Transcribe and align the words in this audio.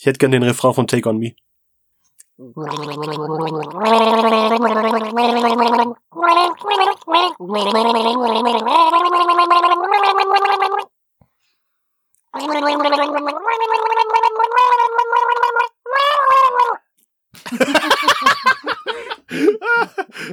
Ich 0.00 0.06
hätte 0.06 0.18
gern 0.18 0.30
den 0.30 0.42
Refrain 0.42 0.72
von 0.72 0.86
Take 0.86 1.06
On 1.10 1.18
Me. 1.18 1.32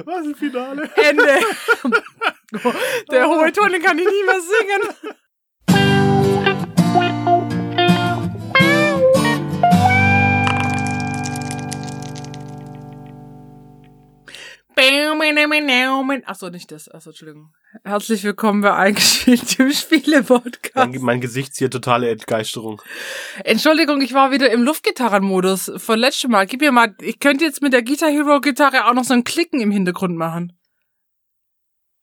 Was 0.06 0.24
ein 0.24 0.34
Finale. 0.34 0.90
Ende. 0.96 1.40
Der 3.10 3.28
hohe 3.28 3.52
Ton, 3.52 3.70
den 3.70 3.82
kann 3.82 3.98
ich 3.98 4.06
nie 4.06 4.24
mehr 4.24 4.40
singen. 4.40 5.18
Achso, 16.24 16.50
nicht 16.50 16.70
das. 16.70 16.88
Achso, 16.88 17.10
Entschuldigung. 17.10 17.52
Herzlich 17.82 18.22
willkommen 18.22 18.60
bei 18.60 18.72
Eingespielt 18.72 19.58
dem 19.58 19.72
Spiele-Podcast. 19.72 20.76
Mein, 20.76 21.02
mein 21.02 21.20
Gesicht 21.20 21.56
hier 21.56 21.68
totale 21.68 22.08
Entgeisterung. 22.10 22.80
Entschuldigung, 23.42 24.00
ich 24.00 24.14
war 24.14 24.30
wieder 24.30 24.52
im 24.52 24.62
Luftgitarrenmodus 24.62 25.72
von 25.78 25.98
letztem 25.98 26.30
Mal. 26.30 26.46
Gib 26.46 26.60
mir 26.60 26.70
mal, 26.70 26.94
ich 27.00 27.18
könnte 27.18 27.44
jetzt 27.44 27.60
mit 27.60 27.72
der 27.72 27.82
Guitar 27.82 28.08
Hero 28.08 28.40
Gitarre 28.40 28.86
auch 28.86 28.94
noch 28.94 29.02
so 29.02 29.14
ein 29.14 29.24
Klicken 29.24 29.60
im 29.60 29.72
Hintergrund 29.72 30.16
machen. 30.16 30.56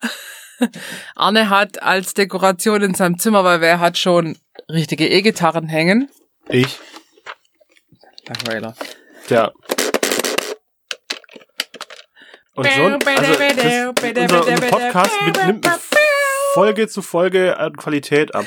Arne 1.15 1.49
hat 1.49 1.81
als 1.81 2.13
Dekoration 2.13 2.81
in 2.81 2.93
seinem 2.93 3.17
Zimmer, 3.19 3.45
weil 3.45 3.61
wer 3.61 3.79
hat 3.79 3.97
schon 3.97 4.37
richtige 4.69 5.07
E-Gitarren 5.07 5.69
hängen? 5.69 6.09
Ich. 6.49 6.77
Langweiler. 8.27 8.75
Tja. 9.27 9.53
Und 12.55 12.65
so, 12.65 12.83
also, 12.83 12.97
das, 12.97 14.31
unser, 14.31 14.47
unser 14.47 14.67
Podcast 14.67 15.11
mit, 15.25 15.45
nimmt 15.45 15.69
Folge 16.53 16.87
zu 16.87 17.01
Folge 17.01 17.57
an 17.57 17.75
Qualität 17.75 18.33
ab. 18.33 18.45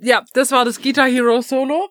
Ja, 0.00 0.24
das 0.32 0.52
war 0.52 0.64
das 0.64 0.80
Guitar 0.80 1.08
Hero 1.08 1.40
Solo. 1.40 1.88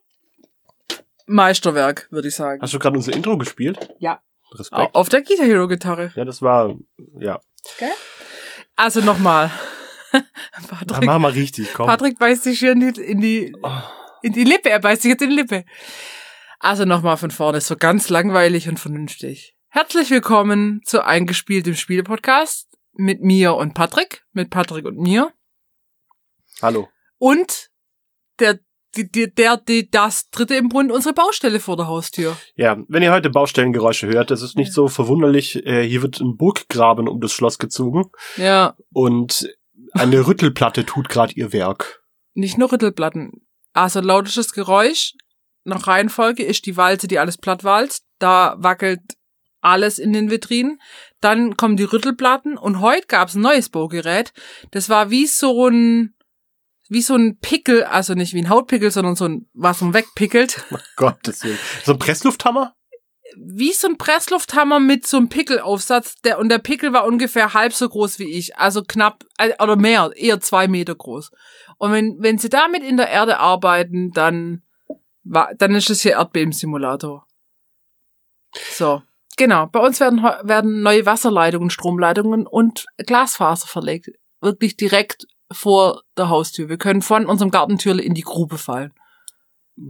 Meisterwerk, 1.28 2.08
würde 2.10 2.30
ich 2.30 2.36
sagen. 2.36 2.62
Hast 2.62 2.74
du 2.74 2.80
gerade 2.80 2.96
unser 2.96 3.14
Intro 3.14 3.38
gespielt? 3.38 3.78
Ja. 4.00 4.22
Respekt. 4.54 4.96
Auf 4.96 5.10
der 5.10 5.24
Guitar 5.24 5.46
Hero 5.46 5.68
Gitarre. 5.68 6.14
Ja, 6.16 6.24
das 6.24 6.42
war, 6.42 6.74
ja. 7.20 7.40
Okay. 7.76 7.92
Also 8.78 9.02
nochmal. 9.02 9.52
ja 10.14 10.22
Patrick, 10.70 11.06
mach 11.06 11.20
mal 11.20 11.32
richtig, 11.32 11.74
komm. 11.74 11.86
Patrick 11.86 12.18
beißt 12.18 12.44
sich 12.44 12.60
hier 12.60 12.72
in 12.72 12.80
die, 12.80 13.02
in 13.02 13.20
die, 13.20 13.54
in 14.22 14.32
die 14.32 14.46
Lippe. 14.46 14.70
Er 14.70 14.80
beißt 14.80 15.02
sich 15.02 15.10
jetzt 15.10 15.22
in 15.22 15.32
die 15.32 15.36
Lippe. 15.36 15.66
Also 16.60 16.86
nochmal 16.86 17.18
von 17.18 17.30
vorne. 17.30 17.60
So 17.60 17.76
ganz 17.76 18.10
langweilig 18.10 18.70
und 18.70 18.80
vernünftig. 18.80 19.54
Herzlich 19.72 20.10
willkommen 20.10 20.82
zu 20.84 21.06
Eingespielt 21.06 21.68
im 21.68 21.76
Spiele-Podcast 21.76 22.68
mit 22.94 23.22
mir 23.22 23.54
und 23.56 23.74
Patrick. 23.74 24.24
Mit 24.34 24.50
Patrick 24.50 24.86
und 24.86 24.98
mir. 24.98 25.32
Hallo. 26.62 26.90
Und 27.18 27.70
der, 28.40 28.60
die, 28.96 29.10
der, 29.34 29.58
die, 29.58 29.90
das 29.90 30.30
dritte 30.32 30.56
im 30.56 30.70
Bund, 30.70 30.92
unsere 30.92 31.14
Baustelle 31.14 31.60
vor 31.60 31.78
der 31.78 31.88
Haustür. 31.88 32.36
Ja, 32.56 32.78
wenn 32.88 33.04
ihr 33.04 33.12
heute 33.12 33.30
Baustellengeräusche 33.30 34.08
hört, 34.08 34.32
das 34.32 34.42
ist 34.42 34.58
nicht 34.58 34.74
so 34.74 34.88
verwunderlich. 34.88 35.64
Äh, 35.66 35.88
hier 35.88 36.02
wird 36.02 36.20
ein 36.20 36.36
Burggraben 36.36 37.08
um 37.08 37.22
das 37.22 37.32
Schloss 37.32 37.60
gezogen 37.60 38.10
Ja, 38.38 38.76
und 38.92 39.54
eine 39.94 40.26
Rüttelplatte 40.28 40.86
tut 40.86 41.10
gerade 41.10 41.34
ihr 41.34 41.54
Werk. 41.54 42.02
nicht 42.34 42.58
nur 42.58 42.72
Rüttelplatten. 42.72 43.46
Also 43.74 44.02
lautisches 44.02 44.52
Geräusch. 44.52 45.14
Nach 45.64 45.86
Reihenfolge 45.86 46.44
ist 46.44 46.66
die 46.66 46.76
Walze, 46.76 47.08
die 47.08 47.20
alles 47.20 47.38
platt 47.38 47.64
walzt. 47.64 48.04
Da 48.18 48.56
wackelt 48.58 49.02
alles 49.62 50.00
in 50.00 50.14
den 50.14 50.30
Vitrinen. 50.30 50.80
Dann 51.22 51.58
kommen 51.58 51.78
die 51.78 51.84
Rüttelplatten 51.84 52.58
und 52.58 52.80
heute 52.80 53.08
gab's 53.08 53.36
ein 53.36 53.42
neues 53.42 53.70
Baugerät. 53.70 54.34
Das 54.72 54.90
war 54.90 55.10
wie 55.10 55.28
so 55.28 55.68
ein 55.68 56.14
wie 56.90 57.02
so 57.04 57.16
ein 57.16 57.38
Pickel, 57.38 57.84
also 57.84 58.16
nicht 58.16 58.34
wie 58.34 58.42
ein 58.42 58.50
Hautpickel, 58.50 58.90
sondern 58.90 59.16
so 59.16 59.26
ein, 59.26 59.48
was 59.54 59.80
man 59.82 59.94
wegpickelt. 59.94 60.66
Gottes 60.96 61.44
Willen. 61.44 61.60
So 61.84 61.94
ein 61.94 62.00
Presslufthammer? 62.00 62.76
Wie 63.38 63.74
so 63.74 63.88
ein 63.88 63.98
Presslufthammer 64.00 64.80
mit 64.80 65.06
so 65.06 65.18
einem 65.18 65.30
Pickelaufsatz. 65.30 66.16
Der, 66.24 66.40
und 66.40 66.50
der 66.50 66.58
Pickel 66.58 66.92
war 66.92 67.06
ungefähr 67.06 67.54
halb 67.54 67.74
so 67.74 67.88
groß 67.88 68.18
wie 68.18 68.36
ich. 68.36 68.58
Also 68.58 68.82
knapp, 68.82 69.24
äh, 69.38 69.52
oder 69.62 69.76
mehr, 69.76 70.10
eher 70.16 70.42
zwei 70.42 70.68
Meter 70.68 70.96
groß. 70.96 71.30
Und 71.78 71.92
wenn, 71.92 72.18
wenn 72.20 72.40
sie 72.40 72.50
damit 72.50 72.82
in 72.82 72.98
der 72.98 73.10
Erde 73.10 73.38
arbeiten, 73.38 74.10
dann, 74.12 74.64
dann 75.24 75.76
ist 75.76 75.92
es 75.92 76.02
hier 76.02 76.14
Erdbebensimulator. 76.14 77.28
So. 78.72 79.04
Genau. 79.40 79.68
Bei 79.68 79.80
uns 79.80 80.00
werden, 80.02 80.22
werden 80.22 80.82
neue 80.82 81.06
Wasserleitungen, 81.06 81.70
Stromleitungen 81.70 82.46
und 82.46 82.86
Glasfaser 82.98 83.68
verlegt. 83.68 84.10
Wirklich 84.42 84.76
direkt 84.78 85.26
vor 85.52 86.02
der 86.18 86.30
Haustür. 86.30 86.68
Wir 86.70 86.78
können 86.78 87.02
von 87.02 87.26
unserem 87.26 87.50
Gartentürle 87.50 88.02
in 88.04 88.14
die 88.14 88.22
Grube 88.22 88.58
fallen. 88.58 88.94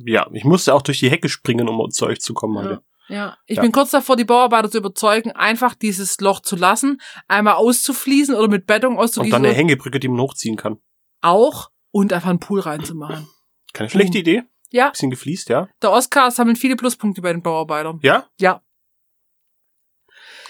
Ja, 0.06 0.28
ich 0.32 0.44
musste 0.46 0.74
auch 0.74 0.84
durch 0.84 1.00
die 1.00 1.10
Hecke 1.10 1.30
springen, 1.30 1.68
um 1.68 1.90
zu 1.90 2.06
euch 2.06 2.22
zu 2.22 2.34
kommen 2.36 2.58
heute. 2.60 2.84
Ja, 3.08 3.38
ich 3.48 3.56
Ja. 3.56 3.64
bin 3.64 3.72
kurz 3.72 3.90
davor, 3.90 4.16
die 4.16 4.24
Bauarbeiter 4.24 4.70
zu 4.70 4.78
überzeugen, 4.78 5.32
einfach 5.32 5.74
dieses 5.74 6.20
Loch 6.22 6.42
zu 6.42 6.56
lassen, 6.56 7.02
einmal 7.28 7.56
auszufließen 7.56 8.36
oder 8.36 8.48
mit 8.48 8.68
Beton 8.68 8.94
Und 8.94 9.00
auszugießen. 9.00 9.32
dann 9.32 9.46
eine 9.46 9.56
Hängebrücke, 9.56 10.00
die 10.00 10.08
man 10.10 10.22
hochziehen 10.22 10.56
kann. 10.58 10.78
auch 11.22 11.72
und 11.92 12.14
einfach 12.14 12.30
einen 12.30 12.40
Pool 12.40 12.60
reinzumachen. 12.60 13.28
Keine 13.74 13.90
schlechte 13.90 14.20
Idee. 14.20 14.44
Ja, 14.72 14.92
Bisschen 14.92 15.10
gefliest, 15.10 15.50
ja. 15.50 15.68
der 15.82 15.92
Oscar 15.92 16.30
sammelt 16.30 16.60
viele 16.60 16.76
Pluspunkte 16.76 17.24
bei 17.24 17.34
den 17.34 17.42
Bauarbeitern. 17.42 18.00
Ja, 18.04 18.28
Ja, 18.40 18.62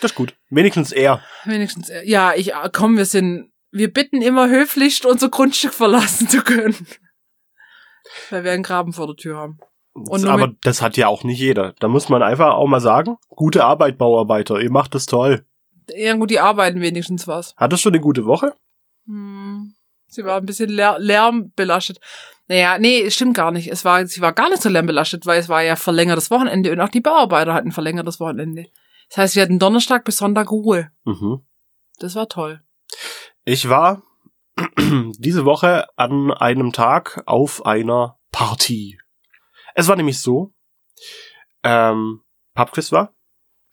das 0.02 0.12
ist 0.12 0.16
gut. 0.16 0.36
Wenigstens 0.50 0.92
er. 0.92 1.22
wenigstens. 1.46 1.90
äh, 1.90 2.04
Ja, 2.06 2.34
ich, 2.36 2.54
äh, 2.54 2.70
komm, 2.72 2.98
wir 2.98 3.06
sind, 3.06 3.52
wir 3.72 3.92
bitten 3.92 4.22
immer 4.22 4.50
höflichst, 4.50 5.06
unser 5.06 5.30
Grundstück 5.30 5.74
verlassen 5.74 6.28
zu 6.28 6.42
können. 6.42 6.76
Weil 8.30 8.44
wir 8.44 8.52
einen 8.52 8.64
Graben 8.64 8.94
vor 8.94 9.08
der 9.08 9.16
Tür 9.16 9.38
haben. 9.38 9.60
Und 9.94 10.22
nur 10.24 10.32
Aber 10.32 10.52
das 10.62 10.82
hat 10.82 10.98
ja 10.98 11.08
auch 11.08 11.24
nicht 11.24 11.40
jeder. 11.40 11.74
Da 11.80 11.88
muss 11.88 12.10
man 12.10 12.24
einfach 12.24 12.54
auch 12.54 12.68
mal 12.68 12.80
sagen, 12.80 13.18
gute 13.30 13.66
Arbeit, 13.66 13.98
Bauarbeiter. 13.98 14.60
Ihr 14.60 14.72
macht 14.72 14.96
das 14.96 15.06
toll. 15.06 15.46
Ja 15.96 16.14
gut, 16.16 16.30
die 16.30 16.40
arbeiten 16.40 16.82
wenigstens 16.82 17.28
was. 17.28 17.54
Hattest 17.58 17.84
du 17.86 17.90
eine 17.90 18.00
gute 18.00 18.26
Woche? 18.26 18.54
Hm, 19.08 19.74
sie 20.08 20.24
war 20.24 20.38
ein 20.38 20.46
bisschen 20.46 20.70
lär 20.70 20.98
lärmbelastet. 21.00 22.00
Naja, 22.48 22.78
nee, 22.80 23.02
es 23.02 23.16
stimmt 23.16 23.36
gar 23.36 23.52
nicht. 23.52 23.72
Es 23.72 23.86
war, 23.86 24.06
sie 24.06 24.22
war 24.22 24.34
gar 24.34 24.50
nicht 24.50 24.62
so 24.62 24.70
lärmbelastet, 24.70 25.26
weil 25.26 25.40
es 25.40 25.50
war 25.50 25.64
ja 25.64 25.76
verlängertes 25.76 26.32
Wochenende 26.32 26.72
und 26.72 26.80
auch 26.80 26.90
die 26.90 27.02
Bauarbeiter 27.02 27.54
hatten 27.54 27.72
verlängertes 27.72 28.20
Wochenende. 28.20 28.66
Das 29.10 29.18
heißt, 29.18 29.36
wir 29.36 29.44
hatten 29.44 29.60
Donnerstag 29.60 30.06
bis 30.06 30.18
Sonntag 30.18 30.52
Ruhe. 30.52 30.92
Mhm. 31.04 31.42
Das 32.00 32.16
war 32.16 32.30
toll. 32.30 32.62
Ich 33.44 33.70
war 33.70 34.04
diese 34.78 35.46
Woche 35.46 35.88
an 35.98 36.32
einem 36.32 36.72
Tag 36.72 37.24
auf 37.26 37.66
einer 37.66 38.18
Party. 38.32 39.00
Es 39.76 39.88
war 39.88 39.96
nämlich 39.96 40.20
so, 40.20 40.54
ähm, 41.64 42.22
Pubquiz 42.54 42.92
war, 42.92 43.14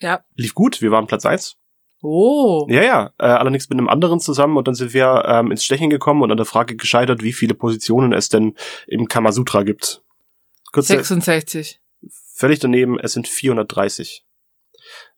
Ja. 0.00 0.24
lief 0.34 0.54
gut, 0.54 0.80
wir 0.80 0.90
waren 0.90 1.06
Platz 1.06 1.26
eins. 1.26 1.56
Oh. 2.02 2.66
Ja, 2.68 2.82
ja, 2.82 3.12
äh, 3.18 3.24
allerdings 3.26 3.68
mit 3.68 3.78
einem 3.78 3.88
anderen 3.88 4.20
zusammen 4.20 4.56
und 4.56 4.68
dann 4.68 4.74
sind 4.74 4.92
wir 4.94 5.24
ähm, 5.26 5.50
ins 5.50 5.64
Stechen 5.64 5.90
gekommen 5.90 6.22
und 6.22 6.30
an 6.30 6.36
der 6.36 6.46
Frage 6.46 6.76
gescheitert, 6.76 7.22
wie 7.22 7.32
viele 7.32 7.54
Positionen 7.54 8.12
es 8.12 8.28
denn 8.28 8.54
im 8.86 9.08
Kamasutra 9.08 9.62
gibt. 9.62 10.02
Kurz 10.72 10.88
66. 10.88 11.80
völlig 12.34 12.58
daneben, 12.58 12.98
es 12.98 13.12
sind 13.14 13.26
430. 13.28 14.25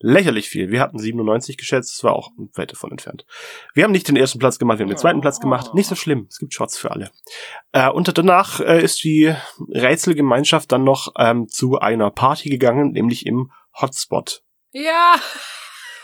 Lächerlich 0.01 0.49
viel. 0.49 0.71
Wir 0.71 0.81
hatten 0.81 0.99
97 0.99 1.57
geschätzt, 1.57 1.97
das 1.97 2.05
war 2.05 2.15
auch 2.15 2.31
weit 2.55 2.73
davon 2.73 2.91
entfernt. 2.91 3.25
Wir 3.75 3.85
haben 3.85 3.93
nicht 3.93 4.09
den 4.09 4.17
ersten 4.17 4.39
Platz 4.39 4.59
gemacht, 4.59 4.79
wir 4.79 4.85
haben 4.85 4.91
den 4.91 4.99
zweiten 4.99 5.21
Platz 5.21 5.41
gemacht. 5.41 5.75
Nicht 5.75 5.89
so 5.89 5.95
schlimm, 5.95 6.27
es 6.31 6.39
gibt 6.39 6.55
Shots 6.55 6.79
für 6.79 6.91
alle. 6.91 7.11
Äh, 7.73 7.89
und 7.91 8.17
danach 8.17 8.61
äh, 8.61 8.83
ist 8.83 9.03
die 9.05 9.35
Rätselgemeinschaft 9.71 10.71
dann 10.73 10.85
noch 10.85 11.13
ähm, 11.19 11.49
zu 11.49 11.79
einer 11.79 12.11
Party 12.11 12.49
gegangen, 12.49 12.93
nämlich 12.93 13.27
im 13.27 13.51
Hotspot. 13.81 14.43
Ja. 14.73 15.15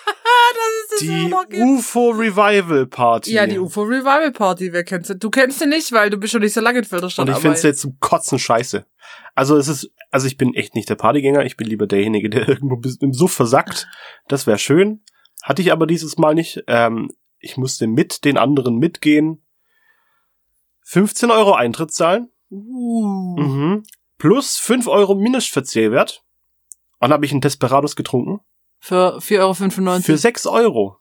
das 0.91 1.01
ist 1.01 1.03
Die. 1.03 1.33
UFO 1.63 2.11
Revival 2.11 2.87
Party. 2.87 3.33
Ja, 3.33 3.47
die 3.47 3.59
UFO 3.59 3.83
Revival 3.83 4.33
Party, 4.33 4.73
wer 4.73 4.85
kennt 4.85 5.07
sie? 5.07 5.17
Du 5.17 5.31
kennst 5.31 5.59
sie 5.59 5.67
nicht, 5.67 5.93
weil 5.93 6.11
du 6.11 6.17
bist 6.17 6.33
schon 6.33 6.43
nicht 6.43 6.53
so 6.53 6.61
lange 6.61 6.79
in 6.79 6.85
Filderstadt. 6.85 7.29
Und 7.29 7.35
ich 7.35 7.41
finde 7.41 7.57
es 7.57 7.63
jetzt 7.63 7.81
zum 7.81 7.99
Kotzen 8.01 8.39
scheiße. 8.39 8.87
Also 9.35 9.57
es 9.57 9.69
ist, 9.69 9.91
also 10.11 10.27
ich 10.27 10.37
bin 10.37 10.55
echt 10.55 10.75
nicht 10.75 10.89
der 10.89 10.95
Partygänger, 10.95 11.45
ich 11.45 11.57
bin 11.57 11.67
lieber 11.67 11.87
derjenige, 11.87 12.31
der 12.31 12.49
irgendwo 12.49 12.81
im 13.01 13.13
Suff 13.13 13.33
versackt. 13.33 13.89
Das 14.29 14.47
wäre 14.47 14.59
schön. 14.59 15.03
Hatte 15.43 15.63
ich 15.63 15.73
aber 15.73 15.87
dieses 15.87 16.17
Mal 16.17 16.35
nicht. 16.35 16.63
Ähm, 16.67 17.11
ich 17.39 17.57
musste 17.57 17.87
mit 17.87 18.25
den 18.25 18.39
anderen 18.39 18.79
mitgehen. 18.79 19.43
15 20.83 21.31
Euro 21.31 21.53
Eintritt 21.55 21.93
zahlen. 21.93 22.31
Uh. 22.51 23.37
Mhm. 23.39 23.83
Plus 24.19 24.57
5 24.57 24.87
Euro 24.87 25.15
Mindestverzehrwert. 25.15 26.23
Und 27.01 27.13
habe 27.13 27.27
ich 27.27 27.33
einen 27.33 27.41
Desperados 27.41 27.97
getrunken. 27.97 28.41
Für 28.85 29.17
4,95 29.17 29.81
Euro. 29.81 30.01
Für 30.03 30.19
6 30.19 30.47
Euro. 30.47 30.99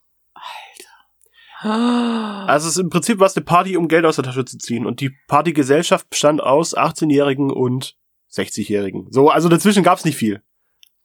Ah. 1.59 2.45
Also 2.45 2.69
es 2.69 2.75
ist 2.75 2.81
im 2.81 2.89
Prinzip 2.89 3.19
was 3.19 3.35
eine 3.35 3.43
Party, 3.43 3.75
um 3.75 3.89
Geld 3.89 4.05
aus 4.05 4.15
der 4.15 4.23
Tasche 4.23 4.45
zu 4.45 4.57
ziehen. 4.57 4.85
Und 4.85 5.01
die 5.01 5.09
Partygesellschaft 5.27 6.09
bestand 6.09 6.41
aus 6.41 6.77
18-Jährigen 6.77 7.51
und 7.51 7.97
60-Jährigen. 8.31 9.07
So, 9.11 9.29
also 9.29 9.49
dazwischen 9.49 9.83
gab's 9.83 10.05
nicht 10.05 10.15
viel. 10.15 10.41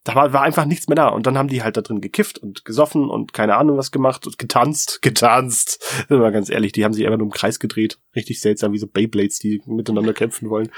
Da 0.04 0.14
war, 0.14 0.32
war 0.32 0.42
einfach 0.42 0.66
nichts 0.66 0.86
mehr 0.86 0.94
da. 0.94 1.08
Und 1.08 1.26
dann 1.26 1.36
haben 1.36 1.48
die 1.48 1.64
halt 1.64 1.76
da 1.76 1.80
drin 1.80 2.00
gekifft 2.00 2.38
und 2.38 2.64
gesoffen 2.64 3.10
und 3.10 3.32
keine 3.32 3.56
Ahnung 3.56 3.76
was 3.76 3.90
gemacht 3.90 4.24
und 4.28 4.38
getanzt, 4.38 5.02
getanzt. 5.02 5.82
Sind 6.08 6.20
wir 6.20 6.30
ganz 6.30 6.48
ehrlich, 6.48 6.70
die 6.70 6.84
haben 6.84 6.92
sich 6.92 7.04
einfach 7.06 7.18
nur 7.18 7.26
im 7.26 7.32
Kreis 7.32 7.58
gedreht. 7.58 7.98
Richtig 8.14 8.40
seltsam, 8.40 8.72
wie 8.72 8.78
so 8.78 8.86
Beyblades, 8.86 9.40
die 9.40 9.60
miteinander 9.66 10.14
kämpfen 10.14 10.48
wollen. 10.48 10.70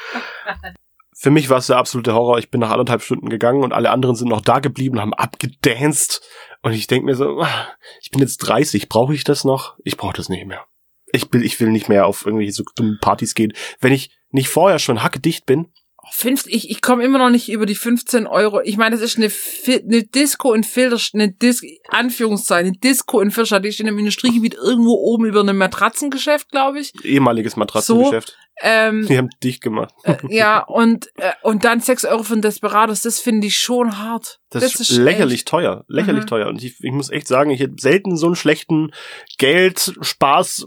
Für 1.20 1.30
mich 1.30 1.50
war 1.50 1.58
es 1.58 1.66
der 1.66 1.76
absolute 1.76 2.14
Horror. 2.14 2.38
Ich 2.38 2.50
bin 2.50 2.62
nach 2.62 2.70
anderthalb 2.70 3.02
Stunden 3.02 3.28
gegangen 3.28 3.62
und 3.62 3.74
alle 3.74 3.90
anderen 3.90 4.16
sind 4.16 4.30
noch 4.30 4.40
da 4.40 4.58
geblieben 4.58 4.98
haben 4.98 5.12
abgedanced. 5.12 6.22
Und 6.62 6.72
ich 6.72 6.86
denke 6.86 7.04
mir 7.04 7.14
so, 7.14 7.42
ah, 7.42 7.68
ich 8.00 8.10
bin 8.10 8.22
jetzt 8.22 8.38
30, 8.38 8.88
brauche 8.88 9.12
ich 9.12 9.22
das 9.22 9.44
noch? 9.44 9.76
Ich 9.84 9.98
brauche 9.98 10.14
das 10.14 10.30
nicht 10.30 10.46
mehr. 10.46 10.64
Ich 11.12 11.30
will, 11.30 11.44
ich 11.44 11.60
will 11.60 11.68
nicht 11.68 11.90
mehr 11.90 12.06
auf 12.06 12.24
irgendwelche 12.24 12.52
so 12.52 12.64
dummen 12.74 12.96
Partys 13.02 13.34
gehen. 13.34 13.52
Wenn 13.80 13.92
ich 13.92 14.16
nicht 14.30 14.48
vorher 14.48 14.78
schon 14.78 15.02
hackedicht 15.02 15.44
bin, 15.44 15.70
Fünf, 16.12 16.44
ich, 16.46 16.70
ich 16.70 16.82
komme 16.82 17.04
immer 17.04 17.18
noch 17.18 17.30
nicht 17.30 17.48
über 17.50 17.66
die 17.66 17.74
15 17.74 18.26
Euro. 18.26 18.60
Ich 18.62 18.76
meine, 18.76 18.96
das 18.96 19.02
ist 19.04 19.16
eine, 19.16 19.30
eine 19.66 20.02
Disco 20.04 20.52
in 20.52 20.64
Filter, 20.64 20.98
eine 21.14 21.30
Dis 21.32 21.62
Anführungszeichen, 21.88 22.68
eine 22.70 22.78
Disco 22.78 23.20
in 23.20 23.30
Filterstadt. 23.30 23.64
Die 23.64 23.72
steht 23.72 23.86
im 23.86 23.98
Industriegebiet 23.98 24.54
irgendwo 24.54 24.94
oben 24.94 25.24
über 25.26 25.40
einem 25.40 25.56
Matratzengeschäft, 25.58 26.50
glaube 26.50 26.80
ich. 26.80 26.92
ehemaliges 27.04 27.56
Matratzengeschäft, 27.56 28.36
Ähm, 28.62 29.06
die 29.08 29.16
haben 29.16 29.30
dicht 29.42 29.62
gemacht. 29.62 29.94
äh, 30.04 30.16
ja, 30.28 30.60
und, 30.64 31.06
äh, 31.16 31.32
und 31.42 31.64
dann 31.64 31.80
6 31.80 32.04
Euro 32.04 32.22
für 32.24 32.34
ein 32.34 32.42
Desperados, 32.42 33.02
das 33.02 33.18
finde 33.20 33.46
ich 33.46 33.56
schon 33.56 33.98
hart. 33.98 34.38
Das, 34.50 34.74
ist 34.74 34.90
lächerlich 34.90 35.44
teuer, 35.44 35.84
lächerlich 35.88 36.24
Mhm. 36.24 36.28
teuer. 36.28 36.48
Und 36.48 36.62
ich, 36.62 36.74
ich 36.80 36.92
muss 36.92 37.10
echt 37.10 37.28
sagen, 37.28 37.50
ich 37.50 37.60
hätte 37.60 37.76
selten 37.78 38.16
so 38.16 38.26
einen 38.26 38.36
schlechten 38.36 38.90
Geld, 39.38 39.94
Spaß, 40.00 40.66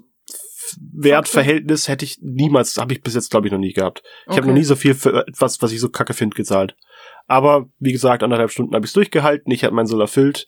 Wertverhältnis 0.93 1.87
hätte 1.87 2.05
ich 2.05 2.19
niemals, 2.21 2.77
habe 2.77 2.93
ich 2.93 3.01
bis 3.01 3.15
jetzt 3.15 3.31
glaube 3.31 3.47
ich 3.47 3.51
noch 3.53 3.59
nie 3.59 3.73
gehabt. 3.73 4.01
Ich 4.23 4.29
habe 4.31 4.41
Okay. 4.41 4.47
noch 4.49 4.53
nie 4.55 4.63
so 4.63 4.75
viel 4.75 4.93
für 4.93 5.25
etwas, 5.27 5.61
was 5.61 5.71
ich 5.71 5.79
so 5.79 5.89
kacke 5.89 6.13
finde, 6.13 6.35
gezahlt. 6.35 6.75
Aber 7.27 7.67
wie 7.79 7.91
gesagt, 7.91 8.23
anderthalb 8.23 8.51
Stunden 8.51 8.75
habe 8.75 8.85
ich 8.85 8.93
durchgehalten, 8.93 9.51
ich 9.51 9.63
habe 9.63 9.75
mein 9.75 9.87
Soll 9.87 10.01
erfüllt, 10.01 10.47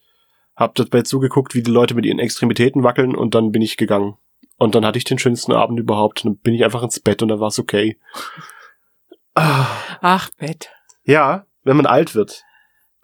habe 0.56 0.74
dabei 0.76 1.02
zugeguckt, 1.04 1.56
wie 1.56 1.64
die 1.64 1.72
Leute 1.72 1.96
mit 1.96 2.06
ihren 2.06 2.20
Extremitäten 2.20 2.84
wackeln 2.84 3.16
und 3.16 3.36
dann 3.36 3.52
bin 3.52 3.62
ich 3.62 3.78
gegangen. 3.78 4.16
Und 4.58 4.74
dann 4.76 4.86
hatte 4.86 4.98
ich 4.98 5.04
den 5.04 5.20
schönsten 5.20 5.52
Abend 5.52 5.80
überhaupt. 5.80 6.24
Dann 6.24 6.38
bin 6.38 6.54
ich 6.54 6.64
einfach 6.64 6.82
ins 6.82 7.00
Bett 7.02 7.22
und 7.22 7.28
dann 7.28 7.42
war 7.42 7.50
es 7.50 7.60
okay. 7.60 8.00
Ah, 9.34 9.68
Ach, 10.02 10.30
Bett. 10.38 10.70
ja, 11.04 11.46
wenn 11.64 11.76
man 11.76 11.86
alt 11.86 12.16
wird. 12.16 12.44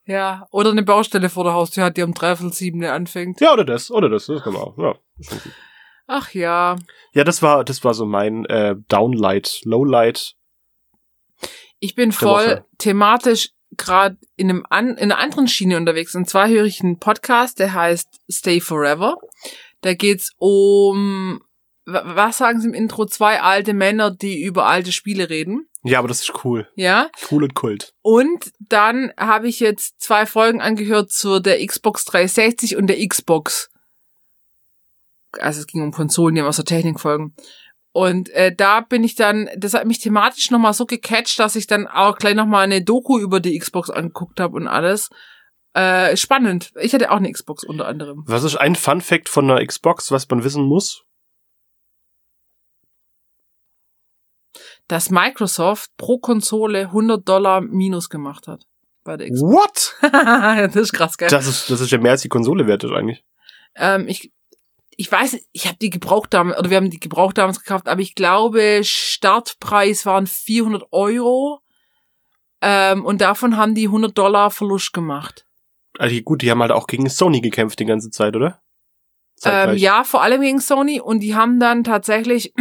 Ja, 0.05 0.47
oder 0.51 0.71
eine 0.71 0.83
Baustelle 0.83 1.29
vor 1.29 1.43
der 1.43 1.53
Haustür 1.53 1.83
hat, 1.83 1.97
die 1.97 2.03
um 2.03 2.13
dreiviertel 2.13 2.53
sieben 2.53 2.83
anfängt. 2.85 3.39
Ja, 3.41 3.53
oder 3.53 3.65
das, 3.65 3.91
oder 3.91 4.09
das, 4.09 4.25
das 4.27 4.41
kann 4.43 4.53
man 4.53 4.61
auch. 4.61 4.77
Ja. 4.77 4.95
Ach 6.07 6.33
ja. 6.33 6.75
Ja, 7.13 7.23
das 7.23 7.41
war, 7.41 7.63
das 7.63 7.83
war 7.83 7.93
so 7.93 8.05
mein 8.05 8.45
äh, 8.45 8.75
Downlight, 8.87 9.61
Lowlight. 9.63 10.33
Ich 11.79 11.95
bin 11.95 12.11
voll 12.11 12.65
thematisch 12.77 13.49
gerade 13.77 14.17
in 14.35 14.49
einem 14.49 14.65
an, 14.69 14.89
in 14.97 15.11
einer 15.11 15.17
anderen 15.17 15.47
Schiene 15.47 15.77
unterwegs. 15.77 16.13
Und 16.15 16.29
zwar 16.29 16.47
höre 16.49 16.65
ich 16.65 16.81
einen 16.83 16.99
Podcast, 16.99 17.59
der 17.59 17.73
heißt 17.73 18.07
Stay 18.29 18.59
Forever. 18.59 19.15
Da 19.81 19.93
geht's 19.93 20.31
um, 20.37 21.41
wa- 21.85 22.03
was 22.05 22.37
sagen 22.37 22.59
Sie 22.61 22.67
im 22.67 22.73
Intro? 22.73 23.05
Zwei 23.05 23.41
alte 23.41 23.73
Männer, 23.73 24.11
die 24.11 24.43
über 24.43 24.65
alte 24.67 24.91
Spiele 24.91 25.29
reden. 25.29 25.67
Ja, 25.83 25.97
aber 25.99 26.07
das 26.09 26.21
ist 26.21 26.45
cool. 26.45 26.67
Ja. 26.75 27.09
Cool 27.31 27.43
und 27.45 27.55
Kult. 27.55 27.93
Und 28.03 28.51
dann 28.59 29.11
habe 29.17 29.47
ich 29.47 29.59
jetzt 29.59 29.99
zwei 30.01 30.27
Folgen 30.27 30.61
angehört 30.61 31.11
zu 31.11 31.39
der 31.39 31.65
Xbox 31.65 32.05
360 32.05 32.75
und 32.75 32.85
der 32.87 33.07
Xbox. 33.07 33.69
Also 35.39 35.61
es 35.61 35.67
ging 35.67 35.81
um 35.81 35.91
Konsolen, 35.91 36.35
die 36.35 36.41
haben 36.41 36.47
aus 36.47 36.57
der 36.57 36.65
Technik 36.65 36.99
folgen. 36.99 37.35
Und 37.93 38.29
äh, 38.29 38.55
da 38.55 38.81
bin 38.81 39.03
ich 39.03 39.15
dann, 39.15 39.49
das 39.57 39.73
hat 39.73 39.85
mich 39.85 39.99
thematisch 39.99 40.49
nochmal 40.49 40.73
so 40.73 40.85
gecatcht, 40.85 41.39
dass 41.39 41.55
ich 41.55 41.67
dann 41.67 41.87
auch 41.87 42.17
gleich 42.17 42.35
nochmal 42.35 42.63
eine 42.63 42.83
Doku 42.83 43.19
über 43.19 43.39
die 43.39 43.57
Xbox 43.57 43.89
angeguckt 43.89 44.39
habe 44.39 44.55
und 44.55 44.67
alles. 44.67 45.09
Äh, 45.73 46.15
spannend. 46.17 46.71
Ich 46.79 46.93
hatte 46.93 47.11
auch 47.11 47.17
eine 47.17 47.31
Xbox 47.31 47.63
unter 47.63 47.87
anderem. 47.87 48.23
Was 48.27 48.43
ist 48.43 48.55
ein 48.57 48.75
Fun 48.75 49.01
Fact 49.01 49.29
von 49.29 49.49
einer 49.49 49.65
Xbox, 49.65 50.11
was 50.11 50.29
man 50.29 50.43
wissen 50.43 50.63
muss? 50.63 51.03
Dass 54.87 55.09
Microsoft 55.09 55.91
pro 55.97 56.17
Konsole 56.17 56.87
100 56.87 57.27
Dollar 57.27 57.61
Minus 57.61 58.09
gemacht 58.09 58.47
hat. 58.47 58.65
Bei 59.03 59.17
der 59.17 59.29
Xbox. 59.29 59.95
What? 60.01 60.11
das 60.73 60.75
ist 60.75 60.93
krass, 60.93 61.17
gell? 61.17 61.29
Das 61.29 61.47
ist, 61.47 61.69
das 61.69 61.79
ist 61.81 61.91
ja 61.91 61.97
mehr 61.97 62.11
als 62.11 62.21
die 62.21 62.29
Konsole 62.29 62.67
wert 62.67 62.83
ist 62.83 62.91
eigentlich. 62.91 63.23
Ähm, 63.75 64.07
ich, 64.07 64.31
ich 65.01 65.11
weiß, 65.11 65.39
ich 65.51 65.65
habe 65.65 65.79
die 65.81 65.89
gebraucht 65.89 66.31
damals, 66.31 66.59
oder 66.59 66.69
wir 66.69 66.77
haben 66.77 66.91
die 66.91 66.99
gebraucht 66.99 67.39
damals 67.39 67.59
gekauft, 67.59 67.87
aber 67.87 68.01
ich 68.01 68.13
glaube, 68.13 68.81
Startpreis 68.83 70.05
waren 70.05 70.27
400 70.27 70.83
Euro. 70.91 71.61
Ähm, 72.61 73.03
und 73.03 73.19
davon 73.19 73.57
haben 73.57 73.73
die 73.73 73.87
100 73.87 74.15
Dollar 74.15 74.51
Verlust 74.51 74.93
gemacht. 74.93 75.47
Also 75.97 76.15
gut, 76.21 76.43
die 76.43 76.51
haben 76.51 76.61
halt 76.61 76.71
auch 76.71 76.85
gegen 76.85 77.09
Sony 77.09 77.41
gekämpft 77.41 77.79
die 77.79 77.85
ganze 77.85 78.11
Zeit, 78.11 78.35
oder? 78.35 78.61
Ähm, 79.43 79.75
ja, 79.75 80.03
vor 80.03 80.21
allem 80.21 80.41
gegen 80.41 80.61
Sony. 80.61 81.01
Und 81.01 81.21
die 81.21 81.33
haben 81.33 81.59
dann 81.59 81.83
tatsächlich, 81.83 82.53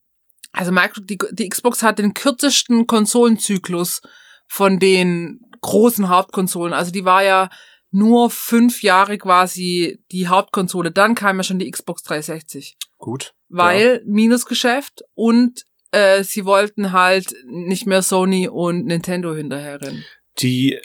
also 0.52 0.72
Micro, 0.72 1.02
die, 1.02 1.18
die 1.32 1.48
Xbox 1.50 1.82
hat 1.82 1.98
den 1.98 2.14
kürzesten 2.14 2.86
Konsolenzyklus 2.86 4.00
von 4.48 4.78
den 4.78 5.40
großen 5.60 6.08
Hauptkonsolen. 6.08 6.72
Also 6.72 6.90
die 6.90 7.04
war 7.04 7.22
ja 7.22 7.50
nur 7.92 8.30
fünf 8.30 8.82
Jahre 8.82 9.18
quasi 9.18 10.02
die 10.10 10.28
Hauptkonsole. 10.28 10.90
Dann 10.90 11.14
kam 11.14 11.36
ja 11.36 11.42
schon 11.42 11.58
die 11.58 11.70
Xbox 11.70 12.02
360. 12.02 12.76
Gut. 12.98 13.34
weil 13.48 14.00
Minusgeschäft 14.06 15.02
und 15.14 15.64
äh, 15.90 16.22
sie 16.24 16.44
wollten 16.44 16.92
halt 16.92 17.34
nicht 17.46 17.86
mehr 17.86 18.02
Sony 18.02 18.48
und 18.48 18.86
Nintendo 18.86 19.34
hinterherrennen. 19.34 20.04
Die 20.38 20.80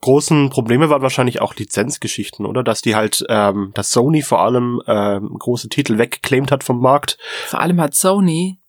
großen 0.00 0.50
Probleme 0.50 0.90
waren 0.90 1.02
wahrscheinlich 1.02 1.40
auch 1.40 1.54
Lizenzgeschichten, 1.54 2.44
oder? 2.44 2.62
Dass 2.62 2.82
die 2.82 2.94
halt, 2.94 3.24
ähm, 3.28 3.70
dass 3.74 3.90
Sony 3.90 4.20
vor 4.22 4.40
allem 4.40 4.82
ähm, 4.86 5.36
große 5.38 5.68
Titel 5.68 5.96
weggeclaimt 5.96 6.50
hat 6.50 6.64
vom 6.64 6.80
Markt. 6.80 7.18
Vor 7.46 7.60
allem 7.60 7.80
hat 7.80 7.94
Sony, 7.94 8.60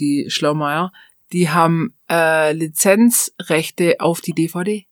die 0.00 0.26
Schlaumeier, 0.28 0.90
die 1.32 1.50
haben 1.50 1.94
äh, 2.10 2.52
Lizenzrechte 2.52 3.96
auf 3.98 4.20
die 4.22 4.32
DVD. 4.32 4.86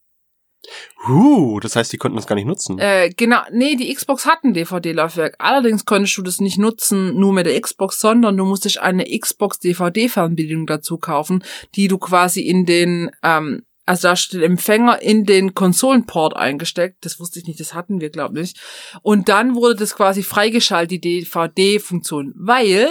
Huh, 1.06 1.60
das 1.60 1.76
heißt, 1.76 1.92
die 1.92 1.96
konnten 1.96 2.16
das 2.16 2.26
gar 2.26 2.34
nicht 2.34 2.46
nutzen. 2.46 2.78
Äh, 2.78 3.10
genau, 3.16 3.40
nee, 3.52 3.76
die 3.76 3.92
Xbox 3.94 4.26
hat 4.26 4.42
ein 4.42 4.54
DVD-Laufwerk. 4.54 5.36
Allerdings 5.38 5.84
konntest 5.84 6.16
du 6.18 6.22
das 6.22 6.40
nicht 6.40 6.58
nutzen 6.58 7.18
nur 7.18 7.32
mit 7.32 7.46
der 7.46 7.60
Xbox, 7.60 8.00
sondern 8.00 8.36
du 8.36 8.44
musstest 8.44 8.78
eine 8.78 9.04
Xbox 9.04 9.60
DVD-Fernbedienung 9.60 10.66
dazu 10.66 10.98
kaufen, 10.98 11.44
die 11.76 11.88
du 11.88 11.98
quasi 11.98 12.40
in 12.40 12.66
den, 12.66 13.10
ähm, 13.22 13.62
also 13.84 14.08
da 14.08 14.16
steht 14.16 14.42
Empfänger 14.42 15.00
in 15.00 15.24
den 15.24 15.54
Konsolenport 15.54 16.34
eingesteckt. 16.34 17.04
Das 17.04 17.20
wusste 17.20 17.38
ich 17.38 17.46
nicht, 17.46 17.60
das 17.60 17.72
hatten 17.72 18.00
wir, 18.00 18.10
glaube 18.10 18.40
ich. 18.40 18.54
Und 19.02 19.28
dann 19.28 19.54
wurde 19.54 19.76
das 19.76 19.94
quasi 19.94 20.24
freigeschaltet, 20.24 21.04
die 21.04 21.20
DVD-Funktion, 21.20 22.34
weil 22.36 22.88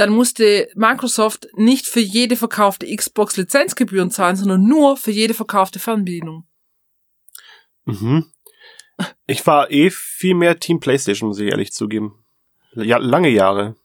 dann 0.00 0.10
musste 0.12 0.70
Microsoft 0.74 1.48
nicht 1.56 1.86
für 1.86 2.00
jede 2.00 2.34
verkaufte 2.34 2.86
Xbox 2.86 3.36
Lizenzgebühren 3.36 4.10
zahlen, 4.10 4.34
sondern 4.34 4.66
nur 4.66 4.96
für 4.96 5.10
jede 5.10 5.34
verkaufte 5.34 5.78
Fernbedienung. 5.78 6.46
Mhm. 7.84 8.32
Ich 9.26 9.46
war 9.46 9.70
eh 9.70 9.90
viel 9.90 10.34
mehr 10.34 10.58
Team 10.58 10.80
PlayStation, 10.80 11.28
muss 11.28 11.38
ich 11.38 11.50
ehrlich 11.50 11.72
zugeben. 11.72 12.24
Ja, 12.72 12.96
lange 12.96 13.28
Jahre. 13.28 13.76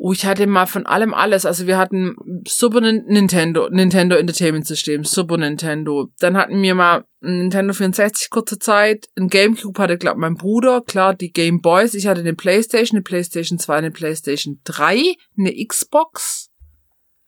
Oh, 0.00 0.12
ich 0.12 0.24
hatte 0.24 0.46
mal 0.46 0.66
von 0.66 0.86
allem 0.86 1.12
alles. 1.12 1.44
Also 1.44 1.66
wir 1.66 1.76
hatten 1.76 2.14
Super 2.46 2.80
Nin- 2.80 3.04
Nintendo, 3.08 3.68
Nintendo 3.68 4.14
Entertainment 4.14 4.64
System, 4.64 5.02
Super 5.02 5.36
Nintendo. 5.38 6.06
Dann 6.20 6.36
hatten 6.36 6.62
wir 6.62 6.76
mal 6.76 7.04
ein 7.20 7.38
Nintendo 7.38 7.74
64 7.74 8.30
kurze 8.30 8.60
Zeit. 8.60 9.08
Ein 9.18 9.28
Gamecube 9.28 9.76
hatte, 9.82 9.98
glaube 9.98 10.20
mein 10.20 10.36
Bruder. 10.36 10.82
Klar, 10.82 11.14
die 11.14 11.32
Game 11.32 11.60
Boys. 11.60 11.94
Ich 11.94 12.06
hatte 12.06 12.20
eine 12.20 12.34
Playstation, 12.34 12.96
eine 12.98 13.02
Playstation 13.02 13.58
2, 13.58 13.74
eine 13.76 13.90
Playstation 13.90 14.60
3, 14.62 15.14
eine 15.36 15.66
Xbox. 15.66 16.50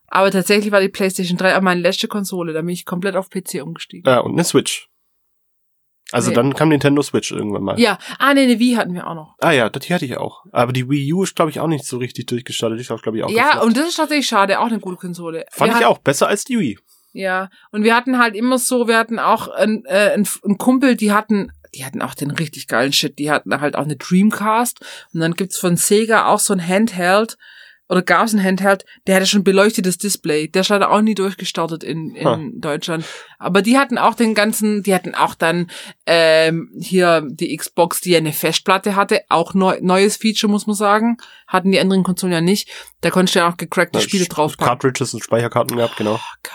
Aber 0.07 0.31
tatsächlich 0.31 0.71
war 0.71 0.81
die 0.81 0.89
Playstation 0.89 1.39
3 1.39 1.57
auch 1.57 1.63
meine 1.63 1.81
letzte 1.81 2.07
Konsole. 2.07 2.53
Da 2.53 2.61
bin 2.61 2.71
ich 2.71 2.85
komplett 2.85 3.17
auf 3.17 3.31
PC 3.31 3.63
umgestiegen. 3.65 4.13
Äh, 4.13 4.21
und 4.21 4.33
eine 4.33 4.45
Switch. 4.45 4.89
Also 6.13 6.31
Nee. 6.31 6.35
dann 6.37 6.55
kam 6.55 6.69
Nintendo 6.71 7.03
Switch 7.03 7.31
irgendwann 7.31 7.63
mal. 7.63 7.79
Ja, 7.81 7.99
ah, 8.19 8.35
nee, 8.35 8.43
eine 8.43 8.59
Wii 8.59 8.75
hatten 8.75 8.95
wir 8.95 9.07
auch 9.07 9.15
noch. 9.15 9.35
Ah 9.41 9.53
ja, 9.53 9.69
die 9.69 9.95
hatte 9.95 10.05
ich 10.05 10.17
auch. 10.17 10.45
Aber 10.53 10.73
die 10.73 10.89
Wii 10.91 11.13
U 11.13 11.23
ist, 11.23 11.37
glaube 11.37 11.51
ich, 11.51 11.61
auch 11.61 11.67
nicht 11.69 11.85
so 11.85 11.99
richtig 11.99 12.27
durchgestartet. 12.27 12.81
Ich 12.81 12.91
war, 12.91 12.99
glaube 12.99 13.19
ich, 13.19 13.25
auch 13.25 13.31
ja, 13.31 13.45
gefloppt. 13.47 13.67
und 13.67 13.77
das 13.77 13.89
ist 13.89 13.97
tatsächlich 13.97 14.27
schade. 14.27 14.59
Auch 14.61 14.67
eine 14.67 14.81
gute 14.81 14.97
Konsole. 14.97 15.45
Fand 15.51 15.71
Wir 15.71 15.79
ich 15.79 15.85
hatten- 15.85 15.95
auch. 15.95 15.99
Besser 15.99 16.29
als 16.29 16.45
die 16.45 16.59
Wii. 16.59 16.79
Ja, 17.13 17.51
und 17.73 17.83
wir 17.85 17.95
hatten 17.97 18.19
halt 18.19 18.37
immer 18.37 18.59
so, 18.59 18.87
wir 18.87 18.97
hatten 18.97 19.19
auch 19.19 19.49
einen, 19.49 19.85
äh, 19.87 20.13
einen 20.13 20.59
Kumpel, 20.59 20.95
die 20.97 21.13
hatten, 21.13 21.51
die 21.75 21.85
hatten 21.85 22.03
auch 22.03 22.15
den 22.15 22.31
richtig 22.31 22.69
geilen 22.69 22.93
Shit, 22.93 23.19
die 23.19 23.31
hatten 23.31 23.61
halt 23.61 23.75
auch 23.77 23.83
eine 23.85 23.97
Dreamcast 23.97 24.81
und 25.13 25.21
dann 25.21 25.35
gibt's 25.35 25.59
von 25.59 25.77
Sega 25.77 26.27
auch 26.27 26.39
so 26.39 26.53
ein 26.53 26.65
Handheld 26.67 27.37
oder 27.91 28.03
gab's 28.03 28.33
ein 28.33 28.43
Handheld, 28.43 28.85
der 29.07 29.17
hatte 29.17 29.27
schon 29.27 29.43
beleuchtetes 29.43 29.99
Display, 29.99 30.49
der 30.49 30.61
ist 30.61 30.69
leider 30.69 30.91
auch 30.91 31.01
nie 31.01 31.17
durchgestartet 31.17 31.83
in, 31.83 32.15
in 32.15 32.25
Ha. 32.25 32.39
Deutschland, 32.55 33.05
aber 33.39 33.63
die 33.63 33.77
hatten 33.77 33.99
auch 33.99 34.15
den 34.15 34.35
ganzen, 34.35 34.85
die 34.85 34.95
hatten 34.95 35.15
auch 35.17 35.35
dann 35.35 35.71
ähm, 36.07 36.71
hier 36.81 37.27
die 37.29 37.55
Xbox, 37.57 38.01
die 38.01 38.13
ja 38.13 38.19
eine 38.19 38.33
Festplatte 38.33 38.95
hatte, 38.95 39.23
auch 39.29 39.55
neu, 39.55 39.79
neues 39.83 40.17
Feature 40.17 40.51
muss 40.51 40.69
man 40.69 40.77
sagen, 40.77 41.17
hatten 41.49 41.73
die 41.73 41.81
anderen 41.81 42.05
Konsolen 42.05 42.33
ja 42.33 42.41
nicht, 42.41 42.71
da 43.01 43.11
konntest 43.11 43.35
du 43.35 43.41
ja 43.41 43.51
auch 43.51 43.57
gecrackte 43.57 43.99
Na, 43.99 44.01
Spiele 44.01 44.27
draufpacken. 44.27 44.69
Cartridges 44.69 45.13
und 45.13 45.25
Speicherkarten 45.25 45.77
gehabt, 45.77 45.97
genau. 45.97 46.15
Oh, 46.15 46.37
geil. 46.45 46.55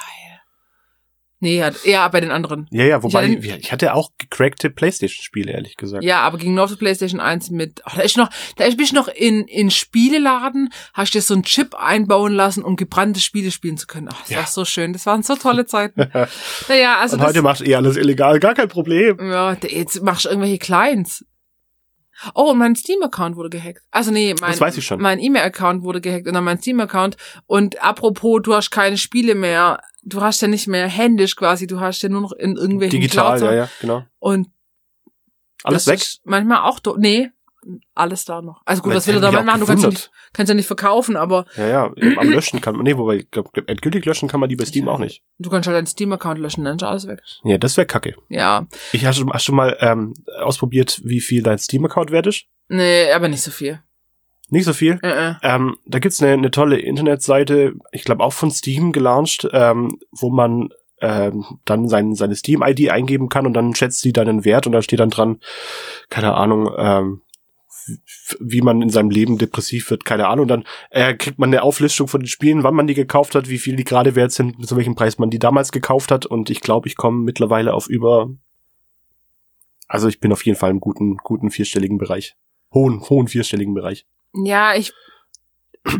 Nee, 1.45 1.59
ja, 1.59 1.71
eher 1.83 2.09
bei 2.09 2.19
den 2.21 2.31
anderen. 2.31 2.67
Ja, 2.71 2.85
ja, 2.85 3.03
wobei, 3.03 3.25
Ich 3.27 3.37
ich, 3.45 3.51
hatte- 3.51 3.59
ich 3.61 3.71
hatte 3.71 3.93
auch 3.93 4.09
gecrackte 4.17 4.69
Playstation-Spiele, 4.71 5.51
ehrlich 5.51 5.77
gesagt. 5.77 6.03
Ja, 6.03 6.21
aber 6.21 6.37
ging 6.39 6.55
nur 6.55 6.63
auf 6.63 6.71
der 6.71 6.77
Playstation 6.77 7.19
1 7.19 7.51
mit. 7.51 7.81
Ach, 7.85 7.95
da 7.95 8.01
ist 8.01 8.17
noch, 8.17 8.29
da 8.55 8.65
ist 8.65 8.77
bist 8.77 8.91
du 8.91 8.95
noch 8.95 9.07
in 9.07 9.45
in 9.47 9.69
Spieleladen, 9.71 10.69
hast 10.93 11.13
dir 11.13 11.21
so 11.21 11.33
einen 11.35 11.43
Chip 11.43 11.75
einbauen 11.75 12.33
lassen, 12.33 12.63
um 12.63 12.75
gebrannte 12.75 13.19
Spiele 13.19 13.51
spielen 13.51 13.77
zu 13.77 13.85
können. 13.87 14.09
Ach, 14.11 14.21
das 14.21 14.29
Ja. 14.31 14.37
war 14.39 14.47
so 14.47 14.65
schön. 14.65 14.91
Das 14.93 15.05
waren 15.05 15.21
so 15.23 15.35
tolle 15.35 15.65
Zeiten. 15.67 16.01
naja, 16.67 16.97
also 16.99 17.13
Und 17.15 17.19
das, 17.21 17.29
heute 17.29 17.41
machst 17.41 17.61
du 17.61 17.65
eh 17.65 17.75
alles 17.75 17.95
illegal, 17.97 18.39
gar 18.39 18.55
kein 18.55 18.67
Problem. 18.69 19.17
ja, 19.19 19.55
jetzt 19.67 20.01
machst 20.01 20.25
du 20.25 20.29
irgendwelche 20.29 20.57
Clients. 20.57 21.23
Oh, 22.33 22.51
und 22.51 22.57
mein 22.59 22.77
Steam-Account 22.77 23.35
wurde 23.35 23.49
gehackt. 23.49 23.81
Also 23.91 24.09
nee, 24.09 24.33
mein, 24.39 24.51
Das 24.51 24.61
weiß 24.61 24.77
ich 24.77 24.85
schon. 24.85 25.01
mein 25.01 25.19
E-Mail-Account 25.19 25.83
wurde 25.83 25.99
gehackt 25.99 26.27
und 26.27 26.33
dann 26.33 26.45
mein 26.45 26.57
Steam-Account. 26.59 27.17
Und 27.45 27.83
apropos, 27.83 28.39
du 28.41 28.53
hast 28.55 28.71
keine 28.71 28.97
Spiele 28.97 29.35
mehr. 29.35 29.81
Du 30.07 30.21
hast 30.21 30.41
ja 30.41 30.47
nicht 30.47 30.67
mehr 30.67 30.87
händisch 30.87 31.35
quasi, 31.35 31.65
du 31.67 31.79
hast 31.79 32.01
ja 32.03 32.09
nur 32.09 32.21
noch 32.21 32.31
in 32.31 32.55
irgendwelchen 32.57 32.99
Digital, 33.01 33.37
Clouds. 33.39 33.41
ja, 33.41 33.53
ja, 33.63 33.69
genau. 33.81 34.03
Und 34.19 34.47
Alles 35.63 35.87
weg. 35.87 35.99
Manchmal 36.23 36.61
auch, 36.61 36.79
do 36.79 36.95
nee, 36.97 37.31
alles 37.95 38.23
da 38.25 38.43
noch. 38.43 38.61
Also 38.65 38.83
gut, 38.83 38.93
was 38.93 39.07
will 39.07 39.15
er 39.15 39.21
damit 39.21 39.39
auch 39.39 39.43
machen? 39.43 39.61
Du 39.61 39.65
kannst 39.65 39.83
ja, 39.83 39.89
nicht, 39.89 40.11
kannst 40.33 40.49
ja 40.49 40.53
nicht 40.55 40.67
verkaufen, 40.67 41.17
aber 41.17 41.45
Ja, 41.57 41.67
ja, 41.67 41.93
am 42.17 42.29
Löschen 42.29 42.61
kann 42.61 42.75
man, 42.75 42.83
nee, 42.83 42.95
wobei, 42.95 43.25
endgültig 43.65 44.05
löschen 44.05 44.29
kann 44.29 44.39
man 44.39 44.47
die 44.49 44.55
bei 44.55 44.65
Steam 44.65 44.87
auch 44.87 44.99
nicht. 44.99 45.23
du 45.39 45.49
kannst 45.49 45.65
halt 45.67 45.75
deinen 45.75 45.87
Steam-Account 45.87 46.39
löschen, 46.39 46.63
dann 46.65 46.75
ist 46.77 46.83
alles 46.83 47.07
weg. 47.07 47.21
Ja, 47.43 47.57
das 47.57 47.75
wäre 47.75 47.87
kacke. 47.87 48.13
Ja, 48.29 48.67
Ich 48.91 49.05
hast, 49.05 49.19
du- 49.19 49.25
du 49.25 49.51
mal 49.53 49.75
ähm, 49.79 50.13
ausprobiert, 50.39 51.01
wie 51.03 51.19
viel 51.21 51.41
dein 51.41 51.57
Steam-Account 51.57 52.11
wert 52.11 52.27
ist? 52.27 52.45
nee, 52.67 53.11
aber 53.11 53.27
nicht 53.27 53.41
so 53.41 53.49
viel. 53.51 53.81
Nicht 54.49 54.65
so 54.65 54.73
viel. 54.73 54.99
Äh, 55.01 55.29
äh. 55.29 55.33
Ähm, 55.41 55.77
da 55.85 55.99
gibt's 55.99 56.21
eine, 56.21 56.33
eine 56.33 56.51
tolle 56.51 56.77
Internetseite, 56.77 57.73
ich 57.91 58.03
glaube 58.03 58.23
auch 58.23 58.33
von 58.33 58.51
Steam 58.51 58.91
gelauncht, 58.91 59.47
ähm, 59.51 59.97
wo 60.11 60.29
man 60.29 60.69
ähm, 61.01 61.45
dann 61.65 61.87
sein, 61.87 62.15
seine 62.15 62.35
Steam-ID 62.35 62.89
eingeben 62.89 63.29
kann 63.29 63.45
und 63.45 63.53
dann 63.53 63.75
schätzt 63.75 64.01
sie 64.01 64.13
deinen 64.13 64.45
Wert 64.45 64.67
und 64.67 64.73
da 64.73 64.81
steht 64.81 64.99
dann 64.99 65.09
dran, 65.09 65.39
keine 66.09 66.35
Ahnung, 66.35 66.71
ähm, 66.77 67.21
wie 68.39 68.61
man 68.61 68.81
in 68.81 68.89
seinem 68.89 69.09
Leben 69.09 69.37
depressiv 69.37 69.89
wird, 69.91 70.05
keine 70.05 70.27
Ahnung. 70.27 70.47
Dann 70.47 70.63
äh, 70.89 71.13
kriegt 71.13 71.37
man 71.37 71.49
eine 71.49 71.61
Auflistung 71.61 72.07
von 72.07 72.21
den 72.21 72.27
Spielen, 72.27 72.63
wann 72.63 72.73
man 72.73 72.87
die 72.87 72.93
gekauft 72.93 73.35
hat, 73.35 73.49
wie 73.49 73.59
viel 73.59 73.75
die 73.75 73.83
gerade 73.83 74.15
wert 74.15 74.31
sind, 74.31 74.65
zu 74.65 74.75
welchem 74.75 74.95
Preis 74.95 75.19
man 75.19 75.29
die 75.29 75.39
damals 75.39 75.71
gekauft 75.71 76.11
hat. 76.11 76.25
Und 76.25 76.49
ich 76.49 76.61
glaube, 76.61 76.87
ich 76.87 76.95
komme 76.95 77.23
mittlerweile 77.23 77.73
auf 77.73 77.87
über, 77.87 78.29
also 79.87 80.07
ich 80.07 80.19
bin 80.19 80.31
auf 80.31 80.43
jeden 80.45 80.57
Fall 80.57 80.71
im 80.71 80.79
guten, 80.79 81.17
guten 81.17 81.51
vierstelligen 81.51 81.97
Bereich. 81.97 82.35
Hohen, 82.73 83.01
hohen 83.01 83.27
vierstelligen 83.27 83.75
Bereich. 83.75 84.05
Ja, 84.43 84.75
ich. 84.75 84.93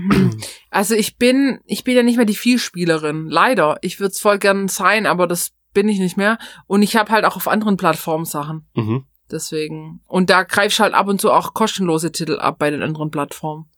Also 0.72 0.94
ich 0.94 1.18
bin, 1.18 1.62
ich 1.64 1.86
bin 1.86 1.96
ja 1.96 2.04
nicht 2.04 2.18
mehr 2.18 2.26
die 2.26 2.36
Vielspielerin. 2.36 3.28
Leider. 3.30 3.78
Ich 3.80 4.02
würde 4.02 4.12
es 4.12 4.20
voll 4.20 4.40
gern 4.40 4.68
sein, 4.68 5.06
aber 5.06 5.26
das 5.26 5.54
bin 5.74 5.88
ich 5.88 6.00
nicht 6.00 6.18
mehr. 6.18 6.38
Und 6.68 6.82
ich 6.82 6.98
habe 6.98 7.12
halt 7.12 7.24
auch 7.24 7.38
auf 7.38 7.48
anderen 7.48 7.78
Plattformen 7.78 8.26
Sachen. 8.26 8.68
Mhm. 8.74 9.06
Deswegen. 9.32 10.02
Und 10.08 10.30
da 10.30 10.44
greifst 10.44 10.82
halt 10.82 10.94
ab 10.94 11.08
und 11.08 11.22
zu 11.22 11.32
auch 11.32 11.54
kostenlose 11.54 12.12
Titel 12.12 12.40
ab 12.40 12.60
bei 12.60 12.72
den 12.72 12.82
anderen 12.82 13.10
Plattformen. 13.10 13.70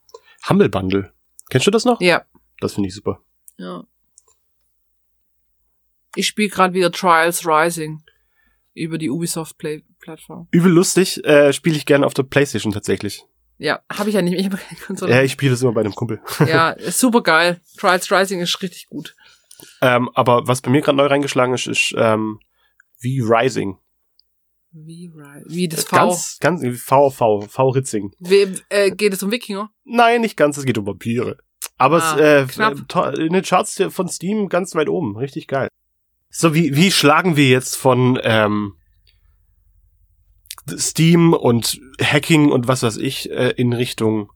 Humble 0.49 0.69
Bundle. 0.69 1.13
Kennst 1.49 1.67
du 1.67 1.71
das 1.71 1.85
noch? 1.85 2.01
Ja. 2.01 2.25
Das 2.59 2.73
finde 2.73 2.89
ich 2.89 2.95
super. 2.95 3.21
Ja. 3.57 3.83
Ich 6.15 6.25
spiele 6.25 6.49
gerade 6.49 6.73
wieder 6.73 6.91
Trials 6.91 7.45
Rising 7.45 8.01
über 8.73 8.97
die 8.97 9.09
Ubisoft 9.09 9.57
Play 9.57 9.83
Plattform. 9.99 10.47
Übel 10.51 10.71
lustig, 10.71 11.23
äh, 11.25 11.53
spiele 11.53 11.75
ich 11.75 11.85
gerne 11.85 12.05
auf 12.05 12.13
der 12.13 12.23
Playstation 12.23 12.73
tatsächlich. 12.73 13.25
Ja, 13.57 13.81
habe 13.91 14.09
ich 14.09 14.15
ja 14.15 14.21
nicht. 14.21 14.37
Ich 14.37 14.81
Konsole. 14.81 15.11
Ja, 15.11 15.21
ich 15.23 15.31
spiele 15.31 15.51
das 15.51 15.61
immer 15.61 15.73
bei 15.73 15.81
einem 15.81 15.95
Kumpel. 15.95 16.21
ja, 16.47 16.71
ist 16.71 16.99
super 16.99 17.21
geil. 17.21 17.59
Trials 17.77 18.11
Rising 18.11 18.39
ist 18.39 18.61
richtig 18.61 18.87
gut. 18.87 19.15
ähm, 19.81 20.09
aber 20.13 20.47
was 20.47 20.61
bei 20.61 20.69
mir 20.69 20.81
gerade 20.81 20.97
neu 20.97 21.07
reingeschlagen 21.07 21.53
ist, 21.53 21.67
ist 21.67 21.93
ähm, 21.97 22.39
wie 22.99 23.21
Rising. 23.21 23.77
Wie, 24.71 25.11
wie 25.47 25.67
das 25.67 25.85
V. 25.85 25.95
Ganz, 25.95 26.37
ganz 26.39 26.81
V, 26.81 27.09
V, 27.09 27.41
V 27.41 27.69
Ritzing. 27.69 28.11
We 28.19 28.61
äh, 28.69 28.91
geht 28.91 29.13
es 29.13 29.23
um 29.23 29.31
Wikinger? 29.31 29.71
Nein, 29.85 30.21
nicht 30.21 30.37
ganz, 30.37 30.57
es 30.57 30.65
geht 30.65 30.77
um 30.77 30.85
Vampire. 30.85 31.37
Aber 31.77 32.03
Ah, 32.03 32.15
es, 32.15 32.57
äh, 32.57 32.63
äh, 32.63 33.25
in 33.25 33.33
den 33.33 33.43
Charts 33.43 33.81
von 33.89 34.07
Steam 34.07 34.49
ganz 34.49 34.75
weit 34.75 34.89
oben. 34.89 35.17
Richtig 35.17 35.47
geil. 35.47 35.69
So, 36.29 36.53
wie, 36.53 36.75
wie 36.75 36.91
schlagen 36.91 37.35
wir 37.37 37.47
jetzt 37.47 37.75
von 37.75 38.19
ähm, 38.23 38.75
Steam 40.77 41.33
und 41.33 41.79
Hacking 42.01 42.51
und 42.51 42.67
was 42.67 42.83
weiß 42.83 42.97
ich 42.97 43.29
äh, 43.31 43.51
in 43.51 43.74
Richtung 43.74 44.31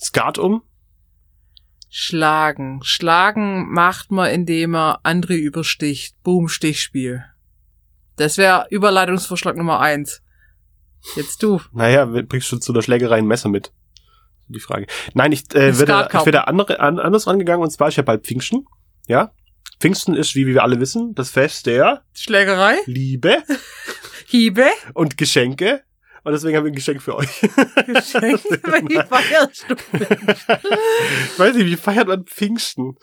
Skat 0.00 0.38
um? 0.38 0.62
Schlagen. 1.90 2.80
Schlagen 2.82 3.70
macht 3.70 4.10
man, 4.10 4.30
indem 4.30 4.70
man 4.70 4.96
andere 5.02 5.34
übersticht. 5.34 6.16
Boom, 6.22 6.48
Stichspiel. 6.48 7.24
Das 8.16 8.38
wäre 8.38 8.66
Überleitungsvorschlag 8.70 9.56
Nummer 9.56 9.80
eins. 9.80 10.22
Jetzt 11.16 11.42
du. 11.42 11.60
Naja, 11.72 12.06
bringst 12.06 12.50
du 12.52 12.58
zu 12.58 12.72
der 12.72 12.82
Schlägerei 12.82 13.18
ein 13.18 13.26
Messer 13.26 13.48
mit? 13.48 13.72
Die 14.48 14.60
Frage. 14.60 14.86
Nein, 15.14 15.32
ich 15.32 15.54
äh, 15.54 15.72
Skatkarten. 15.72 16.20
ich 16.20 16.26
wäre 16.26 16.46
andere, 16.46 16.80
an, 16.80 16.98
anders 16.98 17.26
rangegangen 17.26 17.62
und 17.62 17.70
zwar 17.70 17.88
ist 17.88 17.96
ja 17.96 18.02
bald 18.02 18.24
Pfingsten. 18.24 18.66
Ja? 19.06 19.32
Pfingsten 19.80 20.14
ist, 20.14 20.34
wie 20.34 20.46
wir 20.46 20.62
alle 20.62 20.80
wissen, 20.80 21.14
das 21.14 21.30
Fest 21.30 21.66
der 21.66 22.04
Schlägerei? 22.14 22.76
Liebe 22.86 23.42
Hiebe? 24.32 24.64
und 24.94 25.18
Geschenke. 25.18 25.82
Und 26.24 26.32
deswegen 26.32 26.56
haben 26.56 26.64
wir 26.64 26.70
ein 26.72 26.74
Geschenk 26.76 27.02
für 27.02 27.16
euch. 27.16 27.40
Geschenke? 27.86 28.38
Wie 28.88 28.94
feierst 28.94 29.66
du? 29.68 29.74
ich 29.74 31.38
weiß 31.38 31.54
nicht, 31.56 31.66
wie 31.66 31.76
feiert 31.76 32.06
man 32.08 32.24
Pfingsten? 32.24 32.94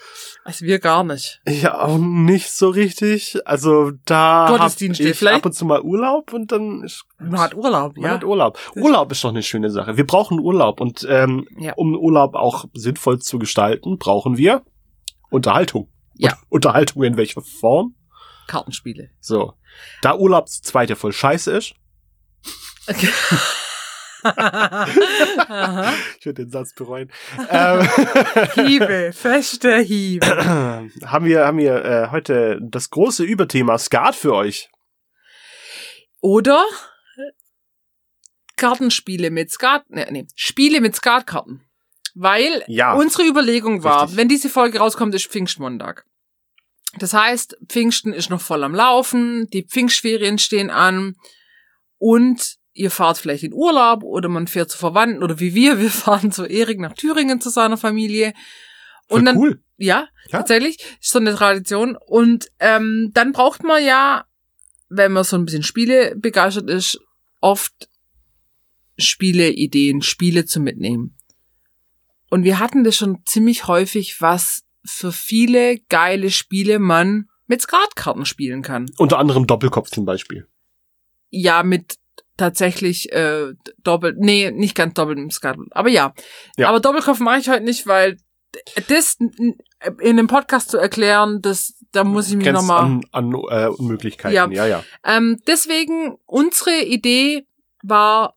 Also 0.44 0.66
wir 0.66 0.80
gar 0.80 1.04
nicht. 1.04 1.40
Ja, 1.48 1.82
auch 1.82 1.98
nicht 2.00 2.50
so 2.50 2.70
richtig. 2.70 3.38
Also 3.46 3.92
da 4.06 4.48
Gottesdienst 4.50 5.02
ich 5.02 5.18
vielleicht? 5.18 5.38
ab 5.38 5.46
und 5.46 5.52
zu 5.52 5.66
mal 5.66 5.82
Urlaub 5.82 6.34
und 6.34 6.52
dann 6.52 6.82
ist 6.84 7.04
Man 7.20 7.40
hat 7.40 7.54
Urlaub, 7.56 7.96
man 7.98 8.06
ja. 8.06 8.12
hat 8.16 8.24
Urlaub. 8.24 8.58
Urlaub 8.76 9.12
ist 9.12 9.24
doch 9.24 9.30
eine 9.30 9.44
schöne 9.44 9.70
Sache. 9.70 9.98
Wir 9.98 10.08
brauchen 10.08 10.40
Urlaub 10.40 10.82
und 10.82 11.06
ähm, 11.08 11.46
Ja. 11.60 11.74
um 11.76 11.96
Urlaub 11.96 12.36
auch 12.36 12.66
sinnvoll 12.74 13.20
zu 13.20 13.38
gestalten, 13.38 13.98
brauchen 14.00 14.38
wir 14.38 14.64
Unterhaltung. 15.30 15.92
Ja. 16.16 16.32
Und 16.48 16.66
Unterhaltung 16.66 17.04
in 17.04 17.18
welcher 17.18 17.42
Form? 17.42 17.96
Kartenspiele. 18.48 19.10
So. 19.20 19.54
Da 20.02 20.16
Urlaub 20.16 20.48
zu 20.50 20.62
zweit 20.62 20.90
ja 20.90 20.96
voll 20.96 21.14
scheiße 21.14 21.52
ist, 21.58 21.74
Okay. 22.88 23.10
Ich 26.20 26.26
würde 26.26 26.44
den 26.44 26.50
Satz 26.50 26.74
bereuen, 26.74 27.10
ähm, 27.50 27.88
Hiebe, 28.56 29.12
feste 29.14 29.78
Hiebe. 29.80 30.26
haben 31.06 31.26
wir, 31.26 31.46
haben 31.46 31.58
wir 31.58 31.86
äh, 31.86 32.08
heute 32.12 32.60
das 32.62 32.90
große 32.90 33.24
Überthema 33.24 33.78
Skat 33.78 34.16
für 34.16 34.34
euch. 34.34 34.70
Oder 36.22 36.66
Kartenspiele 38.58 39.30
mit 39.32 39.52
Skat, 39.52 39.84
nee, 39.90 40.06
nee, 40.12 40.28
Spiele 40.36 40.82
mit 40.82 40.96
Skatkarten. 40.96 41.64
Weil 42.16 42.64
Ja. 42.68 42.94
unsere 42.96 43.24
Überlegung 43.26 43.84
war, 43.84 44.02
Richtig. 44.04 44.18
wenn 44.18 44.28
diese 44.28 44.50
Folge 44.50 44.80
rauskommt, 44.80 45.16
ist 45.16 45.28
Pfingstmontag. 45.28 46.06
Das 46.98 47.14
heißt, 47.14 47.58
Pfingsten 47.68 48.14
ist 48.14 48.30
noch 48.30 48.42
voll 48.42 48.64
am 48.64 48.74
Laufen, 48.74 49.48
die 49.52 49.64
Pfingstferien 49.64 50.40
stehen 50.40 50.70
an 50.72 51.16
und 51.98 52.56
ihr 52.74 52.90
fahrt 52.92 53.18
vielleicht 53.18 53.44
in 53.44 53.54
Urlaub 53.54 54.04
oder 54.04 54.30
man 54.30 54.48
fährt 54.48 54.72
zu 54.72 54.78
Verwandten 54.78 55.22
oder 55.24 55.40
wie 55.40 55.54
wir, 55.54 55.80
wir 55.82 55.92
fahren 55.92 56.32
zu 56.32 56.46
Erik 56.46 56.80
nach 56.80 56.94
Thüringen 56.94 57.42
zu 57.42 57.50
seiner 57.50 57.78
Familie. 57.78 58.34
Voll 59.08 59.20
Und 59.20 59.26
dann, 59.26 59.38
cool. 59.38 59.62
ja, 59.78 60.08
Ja. 60.28 60.40
tatsächlich, 60.40 60.78
ist 61.02 61.12
so 61.12 61.20
eine 61.20 61.36
Tradition. 61.36 61.96
Und 61.96 62.48
ähm, 62.60 63.12
dann 63.14 63.32
braucht 63.34 63.64
man 63.64 63.84
ja, 63.84 64.26
wenn 64.90 65.12
man 65.12 65.24
so 65.24 65.36
ein 65.36 65.46
bisschen 65.46 65.64
Spiele 65.64 66.16
begeistert 66.16 66.70
ist, 66.70 67.00
oft 67.42 67.90
Spieleideen, 68.98 70.02
Spiele 70.02 70.46
zu 70.46 70.60
mitnehmen. 70.60 71.16
Und 72.30 72.44
wir 72.44 72.60
hatten 72.60 72.84
das 72.84 72.96
schon 72.98 73.24
ziemlich 73.26 73.68
häufig, 73.68 74.22
was 74.22 74.64
für 74.86 75.12
viele 75.12 75.80
geile 75.90 76.32
Spiele 76.32 76.80
man 76.80 77.30
mit 77.48 77.62
Skatkarten 77.62 78.26
spielen 78.26 78.62
kann. 78.62 78.90
Unter 78.98 79.20
anderem 79.20 79.48
Doppelkopf 79.48 79.90
zum 79.90 80.06
Beispiel. 80.06 80.48
Ja, 81.30 81.64
mit 81.64 81.96
tatsächlich 82.38 83.12
äh, 83.12 83.54
doppelt, 83.84 84.18
nee, 84.20 84.52
nicht 84.52 84.76
ganz 84.76 84.94
doppelt 84.94 85.18
im 85.18 85.30
Skat, 85.30 85.58
aber 85.72 85.90
ja. 85.90 86.14
Ja. 86.58 86.70
Aber 86.70 86.80
Doppelkopf 86.80 87.20
mache 87.20 87.40
ich 87.40 87.50
heute 87.50 87.64
nicht, 87.64 87.86
weil 87.86 88.18
das 88.88 89.18
in 89.20 89.56
einem 90.02 90.28
Podcast 90.28 90.72
zu 90.72 90.78
erklären, 90.78 91.42
das, 91.42 91.76
da 91.92 92.04
muss 92.04 92.30
ich 92.30 92.36
mich 92.36 92.52
nochmal. 92.52 92.84
an, 92.84 93.02
an 93.12 93.34
äh, 93.50 93.68
Unmöglichkeiten. 93.68 94.36
Ja. 94.36 94.50
ja. 94.50 94.66
ja. 94.66 94.84
Ähm, 95.04 95.40
deswegen, 95.48 96.18
unsere 96.26 96.84
Idee 96.84 97.46
war, 97.84 98.36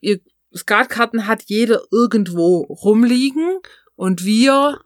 ihr 0.00 0.20
Skatkarten 0.54 1.26
hat 1.26 1.44
jeder 1.46 1.80
irgendwo 1.90 2.62
rumliegen 2.62 3.58
und 3.96 4.24
wir 4.24 4.80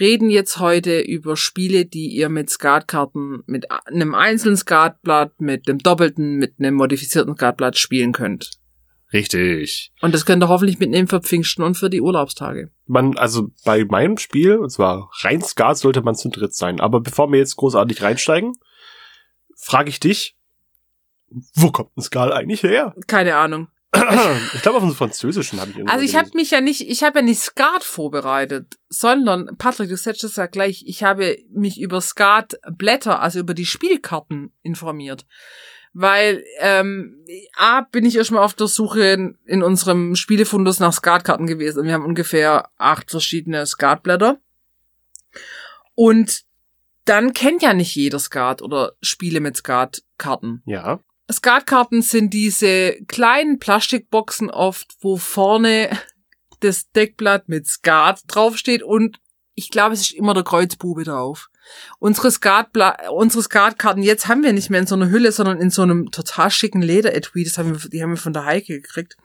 reden 0.00 0.30
jetzt 0.30 0.58
heute 0.58 1.00
über 1.00 1.36
Spiele, 1.36 1.86
die 1.86 2.08
ihr 2.08 2.28
mit 2.28 2.50
Skatkarten, 2.50 3.42
mit 3.46 3.66
einem 3.70 4.14
einzelnen 4.14 4.56
Skatblatt, 4.56 5.40
mit 5.40 5.68
einem 5.68 5.78
doppelten, 5.78 6.36
mit 6.36 6.54
einem 6.58 6.74
modifizierten 6.74 7.34
Skatblatt 7.34 7.78
spielen 7.78 8.12
könnt. 8.12 8.50
Richtig. 9.12 9.92
Und 10.02 10.14
das 10.14 10.26
könnt 10.26 10.42
ihr 10.42 10.48
hoffentlich 10.48 10.78
mitnehmen 10.78 11.08
für 11.08 11.22
Pfingsten 11.22 11.62
und 11.62 11.76
für 11.76 11.88
die 11.88 12.02
Urlaubstage. 12.02 12.70
Man, 12.86 13.16
also 13.16 13.48
bei 13.64 13.84
meinem 13.84 14.18
Spiel, 14.18 14.58
und 14.58 14.70
zwar 14.70 15.10
rein 15.22 15.40
Skat, 15.40 15.78
sollte 15.78 16.02
man 16.02 16.14
zu 16.14 16.28
dritt 16.28 16.54
sein. 16.54 16.80
Aber 16.80 17.00
bevor 17.00 17.30
wir 17.32 17.38
jetzt 17.38 17.56
großartig 17.56 18.02
reinsteigen, 18.02 18.52
frage 19.56 19.88
ich 19.88 19.98
dich, 19.98 20.36
wo 21.54 21.70
kommt 21.70 21.96
ein 21.96 22.02
Skal 22.02 22.32
eigentlich 22.32 22.62
her? 22.62 22.94
Keine 23.06 23.36
Ahnung. 23.36 23.68
Ich 24.54 24.62
glaube, 24.62 24.78
auf 24.78 24.84
dem 24.84 24.94
Französischen 24.94 25.60
habe 25.60 25.70
ich 25.70 25.78
irgendwo 25.78 25.92
Also 25.92 26.04
ich 26.04 26.14
habe 26.14 26.30
mich 26.34 26.50
ja 26.50 26.60
nicht, 26.60 26.82
ich 26.82 27.02
habe 27.02 27.20
ja 27.20 27.24
nicht 27.24 27.40
Skat 27.40 27.82
vorbereitet, 27.82 28.76
sondern, 28.88 29.56
Patrick, 29.56 29.88
du 29.88 29.96
sagst 29.96 30.24
es 30.24 30.36
ja 30.36 30.46
gleich, 30.46 30.84
ich 30.86 31.02
habe 31.02 31.38
mich 31.50 31.80
über 31.80 32.00
Skat-Blätter, 32.00 33.20
also 33.20 33.38
über 33.38 33.54
die 33.54 33.64
Spielkarten 33.64 34.52
informiert. 34.62 35.26
Weil, 35.94 36.44
ähm, 36.60 37.24
A, 37.56 37.80
bin 37.80 38.04
ich 38.04 38.16
erstmal 38.16 38.44
auf 38.44 38.52
der 38.52 38.66
Suche 38.66 39.06
in, 39.06 39.38
in 39.46 39.62
unserem 39.62 40.16
Spielefundus 40.16 40.80
nach 40.80 40.92
Skatkarten 40.92 41.46
gewesen. 41.46 41.80
Und 41.80 41.86
wir 41.86 41.94
haben 41.94 42.04
ungefähr 42.04 42.68
acht 42.76 43.10
verschiedene 43.10 43.64
Skatblätter. 43.64 44.38
Und 45.94 46.42
dann 47.06 47.32
kennt 47.32 47.62
ja 47.62 47.72
nicht 47.72 47.96
jeder 47.96 48.18
Skat 48.18 48.60
oder 48.60 48.92
Spiele 49.00 49.40
mit 49.40 49.56
Skatkarten. 49.56 50.62
Ja, 50.66 51.00
Skatkarten 51.30 52.02
sind 52.02 52.32
diese 52.32 52.96
kleinen 53.06 53.58
Plastikboxen 53.58 54.50
oft, 54.50 54.96
wo 55.00 55.16
vorne 55.16 55.90
das 56.60 56.90
Deckblatt 56.90 57.48
mit 57.48 57.66
Skat 57.66 58.20
draufsteht 58.26 58.82
und 58.82 59.20
ich 59.54 59.70
glaube, 59.70 59.94
es 59.94 60.02
ist 60.02 60.12
immer 60.12 60.34
der 60.34 60.44
Kreuzbube 60.44 61.02
drauf. 61.02 61.50
Unsere, 61.98 62.30
Skatbla 62.30 63.10
unsere 63.10 63.42
Skatkarten 63.42 64.02
jetzt 64.02 64.28
haben 64.28 64.44
wir 64.44 64.52
nicht 64.52 64.70
mehr 64.70 64.80
in 64.80 64.86
so 64.86 64.94
einer 64.94 65.10
Hülle, 65.10 65.32
sondern 65.32 65.60
in 65.60 65.70
so 65.70 65.82
einem 65.82 66.10
total 66.12 66.50
schicken 66.50 66.80
Lederetui. 66.80 67.44
Das 67.44 67.58
haben 67.58 67.72
wir, 67.72 67.90
die 67.90 68.02
haben 68.02 68.10
wir 68.10 68.16
von 68.16 68.32
der 68.32 68.44
Heike 68.44 68.80
gekriegt. 68.80 69.16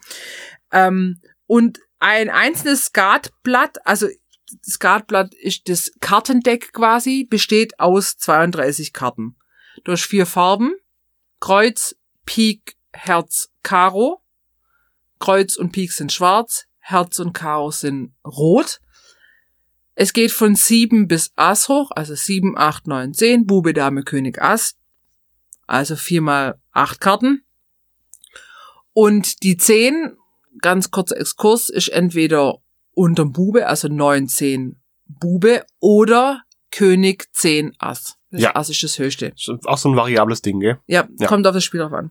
Ähm, 0.71 1.21
und 1.45 1.79
ein 1.99 2.29
einzelnes 2.29 2.85
Skatblatt, 2.85 3.85
also 3.85 4.07
Skatblatt 4.67 5.33
ist 5.35 5.69
das 5.69 5.91
Kartendeck 6.01 6.73
quasi, 6.73 7.25
besteht 7.29 7.79
aus 7.79 8.17
32 8.17 8.91
Karten. 8.91 9.35
Du 9.83 9.91
hast 9.91 10.03
vier 10.03 10.25
Farben. 10.25 10.73
Kreuz, 11.43 11.93
Pik, 12.25 12.77
Herz, 12.93 13.49
Karo. 13.63 14.21
Kreuz 15.19 15.57
und 15.57 15.73
Pik 15.73 15.91
sind 15.91 16.13
schwarz, 16.13 16.67
Herz 16.79 17.19
und 17.19 17.33
Karo 17.33 17.69
sind 17.69 18.13
rot. 18.25 18.79
Es 19.93 20.13
geht 20.13 20.31
von 20.31 20.55
sieben 20.55 21.09
bis 21.09 21.33
Ass 21.35 21.67
hoch, 21.67 21.91
also 21.93 22.15
sieben, 22.15 22.57
acht, 22.57 22.87
neun, 22.87 23.13
zehn, 23.13 23.45
Bube, 23.45 23.73
Dame, 23.73 24.03
König, 24.03 24.41
Ass. 24.41 24.77
Also 25.67 25.97
viermal 25.97 26.61
acht 26.71 27.01
Karten. 27.01 27.43
Und 28.93 29.43
die 29.43 29.57
zehn, 29.57 30.15
ganz 30.61 30.91
kurzer 30.91 31.17
Exkurs, 31.17 31.67
ist 31.67 31.89
entweder 31.89 32.59
unterm 32.93 33.33
Bube, 33.33 33.67
also 33.67 33.89
neun, 33.89 34.29
zehn 34.29 34.81
Bube, 35.07 35.65
oder 35.81 36.43
König, 36.71 37.27
zehn, 37.33 37.75
Ass. 37.79 38.17
Das 38.33 38.41
Ja. 38.41 38.55
Ass 38.55 38.69
ist 38.69 38.81
das 38.81 38.97
höchste. 38.97 39.31
auch 39.65 39.77
so 39.77 39.89
ein 39.89 39.95
variables 39.95 40.41
Ding, 40.41 40.59
gell? 40.59 40.79
Ja, 40.87 41.07
Ja. 41.19 41.27
kommt 41.27 41.45
auf 41.45 41.53
das 41.53 41.63
Spiel 41.63 41.79
drauf 41.81 41.93
an. 41.93 42.09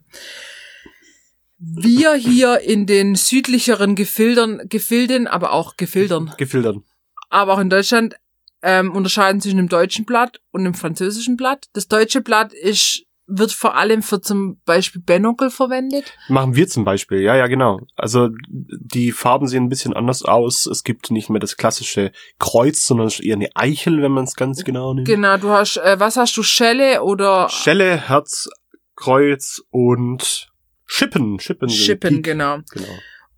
Wir 1.59 2.13
hier 2.15 2.59
in 2.61 2.85
den 2.85 3.15
südlicheren 3.15 3.95
Gefildern, 3.95 4.61
Gefilden, 4.69 5.27
aber 5.27 5.51
auch 5.53 5.77
Gefildern, 5.77 6.33
Gefiltern. 6.37 6.83
aber 7.29 7.53
auch 7.53 7.59
in 7.59 7.69
Deutschland, 7.69 8.15
ähm, 8.61 8.91
unterscheiden 8.93 9.41
zwischen 9.41 9.57
dem 9.57 9.69
deutschen 9.69 10.05
Blatt 10.05 10.39
und 10.51 10.63
dem 10.63 10.73
französischen 10.73 11.35
Blatt. 11.37 11.67
Das 11.73 11.87
deutsche 11.89 12.21
Blatt 12.21 12.53
ist, 12.53 13.03
wird 13.25 13.51
vor 13.51 13.75
allem 13.75 14.01
für 14.01 14.21
zum 14.21 14.59
Beispiel 14.65 15.01
Benokel 15.01 15.49
verwendet. 15.49 16.13
Machen 16.27 16.55
wir 16.55 16.67
zum 16.67 16.83
Beispiel, 16.83 17.21
ja, 17.21 17.35
ja, 17.35 17.47
genau. 17.47 17.79
Also 17.95 18.29
die 18.49 19.11
Farben 19.11 19.47
sehen 19.47 19.63
ein 19.63 19.69
bisschen 19.69 19.93
anders 19.93 20.23
aus. 20.23 20.65
Es 20.65 20.83
gibt 20.83 21.11
nicht 21.11 21.29
mehr 21.29 21.39
das 21.39 21.57
klassische 21.57 22.11
Kreuz, 22.39 22.85
sondern 22.85 23.09
eher 23.19 23.35
eine 23.35 23.49
Eichel, 23.55 24.01
wenn 24.01 24.11
man 24.11 24.25
es 24.25 24.35
ganz 24.35 24.63
genau 24.63 24.93
nimmt. 24.93 25.07
Genau, 25.07 25.37
du 25.37 25.49
hast, 25.49 25.77
äh, 25.77 25.99
was 25.99 26.17
hast 26.17 26.35
du, 26.35 26.43
Schelle 26.43 27.03
oder 27.03 27.49
Schelle, 27.49 28.09
Herz, 28.09 28.49
Kreuz 28.95 29.61
und 29.69 30.49
Schippen. 30.85 31.39
Schippen. 31.39 31.69
Schippen, 31.69 32.21
genau. 32.21 32.59
Genau. 32.71 32.93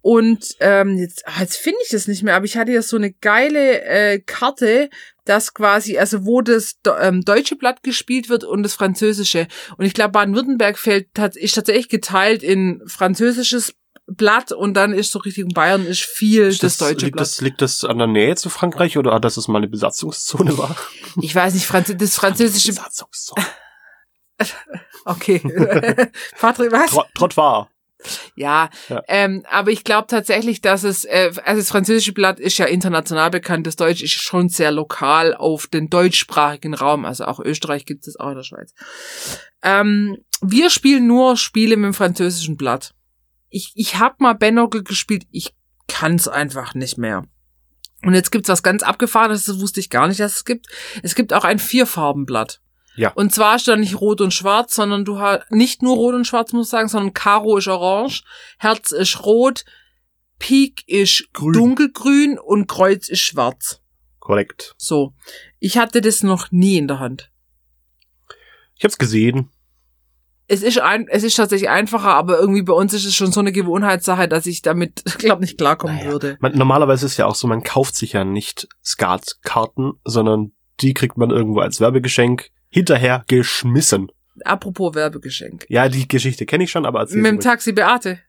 Und 0.05 0.55
ähm, 0.59 0.99
jetzt, 0.99 1.27
ah, 1.27 1.41
jetzt 1.41 1.57
finde 1.57 1.79
ich 1.83 1.89
das 1.89 2.07
nicht 2.07 2.21
mehr, 2.21 2.35
aber 2.35 2.45
ich 2.45 2.57
hatte 2.57 2.71
ja 2.71 2.83
so 2.83 2.95
eine 2.95 3.11
geile 3.11 3.81
äh, 3.85 4.19
Karte, 4.19 4.91
das 5.23 5.55
quasi, 5.55 5.97
also 5.97 6.27
wo 6.27 6.41
das 6.41 6.75
ähm, 6.99 7.25
deutsche 7.25 7.55
Blatt 7.55 7.81
gespielt 7.81 8.29
wird 8.29 8.43
und 8.43 8.61
das 8.61 8.75
französische. 8.75 9.47
Und 9.77 9.85
ich 9.85 9.95
glaube, 9.95 10.11
Baden-Württemberg 10.11 10.77
fällt 10.77 11.07
ist 11.33 11.55
tatsächlich 11.55 11.89
geteilt 11.89 12.43
in 12.43 12.83
französisches 12.85 13.73
Blatt 14.05 14.51
und 14.51 14.75
dann 14.75 14.93
ist 14.93 15.11
so 15.11 15.17
Richtung 15.17 15.47
Bayern 15.47 15.87
ist 15.87 16.01
viel 16.01 16.43
Ist 16.43 16.61
das, 16.61 16.77
deutsche 16.77 17.05
liegt, 17.05 17.13
Blatt. 17.13 17.21
das, 17.21 17.41
liegt 17.41 17.61
das 17.63 17.83
an 17.83 17.97
der 17.97 18.05
Nähe 18.05 18.35
zu 18.35 18.51
Frankreich 18.51 18.99
oder 18.99 19.19
dass 19.19 19.37
es 19.37 19.47
mal 19.47 19.57
eine 19.57 19.69
Besatzungszone 19.69 20.55
war? 20.59 20.75
ich 21.19 21.33
weiß 21.33 21.55
nicht, 21.55 21.65
Franz 21.65 21.91
das 21.97 22.13
französische. 22.13 22.67
Besatzungszone. 22.67 23.43
Okay. 25.07 25.39
Patrick, 26.39 26.71
was? 26.71 26.89
Trot, 26.89 27.05
Trott 27.13 27.37
war. 27.37 27.69
Ja, 28.35 28.69
Ja. 28.89 29.01
Ähm, 29.07 29.43
aber 29.49 29.71
ich 29.71 29.83
glaube 29.83 30.07
tatsächlich, 30.07 30.61
dass 30.61 30.83
es, 30.83 31.05
äh, 31.05 31.31
also 31.43 31.61
das 31.61 31.69
französische 31.69 32.13
Blatt 32.13 32.39
ist 32.39 32.57
ja 32.57 32.65
international 32.65 33.29
bekannt, 33.31 33.67
das 33.67 33.75
Deutsch 33.75 34.03
ist 34.03 34.13
schon 34.13 34.49
sehr 34.49 34.71
lokal 34.71 35.33
auf 35.33 35.67
den 35.67 35.89
deutschsprachigen 35.89 36.73
Raum, 36.73 37.05
also 37.05 37.25
auch 37.25 37.39
Österreich 37.39 37.85
gibt 37.85 38.07
es 38.07 38.19
auch 38.19 38.29
in 38.29 38.35
der 38.35 38.43
Schweiz. 38.43 38.73
Ähm, 39.63 40.17
wir 40.41 40.69
spielen 40.69 41.07
nur 41.07 41.37
Spiele 41.37 41.77
mit 41.77 41.85
dem 41.85 41.93
französischen 41.93 42.57
Blatt. 42.57 42.93
Ich, 43.49 43.71
ich 43.75 43.97
habe 43.97 44.15
mal 44.19 44.33
Benocle 44.33 44.83
gespielt, 44.83 45.23
ich 45.31 45.55
kann 45.87 46.15
es 46.15 46.27
einfach 46.27 46.75
nicht 46.75 46.97
mehr. 46.97 47.23
Und 48.03 48.13
jetzt 48.13 48.31
gibt's 48.31 48.49
was 48.49 48.63
ganz 48.63 48.83
abgefahrenes, 48.83 49.45
das 49.45 49.59
wusste 49.59 49.79
ich 49.79 49.89
gar 49.89 50.07
nicht, 50.07 50.19
dass 50.19 50.35
es 50.35 50.45
gibt. 50.45 50.67
Es 51.01 51.15
gibt 51.15 51.33
auch 51.33 51.43
ein 51.43 51.59
Vierfarbenblatt. 51.59 52.61
Ja. 52.97 53.11
Und 53.13 53.33
zwar 53.33 53.55
ist 53.57 53.67
da 53.67 53.75
nicht 53.75 53.99
rot 53.99 54.21
und 54.21 54.33
schwarz, 54.33 54.75
sondern 54.75 55.05
du 55.05 55.19
hast 55.19 55.51
nicht 55.51 55.81
nur 55.83 55.95
rot 55.95 56.15
und 56.15 56.25
schwarz, 56.25 56.53
muss 56.53 56.67
ich 56.67 56.71
sagen, 56.71 56.87
sondern 56.87 57.13
Karo 57.13 57.57
ist 57.57 57.67
orange, 57.67 58.23
Herz 58.57 58.91
ist 58.91 59.25
rot, 59.25 59.65
Pik 60.39 60.83
ist 60.87 61.27
Grün. 61.33 61.53
dunkelgrün 61.53 62.39
und 62.39 62.67
Kreuz 62.67 63.09
ist 63.09 63.21
schwarz. 63.21 63.81
Korrekt. 64.19 64.73
So. 64.77 65.13
Ich 65.59 65.77
hatte 65.77 66.01
das 66.01 66.23
noch 66.23 66.51
nie 66.51 66.77
in 66.77 66.87
der 66.87 66.99
Hand. 66.99 67.31
Ich 68.77 68.83
hab's 68.83 68.97
gesehen. 68.97 69.49
Es 70.47 70.61
ist 70.61 70.79
ein, 70.79 71.07
es 71.07 71.23
ist 71.23 71.35
tatsächlich 71.35 71.69
einfacher, 71.69 72.13
aber 72.13 72.37
irgendwie 72.39 72.61
bei 72.61 72.73
uns 72.73 72.93
ist 72.93 73.05
es 73.05 73.15
schon 73.15 73.31
so 73.31 73.39
eine 73.39 73.51
Gewohnheitssache, 73.51 74.27
dass 74.27 74.45
ich 74.45 74.61
damit, 74.61 75.03
glaube 75.17 75.41
nicht 75.41 75.57
klarkommen 75.57 75.95
Naja. 75.95 76.11
würde. 76.11 76.37
Man, 76.39 76.55
normalerweise 76.57 77.05
ist 77.05 77.13
es 77.13 77.17
ja 77.17 77.25
auch 77.25 77.35
so, 77.35 77.47
man 77.47 77.63
kauft 77.63 77.95
sich 77.95 78.13
ja 78.13 78.23
nicht 78.23 78.67
Skatkarten, 78.83 79.93
sondern 80.03 80.51
die 80.81 80.93
kriegt 80.93 81.17
man 81.17 81.31
irgendwo 81.31 81.61
als 81.61 81.79
Werbegeschenk 81.79 82.49
hinterher 82.75 83.23
geschmissen. 83.27 84.11
Apropos 84.43 84.93
Werbegeschenk. 84.95 85.65
Ja, 85.69 85.87
die 85.87 86.09
Geschichte 86.09 86.45
kenne 86.45 86.65
ich 86.65 86.71
schon, 86.71 86.85
aber 86.85 86.99
erzähl 86.99 87.21
Mit 87.21 87.31
dem. 87.31 87.39
Taxi 87.39 87.71
Beate. 87.71 88.19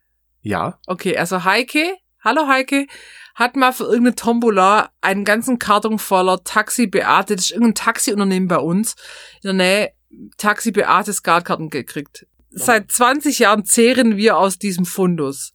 Ja, 0.40 0.78
Okay, 0.87 1.16
also 1.18 1.42
Heike, 1.42 1.96
hallo 2.20 2.46
Heike, 2.46 2.87
hat 3.35 3.56
mal 3.56 3.72
für 3.72 3.85
irgendeine 3.85 4.14
Tombola 4.14 4.90
einen 5.00 5.24
ganzen 5.24 5.59
Karton 5.59 5.98
voller 5.98 6.44
Taxi 6.44 6.87
Beate, 6.87 7.35
das 7.35 7.46
ist 7.46 7.50
irgendein 7.50 7.74
Taxiunternehmen 7.74 8.46
bei 8.46 8.59
uns, 8.59 8.94
in 9.42 9.48
der 9.48 9.52
Nähe, 9.54 9.92
Taxi 10.37 10.70
Beate 10.70 11.12
Skatkarten 11.12 11.68
gekriegt. 11.68 12.28
Seit 12.50 12.92
20 12.92 13.40
Jahren 13.40 13.64
zehren 13.64 14.16
wir 14.16 14.38
aus 14.38 14.59
diesem 14.59 14.87
Fundus. 14.87 15.54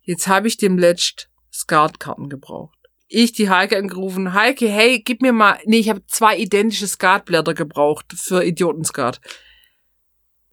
Jetzt 0.00 0.26
habe 0.26 0.48
ich 0.48 0.56
dem 0.56 0.78
letzt 0.78 1.30
Skatkarten 1.52 2.28
gebraucht. 2.28 2.79
Ich 3.12 3.32
die 3.32 3.50
Heike 3.50 3.76
angerufen, 3.76 4.34
Heike, 4.34 4.68
hey, 4.68 5.02
gib 5.02 5.20
mir 5.20 5.32
mal, 5.32 5.58
nee, 5.64 5.78
ich 5.78 5.90
habe 5.90 6.06
zwei 6.06 6.38
identische 6.38 6.86
Skatblätter 6.86 7.54
gebraucht 7.54 8.06
für 8.14 8.44
Idiotenskat. 8.44 9.20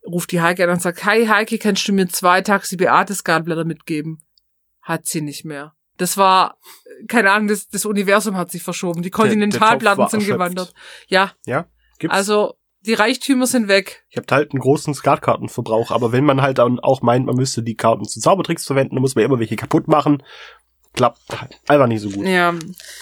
Ruft 0.03 0.31
die 0.31 0.41
Heike 0.41 0.63
an 0.63 0.71
und 0.71 0.81
sagt, 0.81 1.05
hi 1.05 1.27
Heike, 1.27 1.59
kannst 1.59 1.87
du 1.87 1.93
mir 1.93 2.07
zwei 2.07 2.41
Taxi 2.41 2.75
Beate 2.75 3.13
Skatblätter 3.13 3.63
mitgeben? 3.63 4.23
Hat 4.81 5.05
sie 5.05 5.21
nicht 5.21 5.45
mehr. 5.45 5.75
Das 5.97 6.17
war, 6.17 6.57
keine 7.07 7.31
Ahnung, 7.31 7.47
das, 7.47 7.67
das 7.67 7.85
Universum 7.85 8.35
hat 8.35 8.49
sich 8.49 8.63
verschoben. 8.63 9.03
Die 9.03 9.11
Kontinentalplatten 9.11 10.07
sind 10.07 10.25
gewandert. 10.25 10.73
Ja, 11.07 11.33
ja, 11.45 11.67
gibt's. 11.99 12.15
also 12.15 12.55
die 12.87 12.95
Reichtümer 12.95 13.45
sind 13.45 13.67
weg. 13.67 14.03
ich 14.09 14.17
habe 14.17 14.27
halt 14.31 14.51
einen 14.51 14.61
großen 14.61 14.95
Skatkartenverbrauch, 14.95 15.91
aber 15.91 16.11
wenn 16.11 16.25
man 16.25 16.41
halt 16.41 16.57
dann 16.57 16.79
auch 16.79 17.03
meint, 17.03 17.27
man 17.27 17.35
müsste 17.35 17.61
die 17.61 17.75
Karten 17.75 18.05
zu 18.05 18.19
Zaubertricks 18.19 18.65
verwenden, 18.65 18.95
dann 18.95 19.01
muss 19.01 19.13
man 19.13 19.25
immer 19.25 19.37
welche 19.37 19.57
kaputt 19.57 19.87
machen. 19.87 20.23
Klappt 20.97 21.19
einfach 21.67 21.87
nicht 21.87 22.01
so 22.01 22.09
gut. 22.09 22.25
Ja, 22.25 22.53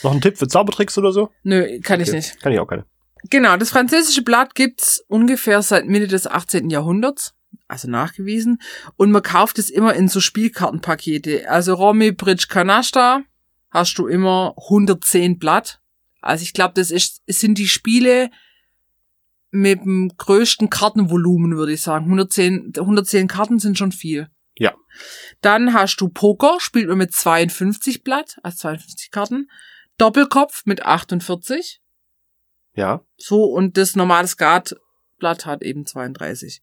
Noch 0.04 0.12
ein 0.14 0.22
Tipp 0.22 0.38
für 0.38 0.48
Zaubertricks 0.48 0.98
oder 0.98 1.12
so? 1.12 1.30
nö, 1.44 1.80
kann 1.82 2.00
ich 2.02 2.10
Okay. 2.10 2.18
nicht. 2.18 2.40
Kann 2.42 2.52
ich 2.54 2.60
auch 2.60 2.68
keine. 2.68 2.86
Genau, 3.30 3.58
das 3.58 3.72
französische 3.72 4.22
Blatt 4.22 4.54
gibt's 4.54 5.04
ungefähr 5.08 5.62
seit 5.64 5.88
Mitte 5.88 6.08
des 6.08 6.28
18. 6.28 6.70
Jahrhunderts, 6.70 7.34
also 7.68 7.90
nachgewiesen. 7.90 8.60
Und 8.98 9.12
man 9.12 9.24
kauft 9.24 9.58
es 9.58 9.70
immer 9.72 9.96
in 9.96 10.08
so 10.08 10.20
Spielkartenpakete. 10.20 11.50
Also 11.50 11.74
Romy 11.74 12.12
Bridge 12.12 12.46
Canasta 12.50 13.22
hast 13.72 13.98
du 13.98 14.06
immer 14.08 14.54
110 14.70 15.40
Blatt. 15.40 15.80
Also 16.22 16.44
ich 16.44 16.54
glaube, 16.54 16.74
das 16.76 16.92
ist, 16.92 17.22
es 17.26 17.40
sind 17.40 17.58
die 17.58 17.68
Spiele 17.68 18.30
mit 19.52 19.82
dem 19.82 20.12
größten 20.18 20.70
Kartenvolumen, 20.70 21.56
würde 21.56 21.74
ich 21.74 21.82
sagen. 21.82 22.06
110, 22.06 22.74
110 22.78 23.28
Karten 23.28 23.60
sind 23.60 23.78
schon 23.78 23.92
viel. 23.92 24.28
Ja. 24.58 24.74
Dann 25.41 25.74
hast 25.74 25.98
du 25.98 26.10
Poker, 26.10 26.58
spielt 26.60 26.88
man 26.88 26.98
mit 26.98 27.13
52 27.13 28.04
Blatt, 28.04 28.38
also 28.44 28.58
52 28.60 29.12
Karten. 29.12 29.50
Doppelkopf 29.98 30.65
mit 30.65 30.86
48. 30.86 31.82
Ja. 32.74 33.06
So, 33.18 33.44
und 33.44 33.78
das 33.78 33.96
normale 33.96 34.28
Skatblatt 34.28 34.80
Blatt 35.18 35.46
hat 35.46 35.63
eben 35.63 35.86
32. 35.86 36.62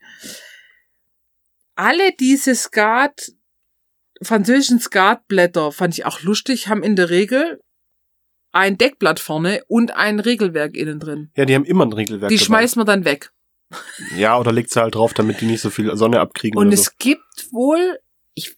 Alle 1.74 2.12
diese 2.12 2.54
Skat, 2.54 3.32
französischen 4.22 4.78
Skatblätter, 4.78 5.72
fand 5.72 5.94
ich 5.94 6.04
auch 6.04 6.22
lustig, 6.22 6.68
haben 6.68 6.82
in 6.82 6.96
der 6.96 7.10
Regel 7.10 7.60
ein 8.52 8.76
Deckblatt 8.76 9.18
vorne 9.18 9.62
und 9.66 9.96
ein 9.96 10.20
Regelwerk 10.20 10.76
innen 10.76 11.00
drin. 11.00 11.30
Ja, 11.34 11.46
die 11.46 11.54
haben 11.54 11.64
immer 11.64 11.86
ein 11.86 11.92
Regelwerk. 11.92 12.28
Die 12.28 12.36
dabei. 12.36 12.44
schmeißt 12.44 12.76
man 12.76 12.86
dann 12.86 13.04
weg. 13.06 13.32
Ja, 14.16 14.38
oder 14.38 14.52
legt 14.52 14.70
sie 14.70 14.80
halt 14.80 14.94
drauf, 14.94 15.14
damit 15.14 15.40
die 15.40 15.46
nicht 15.46 15.60
so 15.60 15.70
viel 15.70 15.94
Sonne 15.96 16.20
abkriegen. 16.20 16.58
Und 16.58 16.72
es 16.72 16.84
so. 16.84 16.90
gibt 16.98 17.52
wohl, 17.52 17.98
ich, 18.34 18.56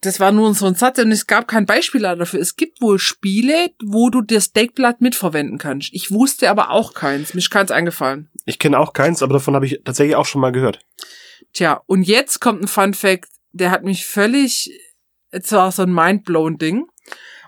das 0.00 0.20
war 0.20 0.32
nur 0.32 0.54
so 0.54 0.66
ein 0.66 0.74
Satz 0.74 0.98
und 0.98 1.10
es 1.12 1.26
gab 1.26 1.48
kein 1.48 1.66
Beispiel 1.66 2.02
dafür. 2.02 2.40
Es 2.40 2.56
gibt 2.56 2.80
wohl 2.80 2.98
Spiele, 2.98 3.70
wo 3.84 4.10
du 4.10 4.22
das 4.22 4.52
Deckblatt 4.52 5.00
mitverwenden 5.00 5.58
kannst. 5.58 5.90
Ich 5.92 6.10
wusste 6.10 6.50
aber 6.50 6.70
auch 6.70 6.94
keins. 6.94 7.34
Mir 7.34 7.40
ist 7.40 7.50
keins 7.50 7.70
eingefallen. 7.70 8.30
Ich 8.44 8.58
kenne 8.58 8.78
auch 8.78 8.92
keins, 8.92 9.22
aber 9.22 9.34
davon 9.34 9.54
habe 9.54 9.66
ich 9.66 9.80
tatsächlich 9.84 10.16
auch 10.16 10.26
schon 10.26 10.40
mal 10.40 10.52
gehört. 10.52 10.80
Tja, 11.52 11.82
und 11.86 12.02
jetzt 12.02 12.40
kommt 12.40 12.62
ein 12.62 12.68
Fun 12.68 12.94
Fact, 12.94 13.28
der 13.52 13.70
hat 13.70 13.82
mich 13.84 14.06
völlig, 14.06 14.70
es 15.30 15.52
war 15.52 15.72
so 15.72 15.82
ein 15.82 15.92
mindblown 15.92 16.58
Ding. 16.58 16.86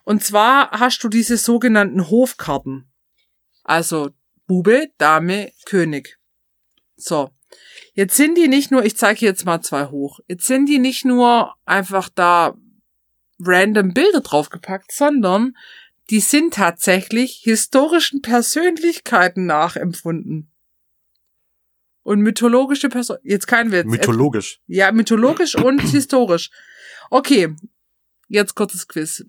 Und 0.05 0.25
zwar 0.25 0.70
hast 0.73 1.05
du 1.05 1.09
diese 1.09 1.37
sogenannten 1.37 2.11
Hofkarten. 2.11 2.90
Also 3.62 4.11
Bube, 4.46 4.88
Dame, 4.99 5.53
König. 5.66 6.20
So. 7.03 7.31
Jetzt 7.95 8.17
sind 8.17 8.37
die 8.37 8.49
nicht 8.49 8.71
nur, 8.71 8.85
ich 8.85 8.97
zeige 8.97 9.27
jetzt 9.27 9.45
mal 9.45 9.61
zwei 9.61 9.87
hoch, 9.87 10.21
jetzt 10.29 10.47
sind 10.47 10.67
die 10.67 10.79
nicht 10.79 11.05
nur 11.05 11.55
einfach 11.65 12.09
da 12.09 12.55
random 13.41 13.93
Bilder 13.93 14.21
draufgepackt, 14.21 14.93
sondern 14.93 15.57
die 16.11 16.21
sind 16.21 16.55
tatsächlich 16.55 17.41
historischen 17.43 18.23
Persönlichkeiten 18.23 19.47
nachempfunden. 19.47 20.51
Und 22.03 22.21
mythologische 22.21 22.89
Person, 22.89 23.19
jetzt 23.23 23.47
kein 23.47 23.73
Witz. 23.73 23.87
Mythologisch. 23.87 24.61
Ja, 24.67 24.91
mythologisch 24.91 25.55
und 25.55 25.81
historisch. 25.91 26.51
Okay, 27.11 27.55
jetzt 28.29 28.55
kurzes 28.55 28.89
Quiz. 28.89 29.25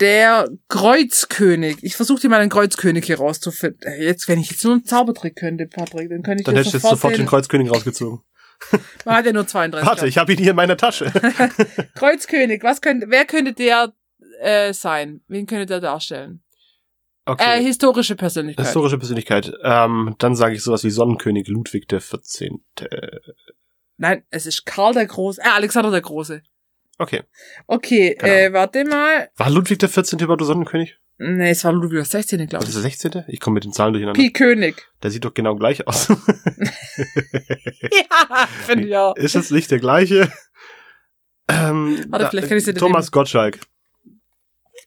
Der 0.00 0.48
Kreuzkönig. 0.68 1.78
Ich 1.82 1.96
versuche 1.96 2.20
dir 2.20 2.28
mal 2.28 2.40
den 2.40 2.50
Kreuzkönig 2.50 3.06
hier 3.06 3.18
rauszufinden. 3.18 3.80
Äh, 3.82 4.04
Jetzt, 4.04 4.28
wenn 4.28 4.38
ich 4.38 4.50
jetzt 4.50 4.64
nur 4.64 4.74
einen 4.74 4.84
Zaubertrick 4.84 5.36
könnte, 5.36 5.66
Patrick, 5.66 6.10
dann 6.10 6.22
könnte 6.22 6.42
ich 6.42 6.44
Dann 6.44 6.56
hättest 6.56 6.74
du 6.74 6.78
jetzt 6.78 6.88
sofort, 6.88 7.14
den 7.14 7.22
den, 7.22 7.26
Kreuzkönig 7.28 7.70
rausgezogen. 7.70 8.20
Man 9.04 9.14
hat 9.16 9.26
ja 9.26 9.32
nur 9.32 9.46
32. 9.46 9.88
Warte, 9.88 10.06
ich 10.06 10.18
habe 10.18 10.32
ihn 10.32 10.38
hier 10.38 10.50
in 10.50 10.56
meiner 10.56 10.76
Tasche. 10.76 11.06
Kreuzkönig, 11.94 12.62
was 12.62 12.80
könnte, 12.80 13.06
wer 13.08 13.24
könnte 13.24 13.52
der 13.52 13.92
äh, 14.40 14.72
sein? 14.72 15.22
Wen 15.28 15.46
könnte 15.46 15.66
der 15.66 15.80
darstellen? 15.80 16.42
Äh, 17.26 17.32
Okay. 17.32 17.60
historische 17.60 18.14
Persönlichkeit. 18.14 18.66
Historische 18.66 18.98
Persönlichkeit. 18.98 19.52
Ähm, 19.64 20.14
dann 20.18 20.36
sage 20.36 20.54
ich 20.54 20.62
sowas 20.62 20.84
wie 20.84 20.90
Sonnenkönig 20.90 21.48
Ludwig 21.48 21.88
der 21.88 22.00
14. 22.00 22.64
Nein, 23.96 24.22
es 24.30 24.46
ist 24.46 24.64
Karl 24.64 24.92
der 24.94 25.06
Große, 25.06 25.40
äh, 25.40 25.48
Alexander 25.48 25.90
der 25.90 26.02
Große. 26.02 26.42
Okay. 26.98 27.22
Okay, 27.66 28.14
Keine 28.18 28.40
äh, 28.46 28.52
warte 28.52 28.84
mal. 28.84 29.28
War 29.36 29.50
Ludwig 29.50 29.78
der 29.78 29.88
14. 29.88 30.18
überhaupt 30.18 30.40
der 30.40 30.46
Sonnenkönig? 30.46 30.96
Nee, 31.18 31.50
es 31.50 31.64
war 31.64 31.72
Ludwig 31.72 31.98
der 31.98 32.04
16. 32.04 32.38
glaube 32.46 32.52
War 32.54 32.60
das 32.60 32.68
ich. 32.84 32.98
der 32.98 33.10
16.? 33.12 33.24
Ich 33.28 33.40
komme 33.40 33.54
mit 33.54 33.64
den 33.64 33.72
Zahlen 33.72 33.92
durcheinander. 33.92 34.20
Pi 34.20 34.32
König. 34.32 34.86
Der 35.02 35.10
sieht 35.10 35.24
doch 35.24 35.34
genau 35.34 35.56
gleich 35.56 35.86
aus. 35.86 36.08
ja, 36.08 36.16
finde 38.66 38.88
ich 38.88 38.96
auch. 38.96 39.16
Ist 39.16 39.34
das 39.34 39.50
nicht 39.50 39.70
der 39.70 39.78
gleiche? 39.78 40.30
Ähm, 41.48 42.04
Warte, 42.08 42.24
da- 42.24 42.30
vielleicht 42.30 42.48
kann 42.48 42.58
ich 42.58 42.64
dir 42.64 42.74
Thomas 42.74 43.10
Gottschalk. 43.10 43.60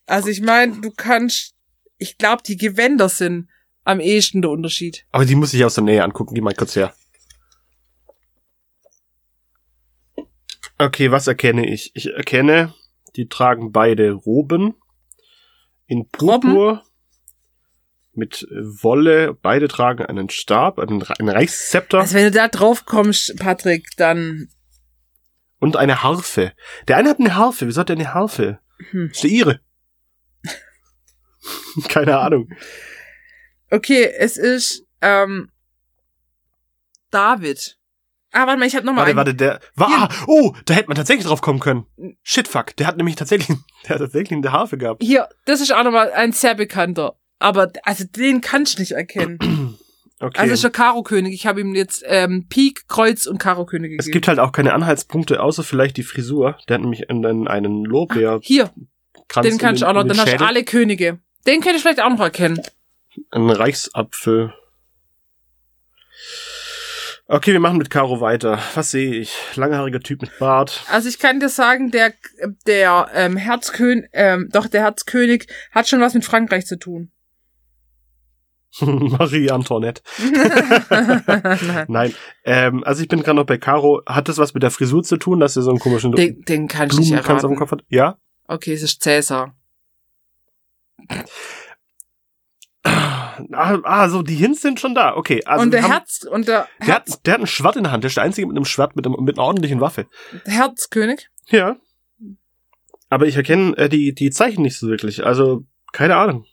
Also 0.05 0.27
ich 0.29 0.41
meine, 0.41 0.81
du 0.81 0.91
kannst, 0.91 1.53
ich 1.97 2.17
glaube, 2.17 2.41
die 2.45 2.57
Gewänder 2.57 3.09
sind 3.09 3.47
am 3.83 3.99
ehesten 3.99 4.41
der 4.41 4.51
Unterschied. 4.51 5.05
Aber 5.11 5.25
die 5.25 5.35
muss 5.35 5.53
ich 5.53 5.63
aus 5.63 5.75
der 5.75 5.83
Nähe 5.83 6.03
angucken. 6.03 6.33
Geh 6.35 6.41
mal 6.41 6.53
kurz 6.53 6.75
her. 6.75 6.93
Okay, 10.79 11.11
was 11.11 11.27
erkenne 11.27 11.67
ich? 11.67 11.91
Ich 11.93 12.13
erkenne, 12.13 12.73
die 13.15 13.27
tragen 13.27 13.71
beide 13.71 14.13
Roben 14.13 14.75
in 15.87 16.07
Purpur 16.09 16.83
mit 18.13 18.47
Wolle. 18.49 19.33
Beide 19.33 19.67
tragen 19.67 20.05
einen 20.05 20.29
Stab, 20.29 20.79
einen, 20.79 21.03
einen 21.03 21.29
Reichszepter 21.29 21.99
Also 21.99 22.15
wenn 22.15 22.23
du 22.23 22.31
da 22.31 22.47
drauf 22.47 22.85
kommst, 22.85 23.37
Patrick, 23.37 23.89
dann 23.97 24.47
und 25.59 25.75
eine 25.75 26.01
Harfe. 26.01 26.53
Der 26.87 26.95
eine 26.95 27.09
hat 27.09 27.19
eine 27.19 27.35
Harfe. 27.35 27.67
Wieso 27.67 27.81
hat 27.81 27.89
der 27.89 27.97
eine 27.97 28.13
Harfe? 28.13 28.59
Hm. 28.91 29.09
Ist 29.11 29.23
der 29.23 29.29
ihre? 29.29 29.59
Keine 31.89 32.17
Ahnung. 32.17 32.49
okay, 33.69 34.05
es 34.17 34.37
ist 34.37 34.85
ähm, 35.01 35.51
David. 37.11 37.78
Ah, 38.31 38.45
warte 38.45 38.59
mal, 38.59 38.65
ich 38.67 38.75
habe 38.75 38.85
noch 38.85 38.93
mal 38.93 38.99
Warte, 38.99 39.09
einen. 39.11 39.17
warte, 39.17 39.35
der 39.35 39.59
war, 39.75 39.89
ah, 39.89 40.09
oh, 40.27 40.53
da 40.65 40.73
hätte 40.75 40.87
man 40.87 40.95
tatsächlich 40.95 41.25
drauf 41.25 41.41
kommen 41.41 41.59
können. 41.59 41.85
Shit, 42.21 42.47
fuck, 42.47 42.75
der 42.75 42.85
hat 42.87 42.97
nämlich 42.97 43.15
tatsächlich, 43.15 43.57
der 43.85 43.95
hat 43.95 43.99
tatsächlich 44.01 44.37
eine 44.37 44.51
Harfe 44.51 44.77
gehabt. 44.77 45.01
Hier, 45.03 45.27
das 45.45 45.61
ist 45.61 45.73
auch 45.73 45.83
noch 45.83 45.91
mal 45.91 46.11
ein 46.11 46.31
sehr 46.31 46.55
bekannter. 46.55 47.15
Aber 47.39 47.71
also 47.83 48.03
den 48.03 48.41
kannst 48.41 48.77
du 48.77 48.81
nicht 48.81 48.91
erkennen. 48.91 49.77
Okay. 50.21 50.37
Also 50.37 50.53
ist 50.53 50.63
der 50.65 50.71
Karo-König. 50.71 51.33
Ich 51.33 51.47
habe 51.47 51.61
ihm 51.61 51.73
jetzt 51.75 52.03
ähm, 52.05 52.47
Pik, 52.49 52.89
Kreuz 52.89 53.25
und 53.25 53.37
Karo-König 53.37 53.91
gegeben. 53.91 54.05
es 54.05 54.11
gibt 54.11 54.27
halt 54.27 54.37
auch 54.37 54.51
keine 54.51 54.73
Anhaltspunkte, 54.73 55.41
außer 55.41 55.63
vielleicht 55.63 55.95
die 55.95 56.03
Frisur. 56.03 56.57
Der 56.67 56.73
hat 56.73 56.81
nämlich 56.81 57.09
einen, 57.09 57.47
einen 57.47 57.85
Lorbeerkranz. 57.85 58.45
Hier, 58.45 58.69
in 59.37 59.43
den 59.43 59.57
kannst 59.57 59.81
du 59.81 59.85
auch 59.87 59.93
noch. 59.93 60.03
Dann 60.03 60.17
hast 60.17 60.25
du 60.27 60.31
Schädel. 60.31 60.45
alle 60.45 60.65
Könige. 60.65 61.19
Den 61.47 61.61
könnte 61.61 61.77
ich 61.77 61.83
vielleicht 61.83 62.01
auch 62.01 62.09
noch 62.09 62.19
erkennen. 62.19 62.59
Ein 63.31 63.49
Reichsapfel. 63.49 64.53
Okay, 67.31 67.53
wir 67.53 67.59
machen 67.59 67.77
mit 67.77 67.91
Caro 67.91 68.21
weiter. 68.21 68.57
Was 68.73 68.89
sehe 68.89 69.13
ich? 69.13 69.37
Langhaariger 69.53 69.99
Typ 69.99 70.23
mit 70.23 70.39
Bart. 70.39 70.83
Also 70.89 71.07
ich 71.07 71.19
kann 71.19 71.39
dir 71.39 71.49
sagen, 71.49 71.91
der 71.91 72.11
der 72.65 73.07
ähm, 73.13 73.37
Herzkönig, 73.37 74.09
ähm, 74.13 74.49
doch 74.51 74.65
der 74.65 74.81
Herzkönig 74.81 75.45
hat 75.71 75.87
schon 75.87 76.01
was 76.01 76.15
mit 76.15 76.25
Frankreich 76.25 76.65
zu 76.65 76.79
tun. 76.79 77.11
Marie 78.81 79.51
Antoinette. 79.51 80.01
Nein. 81.87 82.15
Ähm, 82.45 82.83
also 82.83 83.03
ich 83.03 83.07
bin 83.07 83.21
gerade 83.21 83.35
noch 83.35 83.45
bei 83.45 83.59
Caro. 83.59 84.01
Hat 84.07 84.27
das 84.27 84.39
was 84.39 84.55
mit 84.55 84.63
der 84.63 84.71
Frisur 84.71 85.03
zu 85.03 85.17
tun, 85.17 85.39
dass 85.39 85.55
er 85.55 85.61
so 85.61 85.69
einen 85.69 85.79
komischen 85.79 86.11
Den, 86.13 86.41
den 86.41 86.67
kann 86.67 86.87
ich 86.89 86.97
nicht 86.97 87.09
Blumenkranz 87.09 87.43
auf 87.43 87.51
dem 87.51 87.57
erraten. 87.57 87.59
Kopf 87.59 87.71
hat? 87.73 87.83
Ja? 87.89 88.17
Okay, 88.47 88.73
es 88.73 88.81
ist 88.81 89.03
Cäsar. 89.03 89.55
Ah, 93.51 93.79
ah, 93.83 94.09
so, 94.09 94.21
die 94.21 94.35
Hints 94.35 94.61
sind 94.61 94.79
schon 94.79 94.95
da. 94.95 95.15
Okay. 95.15 95.43
Also 95.45 95.63
und 95.63 95.71
der 95.71 95.83
haben, 95.83 95.91
Herz 95.91 96.23
und 96.29 96.47
der, 96.47 96.67
der, 96.79 96.87
Herz, 96.87 97.13
hat, 97.13 97.25
der 97.25 97.33
hat 97.35 97.41
ein 97.41 97.47
Schwert 97.47 97.75
in 97.75 97.83
der 97.83 97.91
Hand. 97.91 98.03
Der 98.03 98.09
ist 98.09 98.17
der 98.17 98.23
Einzige 98.23 98.47
mit 98.47 98.55
einem 98.55 98.65
Schwert 98.65 98.95
mit, 98.95 99.05
einem, 99.05 99.15
mit 99.23 99.37
einer 99.37 99.45
ordentlichen 99.45 99.81
Waffe. 99.81 100.07
der 100.45 100.53
Herzkönig. 100.53 101.29
Ja. 101.47 101.77
Aber 103.09 103.25
ich 103.25 103.35
erkenne 103.35 103.75
äh, 103.77 103.89
die, 103.89 104.13
die 104.13 104.29
Zeichen 104.29 104.61
nicht 104.61 104.77
so 104.77 104.87
wirklich. 104.87 105.25
Also, 105.25 105.63
keine 105.93 106.15
Ahnung. 106.15 106.45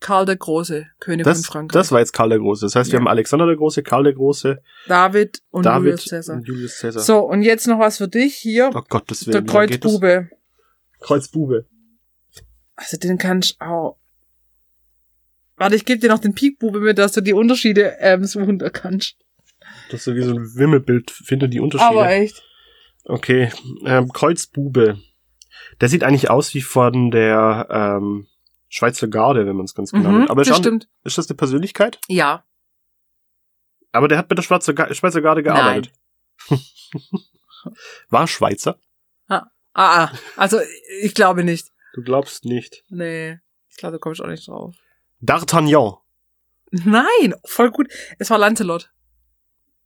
Karl 0.00 0.26
der 0.26 0.36
Große, 0.36 0.86
König 1.00 1.24
von 1.24 1.32
Das, 1.32 1.44
Frankreich. 1.46 1.72
das 1.72 1.90
war 1.92 1.98
jetzt 1.98 2.12
Karl 2.12 2.28
der 2.28 2.38
Große. 2.38 2.64
Das 2.66 2.76
heißt, 2.76 2.90
wir 2.92 2.98
Ja. 2.98 3.00
haben 3.00 3.08
Alexander 3.08 3.46
der 3.46 3.56
Große, 3.56 3.82
Karl 3.82 4.04
der 4.04 4.12
Große, 4.14 4.62
David 4.86 5.42
und 5.50 5.66
David 5.66 5.84
Julius 5.86 6.04
Caesar. 6.08 6.36
und 6.36 6.46
Julius 6.46 6.78
Caesar. 6.78 7.02
So, 7.02 7.18
und 7.18 7.42
jetzt 7.42 7.66
noch 7.66 7.80
was 7.80 7.98
für 7.98 8.06
dich 8.06 8.36
hier. 8.36 8.70
Oh 8.72 8.80
der 8.80 9.00
geht 9.00 9.10
das? 9.10 9.46
Kreuzbube. 9.46 10.30
Kreuzbube. 11.00 11.66
Also 12.76 12.96
den 12.96 13.18
kannst 13.18 13.56
du 13.60 13.64
auch. 13.66 13.98
Warte, 15.58 15.76
ich 15.76 15.84
gebe 15.84 16.00
dir 16.00 16.08
noch 16.08 16.18
den 16.20 16.34
Pikbube 16.34 16.80
mit, 16.80 16.98
dass 16.98 17.12
du 17.12 17.20
die 17.20 17.32
Unterschiede 17.32 17.96
ähm, 18.00 18.24
suchen 18.24 18.58
da 18.58 18.70
kannst. 18.70 19.16
Das 19.90 20.00
ist 20.00 20.04
so 20.04 20.14
wie 20.14 20.22
so 20.22 20.32
ein 20.32 20.54
Wimmelbild. 20.54 21.10
Finde 21.10 21.48
die 21.48 21.60
Unterschiede. 21.60 21.90
Aber 21.90 22.10
echt. 22.10 22.42
Okay. 23.04 23.50
Ähm, 23.84 24.12
Kreuzbube. 24.12 24.98
Der 25.80 25.88
sieht 25.88 26.04
eigentlich 26.04 26.30
aus 26.30 26.54
wie 26.54 26.60
von 26.62 27.10
der 27.10 27.66
ähm, 27.70 28.26
Schweizer 28.68 29.08
Garde, 29.08 29.46
wenn 29.46 29.56
man 29.56 29.64
es 29.64 29.74
ganz 29.74 29.90
genau 29.92 30.10
Mhm, 30.10 30.18
nimmt. 30.18 30.30
Aber 30.30 30.42
ist, 30.42 30.50
das 30.50 30.58
stimmt. 30.58 30.88
ist 31.04 31.18
das 31.18 31.28
eine 31.28 31.36
Persönlichkeit? 31.36 31.98
Ja. 32.08 32.44
Aber 33.92 34.08
der 34.08 34.18
hat 34.18 34.28
mit 34.28 34.38
der 34.38 34.42
Schweizer, 34.42 34.74
Ga 34.74 34.92
Schweizer 34.94 35.22
Garde 35.22 35.42
gearbeitet. 35.42 35.92
War 38.08 38.26
Schweizer? 38.26 38.78
Ah, 39.28 39.46
ah. 39.74 40.10
Also, 40.36 40.58
ich 41.02 41.14
glaube 41.14 41.44
nicht. 41.44 41.68
Du 41.94 42.02
glaubst 42.02 42.44
nicht. 42.44 42.84
Nee. 42.88 43.38
Ich 43.70 43.76
glaube, 43.76 43.92
da 43.92 43.98
komme 43.98 44.14
ich 44.14 44.20
auch 44.20 44.26
nicht 44.26 44.46
drauf. 44.48 44.74
D'Artagnan. 45.20 45.96
Nein, 46.70 47.34
voll 47.44 47.70
gut. 47.70 47.88
Es 48.18 48.30
war 48.30 48.38
Lancelot. 48.38 48.90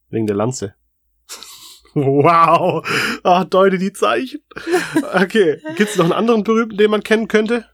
Wegen 0.09 0.27
der 0.27 0.35
Lanze. 0.35 0.75
Wow. 1.95 2.83
Ah, 3.21 3.45
deute 3.45 3.77
die 3.77 3.93
Zeichen. 3.93 4.41
Okay. 5.13 5.61
Gibt's 5.75 5.95
noch 5.95 6.05
einen 6.05 6.13
anderen 6.13 6.43
berühmten, 6.43 6.75
den 6.77 6.89
man 6.89 7.03
kennen 7.03 7.27
könnte? 7.27 7.69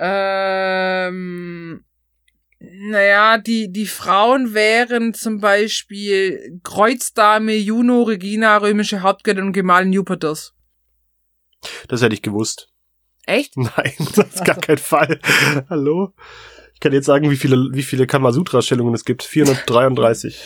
Ähm, 0.00 1.84
naja, 2.58 3.38
die, 3.38 3.70
die 3.70 3.86
Frauen 3.86 4.52
wären 4.52 5.14
zum 5.14 5.38
Beispiel 5.40 6.60
Kreuzdame, 6.64 7.54
Juno, 7.54 8.02
Regina, 8.02 8.56
römische 8.56 9.02
Hauptgöttin 9.02 9.44
und 9.44 9.52
Gemahlin 9.52 9.92
Jupiters. 9.92 10.56
Das 11.86 12.02
hätte 12.02 12.14
ich 12.14 12.22
gewusst. 12.22 12.68
Echt? 13.26 13.56
Nein, 13.56 13.94
das 14.16 14.34
ist 14.34 14.44
gar 14.44 14.56
kein 14.56 14.78
Fall. 14.78 15.20
Hallo? 15.68 16.14
Ich 16.80 16.82
kann 16.82 16.94
jetzt 16.94 17.04
sagen, 17.04 17.30
wie 17.30 17.36
viele, 17.36 17.68
wie 17.72 17.82
viele 17.82 18.06
Kamasutra-Stellungen 18.06 18.94
es 18.94 19.04
gibt. 19.04 19.22
433. 19.22 20.40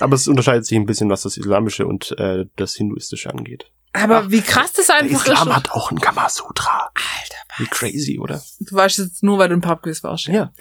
Aber 0.00 0.14
es 0.14 0.26
unterscheidet 0.26 0.64
sich 0.64 0.78
ein 0.78 0.86
bisschen, 0.86 1.10
was 1.10 1.20
das 1.22 1.36
Islamische 1.36 1.86
und 1.86 2.18
äh, 2.18 2.46
das 2.56 2.74
Hinduistische 2.74 3.28
angeht. 3.28 3.70
Aber 3.92 4.22
Ach, 4.24 4.30
wie 4.30 4.40
krass 4.40 4.72
das 4.72 4.86
Der 4.86 4.96
einfach 4.96 5.20
Islam 5.26 5.48
ist. 5.48 5.54
hat 5.56 5.70
auch 5.72 5.90
ein 5.90 6.00
Kamasutra. 6.00 6.90
Alter, 6.94 7.36
Wie 7.58 7.66
crazy, 7.66 8.18
oder? 8.18 8.42
du 8.60 8.74
weißt 8.74 8.96
jetzt 8.98 9.22
nur, 9.22 9.36
weil 9.36 9.50
du 9.50 9.56
ein 9.56 9.60
Pubquiz 9.60 10.02
warst. 10.02 10.26
Ja. 10.26 10.54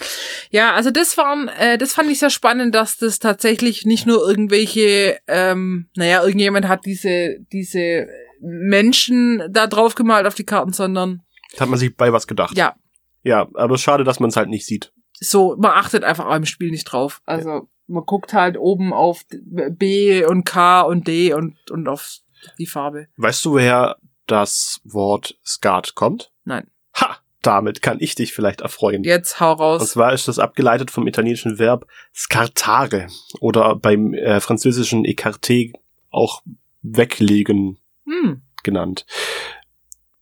Ja, 0.52 0.74
also 0.74 0.92
das 0.92 1.16
waren, 1.18 1.48
äh, 1.48 1.78
das 1.78 1.94
fand 1.94 2.12
ich 2.12 2.20
sehr 2.20 2.30
spannend, 2.30 2.76
dass 2.76 2.98
das 2.98 3.20
tatsächlich 3.20 3.86
nicht 3.86 4.06
nur 4.06 4.28
irgendwelche, 4.28 5.20
ähm, 5.30 5.88
naja, 5.96 6.22
irgendjemand 6.22 6.68
hat 6.68 6.86
diese, 6.86 7.38
diese 7.54 8.08
Menschen 8.42 9.42
da 9.50 9.68
drauf 9.68 9.96
gemalt 9.96 10.28
auf 10.28 10.36
die 10.36 10.44
Karten, 10.46 10.74
sondern 10.74 11.22
Da 11.56 11.62
hat 11.62 11.70
man 11.70 11.80
sich 11.80 11.96
bei 11.96 12.12
was 12.12 12.28
gedacht. 12.28 12.58
ja, 12.58 12.76
Ja, 13.24 13.48
aber 13.54 13.78
schade, 13.78 14.04
dass 14.04 14.20
man 14.20 14.30
es 14.30 14.36
halt 14.36 14.50
nicht 14.50 14.66
sieht. 14.66 14.92
So, 15.24 15.56
man 15.58 15.72
achtet 15.72 16.04
einfach 16.04 16.26
auch 16.26 16.36
im 16.36 16.46
Spiel 16.46 16.72
nicht 16.72 16.86
drauf. 16.86 17.22
Also 17.26 17.68
man 17.88 18.06
guckt 18.06 18.34
halt 18.34 18.58
oben 18.58 18.94
auf 18.94 19.26
B 19.50 20.24
und 20.26 20.46
K 20.46 20.82
und 20.82 21.08
D 21.08 21.34
und, 21.34 21.56
und 21.72 21.88
auf 21.88 22.18
die 22.58 22.66
Farbe. 22.68 23.08
Weißt 23.18 23.44
du, 23.46 23.54
woher 23.54 23.98
das 24.28 24.80
Wort 24.84 25.38
Skat 25.46 25.96
kommt? 25.96 26.32
Nein. 26.46 26.68
Ha! 27.00 27.18
Damit 27.42 27.82
kann 27.82 27.98
ich 28.00 28.16
dich 28.16 28.32
vielleicht 28.34 28.62
erfreuen. 28.62 29.04
Jetzt 29.04 29.42
hau 29.42 29.52
Und 29.52 29.60
raus. 29.60 29.92
zwar 29.92 30.14
ist 30.14 30.30
das 30.30 30.40
abgeleitet 30.40 30.92
vom 30.92 31.08
italienischen 31.08 31.60
Verb 31.60 31.86
scartare 32.16 33.08
oder 33.42 33.76
beim 33.76 34.14
äh, 34.14 34.40
französischen 34.40 35.06
écarté 35.06 35.74
auch 36.10 36.42
weglegen 36.82 37.80
Hm. 38.06 38.42
genannt. 38.64 39.06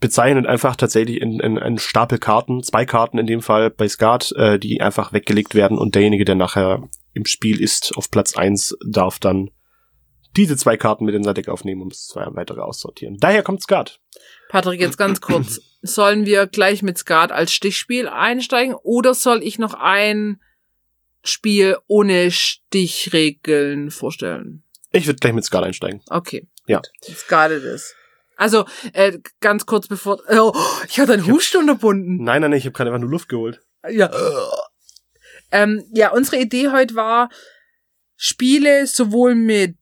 Bezeichnet 0.02 0.48
einfach 0.48 0.76
tatsächlich 0.76 1.22
in, 1.22 1.40
in 1.40 1.60
einen 1.60 1.78
Stapel 1.78 2.18
Karten, 2.18 2.64
zwei 2.64 2.86
Karten 2.86 3.20
in 3.20 3.28
dem 3.28 3.42
Fall 3.42 3.70
bei 3.70 3.88
Skat, 3.88 4.34
äh, 4.36 4.58
die 4.58 4.82
einfach 4.82 5.14
weggelegt 5.14 5.56
werden 5.56 5.78
und 5.78 5.96
derjenige, 5.96 6.26
der 6.26 6.36
nachher 6.36 6.90
im 7.14 7.26
Spiel 7.26 7.62
ist, 7.62 7.96
auf 7.96 8.10
Platz 8.10 8.36
eins 8.36 8.76
darf 8.84 9.20
dann 9.20 9.52
diese 10.36 10.58
zwei 10.58 10.76
Karten 10.76 11.06
mit 11.06 11.14
in 11.14 11.24
sein 11.24 11.36
Deck 11.36 11.50
aufnehmen 11.50 11.84
und 11.84 11.96
zwei 11.96 12.26
weitere 12.30 12.62
aussortieren. 12.62 13.18
Daher 13.20 13.44
kommt 13.44 13.62
Skat. 13.62 14.00
Patrick, 14.50 14.82
jetzt 14.82 14.98
ganz 14.98 15.22
kurz. 15.22 15.62
Sollen 15.84 16.26
wir 16.26 16.48
gleich 16.48 16.82
mit 16.82 16.98
Skat 16.98 17.32
als 17.32 17.54
Stichspiel 17.54 18.08
einsteigen 18.08 18.76
oder 18.84 19.16
soll 19.16 19.42
ich 19.42 19.58
noch 19.58 19.74
ein 19.74 20.40
Spiel 21.24 21.78
ohne 21.88 22.32
Stichregeln 22.32 23.90
vorstellen? 23.90 24.64
Ich 24.92 25.08
würde 25.08 25.20
gleich 25.20 25.34
mit 25.34 25.44
Skat 25.44 25.64
einsteigen. 25.64 26.02
Okay. 26.08 26.48
Ja. 26.68 26.82
Skat 27.04 27.52
it 27.52 27.64
is. 27.64 27.96
Also, 28.42 28.66
äh, 28.94 29.20
ganz 29.40 29.68
kurz 29.68 29.88
bevor. 29.88 30.20
Oh, 30.28 30.52
ich 30.90 31.00
hatte 31.00 31.14
einen 31.14 31.28
Husten 31.28 31.58
unterbunden. 31.58 32.24
Nein, 32.24 32.42
nein, 32.42 32.50
nein, 32.50 32.58
ich 32.58 32.66
habe 32.66 32.74
gerade 32.74 32.90
einfach 32.90 33.00
nur 33.00 33.12
Luft 33.12 33.30
geholt. 33.30 33.62
Ja. 33.88 34.10
Ähm, 35.52 35.84
ja, 35.94 36.12
unsere 36.12 36.38
Idee 36.38 36.70
heute 36.70 36.96
war, 36.96 37.30
Spiele 38.16 38.88
sowohl 38.88 39.36
mit 39.36 39.78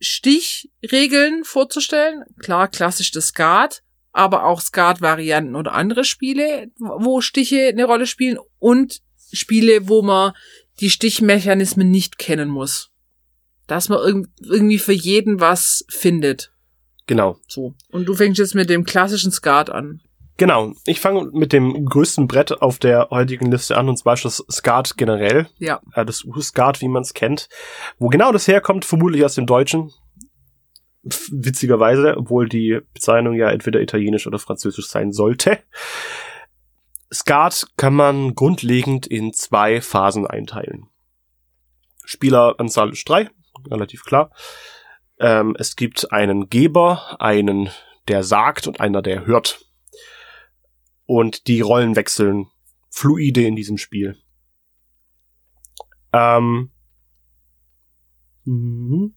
Stichregeln 0.00 1.44
vorzustellen, 1.44 2.24
klar, 2.40 2.66
klassisch 2.66 3.12
das 3.12 3.28
Skat, 3.28 3.84
aber 4.10 4.44
auch 4.44 4.60
Skat-Varianten 4.60 5.54
oder 5.54 5.74
andere 5.74 6.02
Spiele, 6.02 6.72
wo 6.76 7.20
Stiche 7.20 7.68
eine 7.68 7.84
Rolle 7.84 8.08
spielen 8.08 8.38
und 8.58 9.00
Spiele, 9.32 9.88
wo 9.88 10.02
man 10.02 10.32
die 10.80 10.90
Stichmechanismen 10.90 11.88
nicht 11.88 12.18
kennen 12.18 12.48
muss. 12.48 12.90
Dass 13.68 13.88
man 13.88 14.00
irg 14.00 14.26
irgendwie 14.40 14.80
für 14.80 14.92
jeden 14.92 15.38
was 15.38 15.84
findet. 15.88 16.51
Genau. 17.12 17.36
So. 17.46 17.74
Und 17.90 18.06
du 18.06 18.14
fängst 18.14 18.38
jetzt 18.38 18.54
mit 18.54 18.70
dem 18.70 18.84
klassischen 18.84 19.30
Skat 19.32 19.68
an. 19.68 20.00
Genau. 20.38 20.72
Ich 20.86 20.98
fange 20.98 21.28
mit 21.34 21.52
dem 21.52 21.84
größten 21.84 22.26
Brett 22.26 22.62
auf 22.62 22.78
der 22.78 23.08
heutigen 23.10 23.52
Liste 23.52 23.76
an, 23.76 23.90
und 23.90 23.98
zwar 23.98 24.14
ist 24.14 24.24
das 24.24 24.42
Skat 24.50 24.96
generell. 24.96 25.46
Ja. 25.58 25.82
Äh, 25.94 26.06
das 26.06 26.24
Skat, 26.40 26.80
wie 26.80 26.88
man 26.88 27.02
es 27.02 27.12
kennt. 27.12 27.50
Wo 27.98 28.08
genau 28.08 28.32
das 28.32 28.48
herkommt, 28.48 28.86
vermutlich 28.86 29.26
aus 29.26 29.34
dem 29.34 29.44
Deutschen. 29.44 29.92
Witzigerweise, 31.02 32.16
obwohl 32.16 32.48
die 32.48 32.80
Bezeichnung 32.94 33.34
ja 33.34 33.50
entweder 33.50 33.82
italienisch 33.82 34.26
oder 34.26 34.38
französisch 34.38 34.88
sein 34.88 35.12
sollte. 35.12 35.58
Skat 37.12 37.66
kann 37.76 37.92
man 37.92 38.34
grundlegend 38.34 39.06
in 39.06 39.34
zwei 39.34 39.82
Phasen 39.82 40.26
einteilen. 40.26 40.86
Spieleranzahl 42.06 42.90
ist 42.90 43.06
drei, 43.06 43.28
relativ 43.70 44.02
klar. 44.04 44.30
Ähm, 45.18 45.54
es 45.58 45.76
gibt 45.76 46.12
einen 46.12 46.48
Geber, 46.48 47.20
einen, 47.20 47.70
der 48.08 48.24
sagt 48.24 48.66
und 48.66 48.80
einer, 48.80 49.02
der 49.02 49.26
hört. 49.26 49.64
Und 51.06 51.46
die 51.46 51.60
Rollen 51.60 51.96
wechseln 51.96 52.48
fluide 52.90 53.42
in 53.46 53.56
diesem 53.56 53.78
Spiel. 53.78 54.18
Ähm. 56.12 56.70
Mhm. 58.44 59.14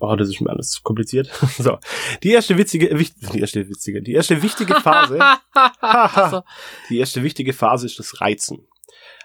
Oh, 0.00 0.16
das 0.16 0.28
ist 0.30 0.40
mir 0.40 0.50
alles 0.50 0.70
zu 0.70 0.82
kompliziert. 0.82 1.26
so. 1.58 1.78
Die 2.22 2.30
erste 2.30 2.56
witzige, 2.56 2.98
wich- 2.98 3.14
die 3.32 3.40
erste 3.40 3.68
witzige, 3.68 4.02
die 4.02 4.12
erste 4.14 4.42
wichtige 4.42 4.74
Phase, 4.80 5.18
die 6.88 6.98
erste 6.98 7.22
wichtige 7.22 7.52
Phase 7.52 7.86
ist 7.86 7.98
das 7.98 8.20
Reizen. 8.20 8.66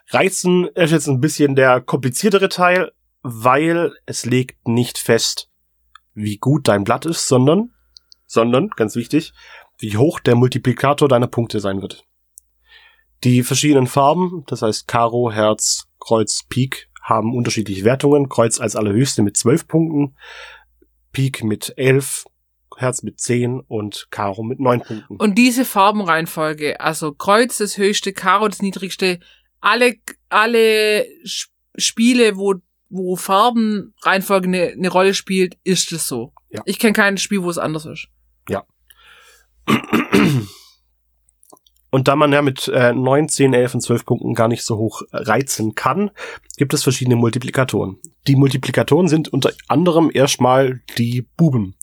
Reizen 0.10 0.68
ist 0.76 0.92
jetzt 0.92 1.08
ein 1.08 1.22
bisschen 1.22 1.56
der 1.56 1.80
kompliziertere 1.82 2.50
Teil, 2.50 2.92
weil 3.28 3.92
es 4.06 4.24
legt 4.24 4.68
nicht 4.68 5.00
fest, 5.00 5.50
wie 6.14 6.38
gut 6.38 6.68
dein 6.68 6.84
Blatt 6.84 7.08
ist, 7.08 7.28
sondern, 7.28 7.72
sondern, 8.28 8.70
ganz 8.70 8.96
wichtig, 8.96 9.34
wie 9.80 9.98
hoch 9.98 10.20
der 10.20 10.36
Multiplikator 10.36 11.08
deiner 11.08 11.26
Punkte 11.26 11.60
sein 11.60 11.82
wird. 11.82 12.06
Die 13.24 13.42
verschiedenen 13.42 13.88
Farben, 13.88 14.44
das 14.46 14.62
heißt 14.62 14.88
Karo, 14.88 15.32
Herz, 15.32 15.88
Kreuz, 16.00 16.44
Pik, 16.48 16.88
haben 17.02 17.36
unterschiedliche 17.36 17.84
Wertungen. 17.84 18.30
Kreuz 18.30 18.60
als 18.60 18.76
allerhöchste 18.76 19.24
mit 19.24 19.36
12 19.38 19.68
Punkten, 19.68 20.16
Pik 21.12 21.44
mit 21.44 21.74
11, 21.78 22.26
Herz 22.78 23.02
mit 23.02 23.20
10 23.20 23.60
und 23.60 24.06
Karo 24.12 24.44
mit 24.44 24.60
9 24.60 24.82
Punkten. 24.82 25.16
Und 25.16 25.36
diese 25.36 25.66
Farbenreihenfolge, 25.66 26.80
also 26.80 27.12
Kreuz 27.12 27.58
das 27.58 27.80
höchste, 27.80 28.14
Karo 28.14 28.48
das 28.48 28.62
niedrigste, 28.62 29.20
alle, 29.62 29.96
alle 30.30 31.08
Spiele, 31.76 32.38
wo, 32.38 32.54
wo 32.90 33.16
Farbenreihenfolge 33.16 34.48
eine, 34.48 34.72
eine 34.72 34.90
Rolle 34.90 35.14
spielt, 35.14 35.58
ist 35.64 35.92
es 35.92 36.08
so. 36.08 36.34
Ja. 36.50 36.62
Ich 36.66 36.80
kenne 36.80 36.94
kein 36.94 37.18
Spiel, 37.18 37.44
wo 37.44 37.50
es 37.50 37.58
anders 37.58 37.86
ist. 37.86 38.08
Und 41.96 42.10
da 42.10 42.18
man 42.18 42.34
ja 42.34 42.42
mit 42.42 42.68
äh, 42.68 42.92
9, 42.92 43.30
10, 43.30 43.54
11 43.54 43.76
und 43.76 43.80
12 43.80 44.06
Punkten 44.06 44.34
gar 44.34 44.50
nicht 44.50 44.66
so 44.66 44.76
hoch 44.76 45.04
reizen 45.14 45.76
kann, 45.76 46.12
gibt 46.58 46.74
es 46.74 46.84
verschiedene 46.84 47.16
Multiplikatoren. 47.16 48.00
Die 48.28 48.36
Multiplikatoren 48.36 49.08
sind 49.08 49.32
unter 49.32 49.54
anderem 49.70 50.12
erstmal 50.14 50.82
die 50.98 51.22
Buben. 51.38 51.76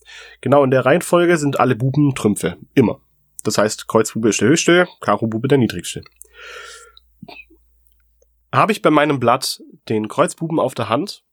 Genau 0.42 0.64
in 0.64 0.70
der 0.70 0.84
Reihenfolge 0.84 1.38
sind 1.38 1.58
alle 1.60 1.76
Buben 1.76 2.14
Trümpfe. 2.14 2.58
Immer. 2.74 3.00
Das 3.42 3.56
heißt, 3.56 3.88
Kreuzbube 3.88 4.28
ist 4.28 4.42
der 4.42 4.48
höchste, 4.48 4.86
Karo-Bube 5.00 5.48
der 5.48 5.56
niedrigste. 5.56 6.02
Habe 8.52 8.72
ich 8.72 8.82
bei 8.82 8.90
meinem 8.90 9.18
Blatt 9.18 9.62
den 9.88 10.08
Kreuzbuben 10.08 10.60
auf 10.60 10.74
der 10.74 10.88
Hand 10.88 11.24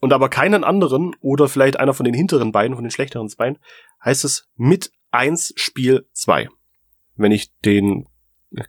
und 0.00 0.12
aber 0.12 0.28
keinen 0.28 0.64
anderen 0.64 1.14
oder 1.20 1.48
vielleicht 1.48 1.78
einer 1.78 1.94
von 1.94 2.04
den 2.04 2.14
hinteren 2.14 2.52
beiden, 2.52 2.74
von 2.74 2.84
den 2.84 2.90
schlechteren 2.90 3.28
Beinen, 3.36 3.58
heißt 4.04 4.24
es 4.24 4.48
mit 4.56 4.90
1 5.10 5.54
Spiel 5.56 6.08
2 6.12 6.48
wenn 7.18 7.32
ich 7.32 7.52
den 7.64 8.06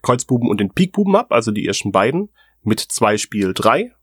Kreuzbuben 0.02 0.50
und 0.50 0.60
den 0.60 0.74
Pikbuben 0.74 1.16
hab, 1.16 1.32
also 1.32 1.52
die 1.52 1.66
ersten 1.66 1.92
beiden, 1.92 2.28
mit 2.62 2.80
zwei 2.80 3.16
Spiel 3.16 3.54
drei. 3.54 3.94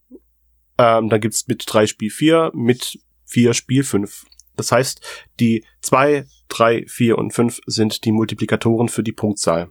Ähm, 0.79 1.09
dann 1.09 1.21
gibt's 1.21 1.47
mit 1.47 1.63
drei 1.67 1.85
Spiel 1.85 2.09
vier, 2.09 2.51
mit 2.55 2.99
vier 3.25 3.53
Spiel 3.53 3.83
fünf. 3.83 4.25
Das 4.55 4.71
heißt, 4.71 5.01
die 5.39 5.63
zwei, 5.81 6.25
drei, 6.47 6.85
vier 6.87 7.19
und 7.19 7.31
fünf 7.31 7.59
sind 7.67 8.05
die 8.05 8.11
Multiplikatoren 8.11 8.89
für 8.89 9.03
die 9.03 9.11
Punktzahl. 9.11 9.69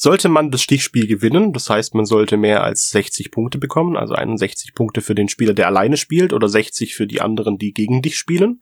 Sollte 0.00 0.28
man 0.28 0.52
das 0.52 0.62
Stichspiel 0.62 1.08
gewinnen, 1.08 1.52
das 1.52 1.68
heißt, 1.68 1.96
man 1.96 2.04
sollte 2.04 2.36
mehr 2.36 2.62
als 2.62 2.90
60 2.90 3.32
Punkte 3.32 3.58
bekommen, 3.58 3.96
also 3.96 4.14
61 4.14 4.72
Punkte 4.72 5.00
für 5.00 5.16
den 5.16 5.28
Spieler, 5.28 5.54
der 5.54 5.66
alleine 5.66 5.96
spielt, 5.96 6.32
oder 6.32 6.48
60 6.48 6.94
für 6.94 7.08
die 7.08 7.20
anderen, 7.20 7.58
die 7.58 7.72
gegen 7.72 8.00
dich 8.00 8.16
spielen, 8.16 8.60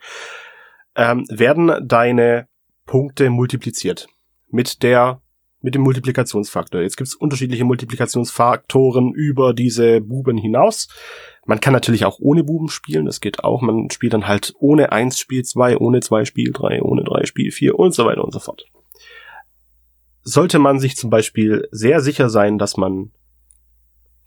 ähm, 0.94 1.27
werden 1.29 1.87
deine 1.87 2.49
Punkte 2.87 3.29
multipliziert 3.29 4.09
mit 4.49 4.83
der 4.83 5.20
mit 5.61 5.75
dem 5.75 5.83
Multiplikationsfaktor. 5.83 6.81
Jetzt 6.81 6.96
gibt 6.96 7.09
es 7.09 7.14
unterschiedliche 7.14 7.66
Multiplikationsfaktoren 7.66 9.12
über 9.12 9.53
diese 9.53 10.01
Buben 10.01 10.38
hinaus. 10.38 10.88
Man 11.44 11.61
kann 11.61 11.75
natürlich 11.75 12.07
auch 12.07 12.18
ohne 12.18 12.44
Buben 12.44 12.68
spielen, 12.68 13.05
das 13.05 13.20
geht 13.20 13.44
auch. 13.44 13.61
Man 13.61 13.90
spielt 13.90 14.14
dann 14.14 14.27
halt 14.27 14.55
ohne 14.59 14.90
1 14.90 15.18
Spiel 15.18 15.44
2, 15.44 15.77
ohne 15.77 16.01
2 16.01 16.25
Spiel 16.25 16.53
3, 16.55 16.81
ohne 16.81 17.05
3 17.05 17.27
Spiel 17.27 17.51
4 17.51 17.79
und 17.79 17.92
so 17.92 18.07
weiter 18.07 18.25
und 18.25 18.33
so 18.33 18.38
fort. 18.38 18.64
Sollte 20.29 20.59
man 20.59 20.81
sich 20.81 20.97
zum 20.97 21.09
Beispiel 21.09 21.69
sehr 21.71 22.01
sicher 22.01 22.29
sein, 22.29 22.59
dass 22.59 22.77
man 22.77 23.12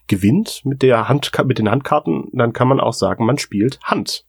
gewinnt 0.07 0.61
mit 0.63 0.81
der 0.81 1.09
Hand, 1.09 1.29
mit 1.45 1.59
den 1.59 1.69
Handkarten, 1.69 2.29
dann 2.31 2.53
kann 2.53 2.69
man 2.69 2.79
auch 2.79 2.93
sagen, 2.93 3.25
man 3.25 3.37
spielt 3.37 3.81
Hand. 3.81 4.25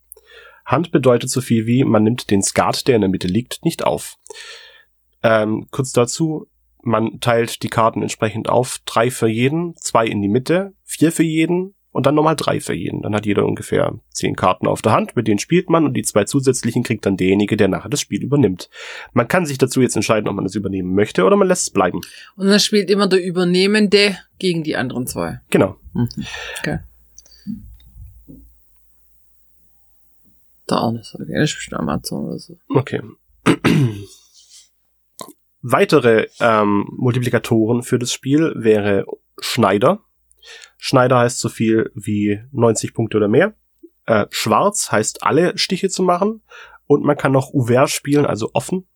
Hand 0.66 0.90
bedeutet 0.90 1.30
so 1.30 1.40
viel 1.40 1.66
wie, 1.66 1.84
man 1.84 2.02
nimmt 2.02 2.28
den 2.32 2.42
Skat, 2.42 2.88
der 2.88 2.96
in 2.96 3.02
der 3.02 3.08
Mitte 3.08 3.28
liegt, 3.28 3.64
nicht 3.64 3.84
auf. 3.84 4.16
Ähm, 5.22 5.68
kurz 5.70 5.92
dazu, 5.92 6.48
man 6.82 7.20
teilt 7.20 7.62
die 7.62 7.68
Karten 7.68 8.02
entsprechend 8.02 8.48
auf. 8.48 8.80
Drei 8.84 9.12
für 9.12 9.28
jeden, 9.28 9.76
zwei 9.76 10.06
in 10.06 10.20
die 10.20 10.28
Mitte, 10.28 10.74
vier 10.82 11.12
für 11.12 11.22
jeden 11.22 11.76
und 11.92 12.06
dann 12.06 12.14
nochmal 12.14 12.36
drei 12.36 12.60
für 12.60 12.74
jeden. 12.74 13.02
Dann 13.02 13.14
hat 13.14 13.26
jeder 13.26 13.44
ungefähr 13.44 13.94
zehn 14.10 14.36
Karten 14.36 14.66
auf 14.66 14.82
der 14.82 14.92
Hand, 14.92 15.16
mit 15.16 15.26
denen 15.26 15.38
spielt 15.38 15.70
man 15.70 15.84
und 15.84 15.94
die 15.94 16.02
zwei 16.02 16.24
zusätzlichen 16.24 16.82
kriegt 16.82 17.04
dann 17.06 17.16
derjenige, 17.16 17.56
der 17.56 17.68
nachher 17.68 17.88
das 17.88 18.00
Spiel 18.00 18.22
übernimmt. 18.22 18.70
Man 19.12 19.28
kann 19.28 19.46
sich 19.46 19.58
dazu 19.58 19.80
jetzt 19.80 19.96
entscheiden, 19.96 20.28
ob 20.28 20.36
man 20.36 20.46
es 20.46 20.54
übernehmen 20.54 20.94
möchte 20.94 21.24
oder 21.24 21.36
man 21.36 21.48
lässt 21.48 21.62
es 21.62 21.70
bleiben. 21.70 22.00
Und 22.36 22.46
dann 22.46 22.60
spielt 22.60 22.90
immer 22.90 23.08
der 23.08 23.24
Übernehmende 23.24 24.16
gegen 24.38 24.62
die 24.62 24.76
anderen 24.76 25.06
zwei. 25.06 25.40
Genau. 25.50 25.76
Mhm. 25.92 26.08
Okay. 26.60 26.78
Arne 30.76 31.02
sagt, 31.02 31.28
ja, 31.28 31.40
das 31.40 31.50
ist 31.50 31.56
bestimmt 31.56 31.80
Amazon 31.80 32.26
oder 32.26 32.38
so. 32.38 32.56
Okay. 32.68 33.02
Weitere 35.62 36.28
ähm, 36.40 36.86
Multiplikatoren 36.96 37.82
für 37.82 37.98
das 37.98 38.12
Spiel 38.12 38.52
wäre 38.56 39.04
Schneider. 39.40 40.00
Schneider 40.78 41.18
heißt 41.18 41.38
so 41.38 41.48
viel 41.48 41.90
wie 41.94 42.40
90 42.52 42.94
Punkte 42.94 43.16
oder 43.16 43.28
mehr. 43.28 43.54
Äh, 44.06 44.26
Schwarz 44.30 44.90
heißt 44.90 45.22
alle 45.22 45.56
Stiche 45.58 45.88
zu 45.88 46.02
machen. 46.02 46.42
Und 46.86 47.04
man 47.04 47.16
kann 47.16 47.30
noch 47.30 47.54
Ouvert 47.54 47.90
spielen, 47.90 48.26
also 48.26 48.50
offen. 48.52 48.86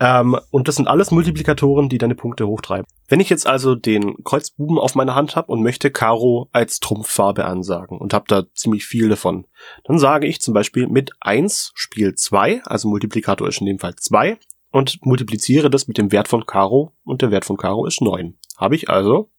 Ähm, 0.00 0.38
und 0.50 0.68
das 0.68 0.76
sind 0.76 0.86
alles 0.86 1.10
Multiplikatoren, 1.10 1.88
die 1.88 1.98
deine 1.98 2.14
Punkte 2.14 2.46
hochtreiben. 2.46 2.86
Wenn 3.08 3.20
ich 3.20 3.30
jetzt 3.30 3.46
also 3.46 3.74
den 3.74 4.22
Kreuzbuben 4.22 4.78
auf 4.78 4.94
meiner 4.94 5.14
Hand 5.14 5.34
habe 5.34 5.50
und 5.50 5.62
möchte 5.62 5.90
Karo 5.90 6.48
als 6.52 6.78
Trumpffarbe 6.80 7.46
ansagen 7.46 7.98
und 7.98 8.14
habe 8.14 8.26
da 8.28 8.44
ziemlich 8.54 8.84
viel 8.84 9.08
davon, 9.08 9.46
dann 9.84 9.98
sage 9.98 10.26
ich 10.26 10.40
zum 10.40 10.54
Beispiel 10.54 10.86
mit 10.86 11.12
1 11.20 11.72
Spiel 11.74 12.14
2, 12.14 12.62
also 12.64 12.88
Multiplikator 12.88 13.48
ist 13.48 13.60
in 13.60 13.66
dem 13.66 13.78
Fall 13.78 13.96
2, 13.96 14.38
und 14.70 14.98
multipliziere 15.04 15.70
das 15.70 15.88
mit 15.88 15.98
dem 15.98 16.12
Wert 16.12 16.28
von 16.28 16.46
Karo 16.46 16.92
und 17.04 17.22
der 17.22 17.30
Wert 17.30 17.44
von 17.44 17.56
Karo 17.56 17.86
ist 17.86 18.00
9. 18.00 18.36
Habe 18.56 18.74
ich 18.76 18.90
also 18.90 19.30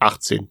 18. 0.00 0.50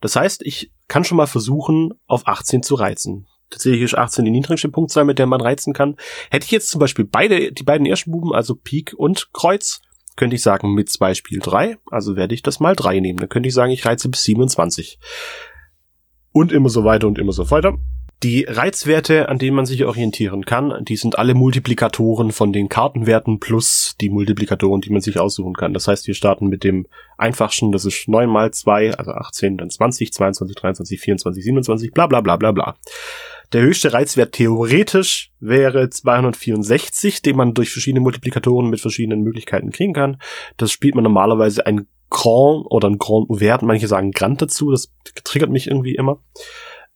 Das 0.00 0.16
heißt, 0.16 0.42
ich 0.42 0.72
kann 0.88 1.04
schon 1.04 1.16
mal 1.16 1.26
versuchen, 1.26 1.94
auf 2.06 2.26
18 2.26 2.62
zu 2.62 2.74
reizen. 2.74 3.26
Tatsächlich 3.50 3.82
ist 3.82 3.96
18 3.96 4.24
die 4.24 4.30
niedrigste 4.30 4.68
Punktzahl, 4.68 5.04
mit 5.04 5.18
der 5.18 5.26
man 5.26 5.40
reizen 5.40 5.72
kann. 5.72 5.96
Hätte 6.30 6.44
ich 6.44 6.50
jetzt 6.50 6.70
zum 6.70 6.80
Beispiel 6.80 7.04
beide, 7.04 7.52
die 7.52 7.62
beiden 7.62 7.86
ersten 7.86 8.10
Buben, 8.10 8.34
also 8.34 8.54
Pik 8.54 8.94
und 8.96 9.32
Kreuz, 9.32 9.80
könnte 10.16 10.36
ich 10.36 10.42
sagen, 10.42 10.74
mit 10.74 10.90
zwei 10.90 11.14
Spiel 11.14 11.40
3, 11.40 11.78
also 11.90 12.16
werde 12.16 12.34
ich 12.34 12.42
das 12.42 12.60
mal 12.60 12.74
3 12.74 13.00
nehmen. 13.00 13.18
Dann 13.18 13.28
könnte 13.28 13.48
ich 13.48 13.54
sagen, 13.54 13.72
ich 13.72 13.84
reize 13.84 14.08
bis 14.08 14.24
27. 14.24 14.98
Und 16.32 16.52
immer 16.52 16.68
so 16.68 16.84
weiter 16.84 17.06
und 17.06 17.18
immer 17.18 17.32
so 17.32 17.50
weiter. 17.50 17.78
Die 18.24 18.46
Reizwerte, 18.48 19.28
an 19.28 19.38
denen 19.38 19.54
man 19.54 19.66
sich 19.66 19.84
orientieren 19.84 20.46
kann, 20.46 20.82
die 20.86 20.96
sind 20.96 21.18
alle 21.18 21.34
Multiplikatoren 21.34 22.32
von 22.32 22.54
den 22.54 22.70
Kartenwerten 22.70 23.38
plus 23.38 23.96
die 24.00 24.08
Multiplikatoren, 24.08 24.80
die 24.80 24.88
man 24.88 25.02
sich 25.02 25.20
aussuchen 25.20 25.52
kann. 25.52 25.74
Das 25.74 25.88
heißt, 25.88 26.06
wir 26.06 26.14
starten 26.14 26.48
mit 26.48 26.64
dem 26.64 26.86
einfachsten, 27.18 27.70
das 27.70 27.84
ist 27.84 28.08
9 28.08 28.26
mal 28.26 28.50
2, 28.50 28.94
also 28.94 29.10
18, 29.10 29.58
dann 29.58 29.68
20, 29.68 30.10
22, 30.14 30.56
23, 30.56 31.00
24, 31.00 31.44
27, 31.44 31.92
bla 31.92 32.06
bla 32.06 32.22
bla 32.22 32.38
bla 32.38 32.52
bla. 32.52 32.76
Der 33.52 33.60
höchste 33.60 33.92
Reizwert 33.92 34.32
theoretisch 34.32 35.30
wäre 35.38 35.90
264, 35.90 37.20
den 37.20 37.36
man 37.36 37.52
durch 37.52 37.68
verschiedene 37.68 38.00
Multiplikatoren 38.00 38.70
mit 38.70 38.80
verschiedenen 38.80 39.20
Möglichkeiten 39.20 39.70
kriegen 39.70 39.92
kann. 39.92 40.16
Das 40.56 40.72
spielt 40.72 40.94
man 40.94 41.04
normalerweise 41.04 41.66
ein 41.66 41.88
Grand 42.08 42.64
oder 42.70 42.88
ein 42.88 42.96
Grand 42.96 43.28
Ouvert, 43.28 43.60
manche 43.60 43.86
sagen 43.86 44.12
Grand 44.12 44.40
dazu, 44.40 44.70
das 44.70 44.90
triggert 45.24 45.50
mich 45.50 45.66
irgendwie 45.66 45.94
immer. 45.94 46.20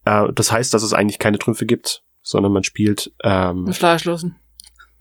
Äh, 0.09 0.33
das 0.33 0.51
heißt, 0.51 0.73
dass 0.73 0.83
es 0.83 0.95
eigentlich 0.95 1.19
keine 1.19 1.39
Trümpfe 1.39 1.67
gibt, 1.67 2.03
sondern 2.23 2.53
man 2.53 2.65
spielt 2.65 3.13
ähm, 3.23 3.71
Fleischlosen. 3.73 4.37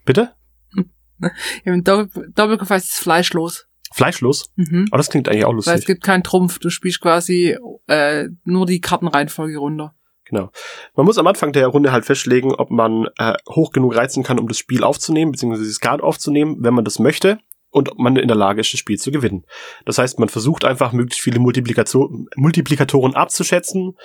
Bitte? 0.06 0.34
Im 1.64 1.84
Doppel 1.84 2.32
Doppelkopf 2.36 2.70
heißt 2.70 2.92
es 2.92 3.00
fleischlos. 3.00 3.68
Fleischlos? 3.94 4.52
Mhm. 4.56 4.88
Aber 4.92 4.98
das 4.98 5.10
klingt 5.10 5.30
eigentlich 5.30 5.46
auch 5.46 5.54
lustig. 5.54 5.72
Weil 5.72 5.80
es 5.80 5.86
gibt 5.86 6.04
keinen 6.04 6.24
Trumpf. 6.24 6.60
Du 6.60 6.70
spielst 6.70 7.00
quasi 7.00 7.58
äh, 7.88 8.28
nur 8.44 8.66
die 8.66 8.82
Kartenreihenfolge 8.82 9.58
runter. 9.58 9.96
Genau. 10.26 10.52
Man 10.96 11.06
muss 11.06 11.18
am 11.18 11.28
Anfang 11.28 11.54
der 11.54 11.68
Runde 11.68 11.94
halt 11.94 12.04
festlegen, 12.04 12.54
ob 12.54 12.70
man 12.70 13.08
äh, 13.18 13.36
hoch 13.50 13.72
genug 13.72 13.96
reizen 13.96 14.24
kann, 14.24 14.40
um 14.40 14.50
das 14.50 14.58
Spiel 14.58 14.84
aufzunehmen, 14.84 15.32
beziehungsweise 15.32 15.64
die 15.64 15.72
Skat 15.72 16.02
aufzunehmen, 16.02 16.58
wenn 16.60 16.74
man 16.74 16.84
das 16.84 17.00
möchte, 17.00 17.40
und 17.70 17.92
ob 17.92 17.98
man 17.98 18.16
in 18.18 18.28
der 18.28 18.36
Lage 18.36 18.62
ist, 18.62 18.74
das 18.74 18.80
Spiel 18.80 18.98
zu 18.98 19.12
gewinnen. 19.12 19.46
Das 19.86 19.98
heißt, 19.98 20.20
man 20.20 20.30
versucht 20.30 20.66
einfach, 20.66 20.92
möglichst 20.92 21.22
viele 21.22 21.40
Multiplikation, 21.40 22.28
Multiplikatoren 22.36 23.16
abzuschätzen, 23.16 23.96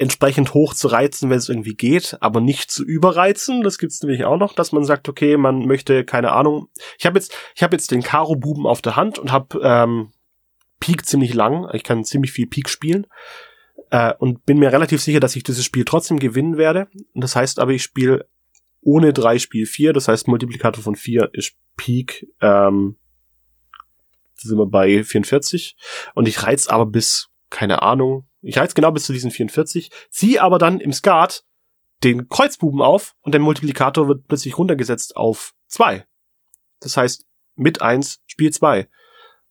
entsprechend 0.00 0.54
hoch 0.54 0.72
zu 0.72 0.88
reizen, 0.88 1.28
wenn 1.28 1.36
es 1.36 1.50
irgendwie 1.50 1.74
geht, 1.74 2.16
aber 2.20 2.40
nicht 2.40 2.70
zu 2.70 2.84
überreizen. 2.84 3.62
Das 3.62 3.78
gibt's 3.78 4.02
nämlich 4.02 4.24
auch 4.24 4.38
noch, 4.38 4.54
dass 4.54 4.72
man 4.72 4.84
sagt, 4.84 5.10
okay, 5.10 5.36
man 5.36 5.66
möchte 5.66 6.06
keine 6.06 6.32
Ahnung. 6.32 6.68
Ich 6.98 7.04
habe 7.04 7.18
jetzt, 7.18 7.36
ich 7.54 7.62
habe 7.62 7.76
jetzt 7.76 7.90
den 7.90 8.02
Karo 8.02 8.34
Buben 8.34 8.66
auf 8.66 8.80
der 8.80 8.96
Hand 8.96 9.18
und 9.18 9.30
habe 9.30 9.60
ähm, 9.62 10.10
Peak 10.80 11.04
ziemlich 11.04 11.34
lang. 11.34 11.68
Ich 11.74 11.84
kann 11.84 12.02
ziemlich 12.02 12.32
viel 12.32 12.46
Peak 12.46 12.70
spielen 12.70 13.06
äh, 13.90 14.14
und 14.18 14.46
bin 14.46 14.58
mir 14.58 14.72
relativ 14.72 15.02
sicher, 15.02 15.20
dass 15.20 15.36
ich 15.36 15.42
dieses 15.42 15.66
Spiel 15.66 15.84
trotzdem 15.84 16.18
gewinnen 16.18 16.56
werde. 16.56 16.88
Das 17.14 17.36
heißt 17.36 17.58
aber, 17.58 17.72
ich 17.72 17.82
spiele 17.82 18.26
ohne 18.80 19.12
drei 19.12 19.38
Spiel 19.38 19.66
vier. 19.66 19.92
Das 19.92 20.08
heißt, 20.08 20.28
Multiplikator 20.28 20.82
von 20.82 20.96
vier 20.96 21.28
ist 21.34 21.56
Peak. 21.76 22.26
Ähm, 22.40 22.96
sind 24.34 24.56
wir 24.56 24.64
bei 24.64 25.04
44 25.04 25.76
und 26.14 26.26
ich 26.26 26.42
reiz 26.42 26.68
aber 26.68 26.86
bis 26.86 27.28
keine 27.50 27.82
Ahnung 27.82 28.29
ich 28.42 28.58
reiz 28.58 28.74
genau 28.74 28.90
bis 28.92 29.04
zu 29.04 29.12
diesen 29.12 29.30
44, 29.30 29.90
ziehe 30.10 30.42
aber 30.42 30.58
dann 30.58 30.80
im 30.80 30.92
Skat 30.92 31.44
den 32.02 32.28
Kreuzbuben 32.28 32.80
auf 32.80 33.14
und 33.20 33.32
der 33.32 33.40
Multiplikator 33.40 34.08
wird 34.08 34.26
plötzlich 34.26 34.56
runtergesetzt 34.56 35.16
auf 35.16 35.54
zwei. 35.66 36.06
Das 36.80 36.96
heißt, 36.96 37.26
mit 37.56 37.82
eins 37.82 38.22
Spiel 38.26 38.50
zwei. 38.52 38.88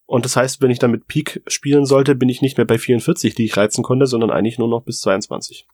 Und 0.06 0.26
das 0.26 0.36
heißt, 0.36 0.62
wenn 0.62 0.72
ich 0.72 0.80
dann 0.80 0.90
mit 0.90 1.06
Peak 1.06 1.44
spielen 1.46 1.86
sollte, 1.86 2.16
bin 2.16 2.30
ich 2.30 2.42
nicht 2.42 2.58
mehr 2.58 2.66
bei 2.66 2.80
44, 2.80 3.36
die 3.36 3.46
ich 3.46 3.56
reizen 3.56 3.84
konnte, 3.84 4.08
sondern 4.08 4.32
eigentlich 4.32 4.58
nur 4.58 4.68
noch 4.68 4.84
bis 4.84 5.02
22. 5.02 5.68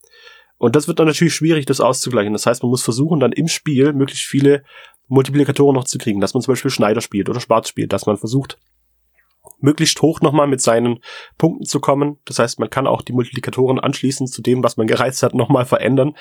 Und 0.58 0.75
das 0.75 0.88
wird 0.88 0.99
dann 0.99 1.08
natürlich 1.08 1.34
schwierig, 1.34 1.65
das 1.65 1.80
auszugleichen. 1.80 2.34
Das 2.34 2.45
heißt, 2.45 2.62
man 2.62 2.69
muss 2.69 2.84
versuchen, 2.84 3.21
dann 3.21 3.32
im 3.32 3.47
Spiel 3.47 3.93
möglichst 3.93 4.25
viele 4.25 4.63
Multiplikatoren 5.08 5.75
noch 5.75 5.86
zu 5.86 5.97
kriegen, 5.97 6.19
dass 6.19 6.34
man 6.34 6.41
zum 6.41 6.51
Beispiel 6.51 6.71
Schneider 6.71 6.99
spielt 6.99 7.30
oder 7.30 7.39
Schwarz 7.39 7.69
spielt, 7.69 7.93
dass 7.93 8.06
man 8.06 8.17
versucht, 8.17 8.58
möglichst 9.60 10.02
hoch 10.02 10.22
nochmal 10.22 10.48
mit 10.48 10.62
seinen 10.62 11.00
Punkten 11.38 11.65
zu 11.65 11.80
kommen. 11.80 12.18
Das 12.26 12.39
heißt, 12.39 12.60
man 12.60 12.70
kann 12.70 12.88
auch 12.88 13.02
die 13.02 13.13
Multiplikatoren 13.13 13.80
anschließend 13.80 14.30
zu 14.30 14.41
dem, 14.41 14.63
was 14.63 14.78
man 14.78 14.88
gereizt 14.88 15.24
hat, 15.24 15.34
nochmal 15.34 15.65
verändern. 15.65 16.13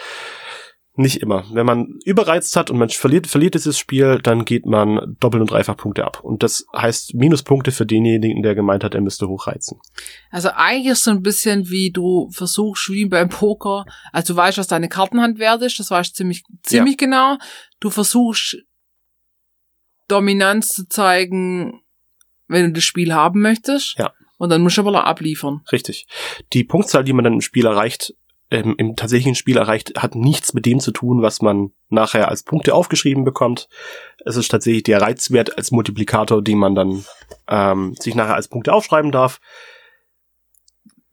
Nicht 0.97 1.16
immer. 1.23 1.44
Wenn 1.53 1.66
man 1.66 1.99
überreizt 2.05 2.55
hat 2.55 2.70
und 2.70 2.79
man 2.79 2.88
verliert, 2.88 3.27
verliert 3.27 3.55
dieses 3.55 3.77
Spiel, 3.77 4.20
dann 4.23 4.44
geht 4.44 4.64
man 4.64 5.16
doppelt 5.18 5.40
und 5.40 5.51
dreifach 5.51 5.77
Punkte 5.77 6.05
ab. 6.05 6.20
Und 6.23 6.44
das 6.44 6.66
heißt 6.73 7.14
Minuspunkte 7.14 7.73
für 7.73 7.85
denjenigen, 7.85 8.44
der 8.44 8.55
gemeint 8.55 8.85
hat, 8.85 8.94
er 8.94 9.01
müsste 9.01 9.27
hochreizen. 9.27 9.81
Also 10.31 10.51
eigentlich 10.55 10.92
ist 10.92 11.03
so 11.03 11.11
ein 11.11 11.23
bisschen 11.23 11.68
wie 11.68 11.90
du 11.90 12.31
versuchst, 12.31 12.90
wie 12.90 13.07
beim 13.07 13.29
Poker. 13.29 13.87
Also 14.12 14.35
du 14.35 14.37
weißt, 14.37 14.59
was 14.59 14.68
deine 14.68 14.88
Kartenhand 14.88 15.40
wert 15.40 15.62
ist. 15.62 15.81
Das 15.81 15.90
weißt 15.90 16.12
du 16.12 16.14
ziemlich, 16.14 16.44
ziemlich 16.62 17.01
ja. 17.01 17.07
genau. 17.07 17.38
Du 17.81 17.90
versuchst 17.90 18.59
Dominanz 20.07 20.68
zu 20.68 20.88
zeigen, 20.88 21.81
wenn 22.48 22.66
du 22.66 22.72
das 22.72 22.85
Spiel 22.85 23.12
haben 23.14 23.40
möchtest. 23.40 23.96
Ja. 23.98 24.12
Und 24.37 24.50
dann 24.50 24.62
musst 24.62 24.76
du 24.76 24.83
aber 24.83 25.07
abliefern. 25.07 25.62
Richtig. 25.70 26.07
Die 26.52 26.64
Punktzahl, 26.64 27.04
die 27.04 27.12
man 27.12 27.24
dann 27.24 27.35
im 27.35 27.40
Spiel 27.40 27.66
erreicht, 27.66 28.14
ähm, 28.50 28.74
im 28.78 28.96
tatsächlichen 28.96 29.35
Spiel 29.35 29.57
erreicht, 29.57 29.94
hat 29.96 30.14
nichts 30.14 30.54
mit 30.54 30.66
dem 30.66 30.80
zu 30.80 30.90
tun, 30.90 31.22
was 31.22 31.40
man 31.40 31.72
nachher 31.88 32.28
als 32.28 32.42
Punkte 32.42 32.74
aufgeschrieben 32.74 33.24
bekommt. 33.24 33.68
Es 34.24 34.37
ist 34.37 34.48
tatsächlich 34.50 34.83
der 34.83 35.00
Reizwert 35.00 35.57
als 35.57 35.70
Multiplikator, 35.70 36.42
den 36.42 36.59
man 36.59 36.74
dann 36.74 37.04
ähm, 37.48 37.94
sich 37.98 38.14
nachher 38.14 38.35
als 38.35 38.48
Punkte 38.48 38.72
aufschreiben 38.72 39.12
darf 39.12 39.40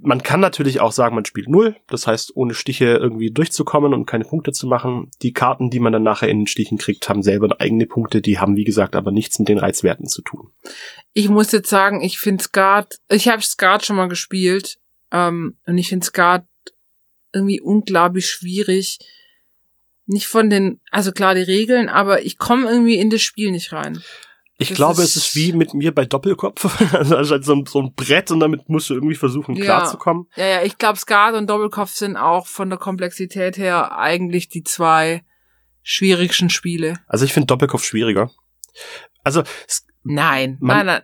man 0.04 0.24
kann 0.24 0.40
natürlich 0.40 0.82
auch 0.82 0.92
sagen, 0.92 1.16
man 1.16 1.26
spielt 1.26 1.48
null, 1.48 1.76
das 1.88 2.08
heißt, 2.08 2.36
ohne 2.36 2.54
Stiche 2.54 2.86
irgendwie 2.86 3.32
durchzukommen 3.32 3.94
und 3.94 4.06
keine 4.06 4.26
Punkte 4.26 4.52
zu 4.52 4.68
machen. 4.68 5.12
Die 5.22 5.32
Karten, 5.32 5.70
die 5.70 5.80
man 5.80 5.94
dann 5.94 6.04
nachher 6.04 6.30
in 6.30 6.40
den 6.40 6.48
Stichen 6.48 6.78
kriegt, 6.78 7.08
haben 7.08 7.22
selber 7.22 7.56
eigene 7.60 7.86
Punkte, 7.86 8.22
die 8.22 8.40
haben, 8.40 8.56
wie 8.56 8.64
gesagt, 8.64 8.96
aber 8.96 9.12
nichts 9.12 9.38
mit 9.38 9.48
den 9.48 9.60
Reizwerten 9.60 10.08
zu 10.08 10.22
tun. 10.22 10.50
Ich 11.14 11.30
muss 11.30 11.52
jetzt 11.52 11.70
sagen, 11.70 12.02
ich 12.02 12.20
finde 12.20 12.44
Skat, 12.44 12.98
ich 13.10 13.28
habe 13.28 13.42
Skat 13.42 13.86
schon 13.86 13.96
mal 13.96 14.08
gespielt, 14.08 14.80
ähm, 15.12 15.58
und 15.66 15.78
ich 15.78 15.90
finde 15.90 16.06
Skat 16.06 16.46
irgendwie 17.34 17.62
unglaublich 17.62 18.30
schwierig. 18.30 19.00
Nicht 20.06 20.28
von 20.28 20.50
den, 20.50 20.82
also 20.90 21.12
klar 21.12 21.36
die 21.36 21.42
Regeln, 21.42 21.90
aber 21.90 22.26
ich 22.26 22.38
komme 22.38 22.70
irgendwie 22.70 22.96
in 22.96 23.10
das 23.10 23.22
Spiel 23.22 23.52
nicht 23.52 23.72
rein. 23.72 24.02
Ich 24.62 24.70
das 24.70 24.78
glaube, 24.78 25.02
ist 25.02 25.16
es 25.16 25.28
ist 25.28 25.36
wie 25.36 25.54
mit 25.54 25.74
mir 25.74 25.94
bei 25.94 26.06
Doppelkopf. 26.06 26.82
also 26.94 27.32
halt 27.32 27.46
so, 27.46 27.54
ein, 27.54 27.66
so 27.66 27.82
ein 27.82 27.94
Brett 27.96 28.32
und 28.32 28.40
damit 28.40 28.70
musst 28.70 28.90
du 28.90 28.94
irgendwie 28.94 29.16
versuchen, 29.16 29.56
ja. 29.56 29.64
klarzukommen. 29.64 30.28
Ja, 30.36 30.46
ja, 30.46 30.64
ich 30.64 30.78
glaube, 30.78 31.00
Skat 31.00 31.34
und 31.36 31.50
Doppelkopf 31.50 31.92
sind 31.92 32.18
auch 32.18 32.48
von 32.48 32.70
der 32.70 32.80
Komplexität 32.80 33.58
her 33.58 33.98
eigentlich 33.98 34.50
die 34.50 34.64
zwei 34.64 35.24
schwierigsten 35.84 36.50
Spiele. 36.50 37.00
Also 37.08 37.26
ich 37.26 37.34
finde 37.34 37.48
Doppelkopf 37.48 37.84
schwieriger. 37.84 38.32
Also 39.24 39.44
nein, 40.04 40.58
man, 40.60 40.86
nein, 40.86 41.02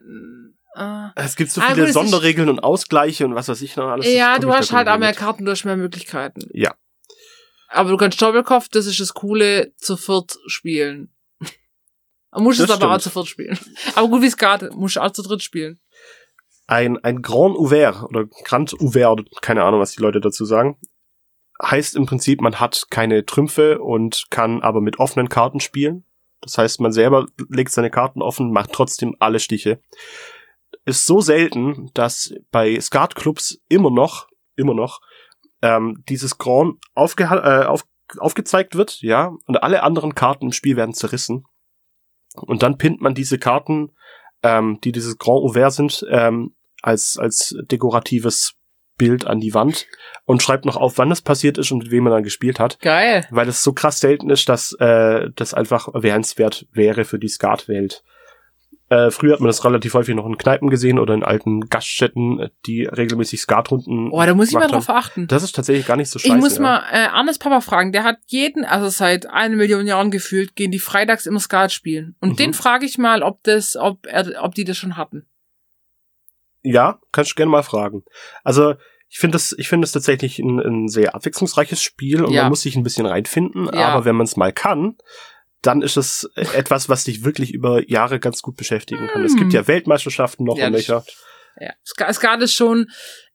nein. 0.76 1.14
Äh, 1.16 1.22
es 1.24 1.36
gibt 1.36 1.52
so 1.52 1.62
viele 1.62 1.92
Sonderregeln 1.92 2.50
und 2.50 2.60
Ausgleiche 2.60 3.26
und 3.26 3.36
was 3.36 3.48
weiß 3.48 3.62
ich 3.62 3.76
noch 3.76 3.88
alles. 3.88 4.08
Ja, 4.08 4.38
du 4.40 4.54
hast 4.54 4.72
halt 4.72 4.88
auch 4.88 5.00
mehr 5.00 5.14
Karten, 5.14 5.46
du 5.46 5.52
hast 5.52 5.66
mehr 5.66 5.78
Möglichkeiten. 5.78 6.42
Ja. 6.52 6.76
Aber 7.70 7.90
du 7.90 7.98
kannst 7.98 8.22
Doppelkopf, 8.22 8.70
das 8.70 8.86
ist 8.86 9.00
das 9.00 9.14
Coole, 9.14 9.74
zu 9.78 9.98
viert 9.98 10.38
spielen. 10.46 11.12
Man 12.38 12.44
muss 12.44 12.60
es 12.60 12.70
aber 12.70 12.94
auch 12.94 13.00
zu 13.00 13.10
viert 13.10 13.26
spielen. 13.26 13.58
Aber 13.96 14.10
gut, 14.10 14.22
wie 14.22 14.28
es 14.28 14.38
gerade, 14.38 14.70
muss 14.76 14.96
auch 14.96 15.10
zu 15.10 15.24
dritt 15.24 15.42
spielen. 15.42 15.80
Ein, 16.68 17.04
ein 17.04 17.24
Grand 17.24 17.58
Ouvert 17.58 18.04
oder 18.04 18.26
Grand 18.44 18.80
Ouvert, 18.80 19.08
oder 19.08 19.24
keine 19.42 19.64
Ahnung, 19.64 19.80
was 19.80 19.94
die 19.94 20.04
Leute 20.04 20.22
dazu 20.22 20.46
sagen, 20.46 20.78
heißt 21.64 21.96
im 21.96 22.06
Prinzip, 22.06 22.40
man 22.42 22.60
hat 22.60 22.86
keine 22.92 23.26
Trümpfe 23.26 23.80
und 23.80 24.26
kann 24.30 24.62
aber 24.62 24.82
mit 24.82 25.00
offenen 25.00 25.30
Karten 25.30 25.60
spielen. 25.60 26.06
Das 26.42 26.60
heißt, 26.60 26.80
man 26.80 26.92
selber 26.92 27.26
legt 27.50 27.72
seine 27.72 27.90
Karten 27.90 28.22
offen, 28.22 28.52
macht 28.52 28.72
trotzdem 28.72 29.16
alle 29.18 29.40
Stiche. 29.40 29.82
Ist 30.86 31.08
so 31.08 31.22
selten, 31.22 31.90
dass 31.96 32.36
bei 32.52 32.80
Skatclubs 32.80 33.64
immer 33.68 33.90
noch, 33.90 34.28
immer 34.56 34.76
noch, 34.76 35.02
ähm, 35.64 36.04
dieses 36.08 36.38
Grand 36.38 36.76
aufge 36.94 37.24
äh, 37.24 37.66
auf 37.66 37.84
aufgezeigt 38.20 38.76
wird, 38.76 39.02
ja, 39.02 39.34
und 39.48 39.64
alle 39.64 39.82
anderen 39.82 40.14
Karten 40.14 40.46
im 40.46 40.52
Spiel 40.52 40.78
werden 40.78 40.94
zerrissen. 40.94 41.46
Und 42.42 42.64
dann 42.64 42.78
pinnt 42.78 43.02
man 43.02 43.14
diese 43.14 43.38
Karten, 43.38 43.92
ähm, 44.44 44.80
die 44.84 44.92
dieses 44.92 45.18
Grand 45.18 45.44
Ouvert 45.44 45.74
sind, 45.74 46.06
ähm, 46.10 46.56
als, 46.82 47.18
als 47.18 47.56
dekoratives 47.70 48.54
Bild 48.98 49.28
an 49.28 49.40
die 49.40 49.54
Wand 49.54 49.88
und 50.26 50.42
schreibt 50.42 50.66
noch 50.66 50.76
auf, 50.76 50.98
wann 50.98 51.10
das 51.10 51.22
passiert 51.22 51.58
ist 51.58 51.72
und 51.72 51.80
mit 51.80 51.92
wem 51.92 52.04
man 52.04 52.14
dann 52.14 52.24
gespielt 52.24 52.60
hat, 52.60 52.80
Geil. 52.80 53.26
weil 53.30 53.48
es 53.48 53.64
so 53.64 53.74
krass 53.74 54.00
selten 54.00 54.30
ist, 54.30 54.50
dass 54.50 54.74
äh, 54.80 55.30
das 55.36 55.54
einfach 55.54 55.94
erwähnenswert 55.94 56.68
wäre 56.72 57.06
für 57.06 57.20
die 57.20 57.30
Skatwelt. 57.30 58.04
Äh, 58.90 59.12
früher 59.12 59.34
hat 59.34 59.42
man 59.42 59.48
das 59.48 59.66
relativ 59.66 59.94
häufig 59.96 60.16
noch 60.16 60.26
in 60.26 60.38
Kneipen 60.38 60.70
gesehen 60.70 60.98
oder 60.98 61.14
in 61.14 61.24
alten 61.24 61.68
Gaststätten, 61.70 62.50
die 62.66 62.86
regelmäßig 62.86 63.42
Skatrunden. 63.42 64.10
Oh, 64.12 64.24
da 64.26 64.34
muss 64.34 64.48
ich 64.48 64.54
mal 64.54 64.68
drauf 64.68 64.88
haben. 64.88 64.98
achten. 64.98 65.28
Das 65.28 65.44
ist 65.44 65.54
tatsächlich 65.56 65.86
gar 65.86 65.98
nicht 65.98 66.10
so 66.10 66.20
scheiße. 66.20 66.34
Ich 66.34 66.40
muss 66.40 66.56
ja. 66.56 66.62
mal 66.62 66.84
äh, 66.92 67.08
Arnes 67.08 67.38
Papa 67.38 67.60
fragen, 67.60 67.92
der 67.92 68.06
hat 68.06 68.18
jeden, 68.28 68.64
also 68.64 68.88
seit 68.88 69.26
eine 69.30 69.58
Million 69.58 69.86
Jahren 69.88 70.10
gefühlt, 70.10 70.56
gehen 70.56 70.72
die 70.72 70.80
freitags 70.80 71.26
immer 71.26 71.42
Skat 71.42 71.74
spielen. 71.74 72.16
Und 72.22 72.30
Mhm. 72.32 72.36
den 72.38 72.54
frage 72.54 72.86
ich 72.86 72.98
mal, 72.98 73.24
ob 73.24 73.44
das, 73.44 73.76
ob 73.76 74.06
er, 74.06 74.42
ob 74.44 74.56
die 74.56 74.64
das 74.64 74.78
schon 74.78 74.96
hatten. 74.96 75.26
Ja, 76.64 77.00
kannst 77.12 77.32
du 77.32 77.36
gerne 77.36 77.52
mal 77.52 77.64
fragen. 77.64 78.04
Also 78.44 78.76
ich 79.10 79.20
finde 79.20 79.36
das, 79.36 79.54
ich 79.58 79.70
finde 79.70 79.86
es 79.86 79.92
tatsächlich 79.94 80.40
ein, 80.40 80.60
ein 80.60 80.88
sehr 80.90 81.16
abwechslungsreiches 81.16 81.82
Spiel 81.82 82.24
und 82.24 82.34
Ja. 82.34 82.44
man 82.44 82.50
muss 82.50 82.62
sich 82.62 82.76
ein 82.76 82.84
bisschen 82.84 83.06
reinfinden. 83.06 83.70
Ja. 83.74 83.90
Aber 83.90 84.06
wenn 84.06 84.16
man 84.16 84.26
es 84.26 84.36
mal 84.36 84.52
kann, 84.52 84.98
dann 85.62 85.82
ist 85.82 85.98
es 85.98 86.30
etwas, 86.36 86.88
was 86.90 87.04
dich 87.04 87.24
wirklich 87.26 87.54
über 87.54 87.88
Jahre 87.90 88.20
ganz 88.20 88.42
gut 88.42 88.56
beschäftigen 88.58 89.08
kann. 89.08 89.24
Es 89.24 89.36
gibt 89.36 89.54
ja 89.54 89.68
Weltmeisterschaften 89.68 90.46
noch 90.46 90.58
Ja, 90.58 90.68
und 90.68 90.74
nöcher. 90.74 91.04
Ja, 91.60 91.74
Ska- 91.86 92.14
Skat 92.14 92.42
ist 92.42 92.54
schon 92.54 92.88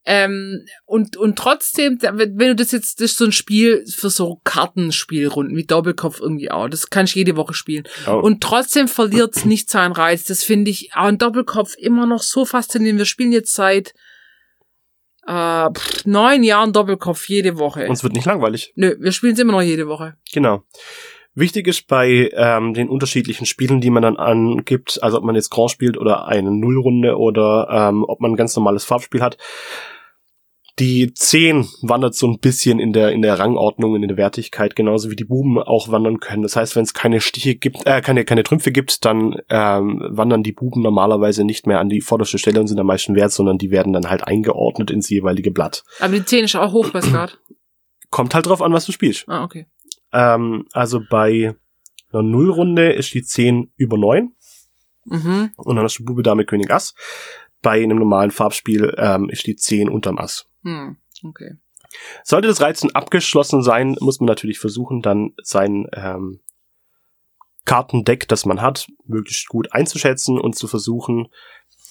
ähm, 0.05 0.65
und 0.85 1.17
und 1.17 1.37
trotzdem, 1.39 1.99
wenn 2.01 2.37
du 2.39 2.57
das 2.57 2.73
jetzt 2.73 3.01
das 3.01 3.13
ist 3.13 3.19
so 3.19 3.25
ein 3.25 3.33
Spiel 3.33 3.85
für 3.87 4.11
so 4.11 4.41
Kartenspielrunden 4.43 5.57
wie 5.57 5.65
Doppelkopf 5.65 6.21
irgendwie 6.21 6.51
auch, 6.51 6.69
das 6.69 6.91
kann 6.91 7.05
ich 7.05 7.15
jede 7.15 7.37
Woche 7.37 7.55
spielen. 7.55 7.85
Oh. 8.09 8.21
Und 8.21 8.41
trotzdem 8.43 8.89
verliert's 8.89 9.45
nicht 9.45 9.71
seinen 9.71 9.93
Reiz. 9.93 10.25
Das 10.25 10.43
finde 10.43 10.71
ich 10.73 10.91
auch 10.95 11.05
ein 11.05 11.19
Doppelkopf 11.19 11.75
immer 11.79 12.07
noch 12.07 12.23
so 12.23 12.45
faszinierend. 12.45 12.99
Wir 12.99 13.05
spielen 13.05 13.31
jetzt 13.31 13.55
seit 13.55 13.95
äh, 15.27 15.69
pff, 15.73 16.05
neun 16.05 16.43
Jahren 16.43 16.73
Doppelkopf 16.73 17.29
jede 17.29 17.59
Woche. 17.59 17.87
Und 17.87 17.93
es 17.93 18.03
wird 18.03 18.15
nicht 18.15 18.27
langweilig. 18.27 18.73
Nö, 18.75 18.97
wir 18.99 19.13
spielen 19.13 19.35
es 19.35 19.39
immer 19.39 19.53
noch 19.53 19.63
jede 19.63 19.87
Woche. 19.87 20.17
Genau. 20.33 20.65
Wichtig 21.35 21.67
ist 21.67 21.87
bei 21.87 22.31
ähm, 22.35 22.75
den 22.75 22.91
unterschiedlichen 22.91 23.47
Spielen, 23.47 23.81
die 23.81 23.91
man 23.91 24.03
dann 24.03 24.17
angibt, 24.17 25.03
also 25.03 25.17
ob 25.17 25.25
man 25.25 25.35
jetzt 25.35 25.51
Grand 25.51 25.71
spielt 25.71 25.97
oder 25.97 26.27
eine 26.27 26.51
Nullrunde 26.51 27.17
oder 27.17 27.69
ähm, 27.71 28.05
ob 28.07 28.21
man 28.21 28.33
ein 28.33 28.37
ganz 28.37 28.55
normales 28.55 28.85
Farbspiel 28.85 29.23
hat, 29.23 29.39
die 30.79 31.13
10 31.13 31.67
wandert 31.83 32.15
so 32.15 32.27
ein 32.27 32.39
bisschen 32.39 32.79
in 32.79 32.93
der 32.93 33.13
in 33.13 33.23
der 33.23 33.39
Rangordnung 33.39 33.95
in 33.95 34.09
der 34.09 34.17
Wertigkeit, 34.17 34.75
genauso 34.75 35.11
wie 35.11 35.17
die 35.17 35.25
Buben 35.25 35.59
auch 35.59 35.91
wandern 35.91 36.19
können. 36.19 36.43
Das 36.43 36.57
heißt, 36.57 36.77
wenn 36.77 36.83
es 36.83 36.95
keine 36.95 37.21
Stiche 37.21 37.55
gibt, 37.55 37.87
äh, 37.87 38.01
keine 38.01 38.25
keine 38.25 38.43
Trümpfe 38.43 38.73
gibt, 38.73 39.05
dann 39.05 39.37
ähm, 39.51 40.03
wandern 40.11 40.43
die 40.43 40.53
Buben 40.53 40.83
normalerweise 40.83 41.45
nicht 41.45 41.67
mehr 41.67 41.81
an 41.81 41.89
die 41.89 42.01
vorderste 42.01 42.39
Stelle 42.39 42.61
und 42.61 42.69
sind 42.69 42.81
am 42.81 42.87
meisten 42.87 43.15
wert, 43.15 43.33
sondern 43.33 43.59
die 43.59 43.71
werden 43.71 43.93
dann 43.93 44.09
halt 44.09 44.27
eingeordnet 44.27 44.91
ins 44.91 45.11
jeweilige 45.11 45.51
Blatt. 45.51 45.85
Aber 46.01 46.15
die 46.15 46.25
10 46.25 46.45
ist 46.45 46.57
auch 46.57 46.73
hoch 46.73 46.91
bei 46.91 47.01
Skat. 47.01 47.39
Kommt 48.11 48.35
halt 48.35 48.47
drauf 48.47 48.61
an, 48.61 48.73
was 48.73 48.85
du 48.85 48.93
spielst. 48.93 49.27
Ah, 49.29 49.45
okay. 49.45 49.67
Ähm, 50.13 50.67
also 50.73 51.01
bei 51.09 51.55
einer 52.13 52.23
Nullrunde 52.23 52.93
ist 52.93 53.15
die 53.15 53.23
10 53.23 53.73
über 53.77 53.97
9 53.99 54.35
Mhm. 55.05 55.51
und 55.57 55.77
dann 55.77 55.85
hast 55.85 55.99
du 55.99 56.05
Bube, 56.05 56.23
Dame, 56.23 56.45
König, 56.45 56.71
Ass. 56.71 56.95
Bei 57.61 57.83
einem 57.83 57.99
normalen 57.99 58.31
Farbspiel 58.31 58.95
ähm, 58.99 59.29
ist 59.31 59.47
die 59.47 59.57
10 59.57 59.89
unterm 59.89 60.19
Ass. 60.19 60.47
Hm. 60.63 60.97
Okay. 61.25 61.57
Sollte 62.25 62.49
das 62.49 62.61
Reizen 62.61 62.95
abgeschlossen 62.95 63.63
sein, 63.63 63.97
muss 64.01 64.21
man 64.21 64.27
natürlich 64.27 64.59
versuchen, 64.59 65.03
dann 65.03 65.33
sein 65.43 65.89
ähm, 65.93 66.41
Kartendeck, 67.65 68.29
das 68.29 68.45
man 68.47 68.61
hat, 68.61 68.89
möglichst 69.05 69.49
gut 69.49 69.73
einzuschätzen 69.73 70.39
und 70.39 70.57
zu 70.57 70.67
versuchen, 70.67 71.29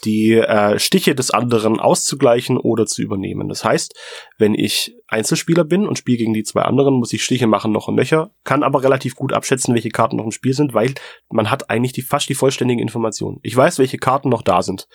die 0.04 0.34
äh, 0.34 0.80
Stiche 0.80 1.16
des 1.16 1.32
anderen 1.32 1.80
auszugleichen 1.80 2.58
oder 2.58 2.86
zu 2.86 3.02
übernehmen. 3.02 3.48
Das 3.48 3.64
heißt, 3.64 3.96
wenn 4.38 4.54
ich 4.54 4.96
Einzelspieler 5.08 5.64
bin 5.64 5.88
und 5.88 5.98
spiele 5.98 6.18
gegen 6.18 6.34
die 6.34 6.44
zwei 6.44 6.62
anderen, 6.64 6.96
muss 6.96 7.14
ich 7.14 7.24
Stiche 7.24 7.48
machen 7.48 7.72
noch 7.72 7.88
und 7.88 7.96
nöcher, 7.96 8.32
kann 8.44 8.64
aber 8.64 8.84
relativ 8.84 9.16
gut 9.16 9.34
abschätzen, 9.34 9.74
welche 9.74 9.90
Karten 9.90 10.16
noch 10.16 10.26
im 10.26 10.32
Spiel 10.32 10.54
sind, 10.54 10.74
weil 10.74 10.94
man 11.30 11.52
hat 11.52 11.70
eigentlich 11.70 11.94
die, 11.94 12.02
fast 12.02 12.30
die 12.30 12.36
vollständigen 12.36 12.82
Informationen. 12.82 13.40
Ich 13.44 13.56
weiß, 13.56 13.80
welche 13.80 13.98
Karten 13.98 14.30
noch 14.30 14.42
da 14.42 14.62
sind. 14.62 14.88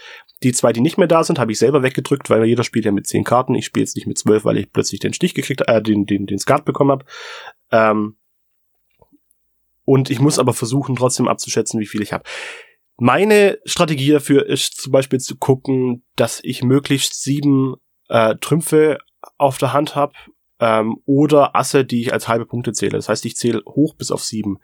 Die 0.42 0.52
zwei, 0.52 0.72
die 0.72 0.80
nicht 0.80 0.98
mehr 0.98 1.08
da 1.08 1.24
sind, 1.24 1.38
habe 1.38 1.52
ich 1.52 1.58
selber 1.58 1.82
weggedrückt, 1.82 2.28
weil 2.30 2.44
jeder 2.44 2.64
spielt 2.64 2.84
ja 2.84 2.92
mit 2.92 3.06
zehn 3.06 3.24
Karten. 3.24 3.54
Ich 3.54 3.66
spiele 3.66 3.84
jetzt 3.84 3.96
nicht 3.96 4.06
mit 4.06 4.18
zwölf, 4.18 4.44
weil 4.44 4.58
ich 4.58 4.72
plötzlich 4.72 5.00
den 5.00 5.12
Stich 5.12 5.34
gekriegt, 5.34 5.62
äh, 5.66 5.82
den, 5.82 6.06
den, 6.06 6.26
den 6.26 6.38
Skat 6.38 6.64
bekommen 6.64 6.90
habe. 6.90 7.04
Ähm, 7.70 8.16
und 9.84 10.10
ich 10.10 10.18
muss 10.18 10.38
aber 10.38 10.52
versuchen, 10.52 10.96
trotzdem 10.96 11.28
abzuschätzen, 11.28 11.80
wie 11.80 11.86
viel 11.86 12.02
ich 12.02 12.12
habe. 12.12 12.24
Meine 12.98 13.58
Strategie 13.64 14.10
dafür 14.10 14.46
ist 14.46 14.80
zum 14.80 14.92
Beispiel 14.92 15.20
zu 15.20 15.36
gucken, 15.36 16.04
dass 16.16 16.40
ich 16.42 16.62
möglichst 16.62 17.22
sieben 17.22 17.74
äh, 18.08 18.36
Trümpfe 18.40 18.98
auf 19.36 19.58
der 19.58 19.72
Hand 19.72 19.94
habe 19.94 20.14
ähm, 20.60 20.96
oder 21.04 21.54
Asse, 21.54 21.84
die 21.84 22.00
ich 22.00 22.12
als 22.12 22.28
halbe 22.28 22.46
Punkte 22.46 22.72
zähle. 22.72 22.92
Das 22.92 23.08
heißt, 23.08 23.26
ich 23.26 23.36
zähle 23.36 23.62
hoch 23.66 23.94
bis 23.96 24.10
auf 24.10 24.22
sieben. 24.22 24.58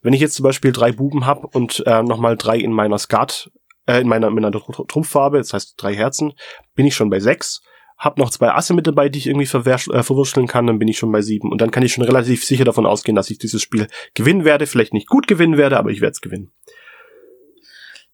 Wenn 0.00 0.14
ich 0.14 0.20
jetzt 0.20 0.34
zum 0.34 0.42
Beispiel 0.42 0.72
drei 0.72 0.90
Buben 0.90 1.26
habe 1.26 1.46
und 1.46 1.84
äh, 1.86 2.02
nochmal 2.02 2.36
drei 2.36 2.58
in 2.58 2.72
meiner 2.72 2.98
Skat, 2.98 3.50
äh, 3.86 4.00
in 4.00 4.08
meiner, 4.08 4.28
in 4.28 4.34
meiner 4.34 4.50
Tr- 4.50 4.88
Trumpffarbe, 4.88 5.38
das 5.38 5.52
heißt 5.52 5.74
drei 5.76 5.94
Herzen, 5.94 6.32
bin 6.74 6.86
ich 6.86 6.96
schon 6.96 7.10
bei 7.10 7.20
sechs. 7.20 7.62
Hab 7.98 8.18
noch 8.18 8.30
zwei 8.30 8.50
Asse 8.50 8.74
mit 8.74 8.86
dabei, 8.86 9.08
die 9.08 9.20
ich 9.20 9.26
irgendwie 9.26 9.44
äh, 9.44 10.02
verwurschteln 10.02 10.46
kann, 10.46 10.66
dann 10.66 10.78
bin 10.78 10.88
ich 10.88 10.98
schon 10.98 11.12
bei 11.12 11.22
sieben. 11.22 11.50
Und 11.50 11.60
dann 11.60 11.70
kann 11.70 11.82
ich 11.82 11.92
schon 11.92 12.04
relativ 12.04 12.44
sicher 12.44 12.64
davon 12.64 12.84
ausgehen, 12.84 13.16
dass 13.16 13.30
ich 13.30 13.38
dieses 13.38 13.62
Spiel 13.62 13.86
gewinnen 14.12 14.44
werde. 14.44 14.66
Vielleicht 14.66 14.92
nicht 14.92 15.08
gut 15.08 15.26
gewinnen 15.26 15.56
werde, 15.56 15.78
aber 15.78 15.90
ich 15.90 16.00
werde 16.00 16.12
es 16.12 16.20
gewinnen. 16.20 16.52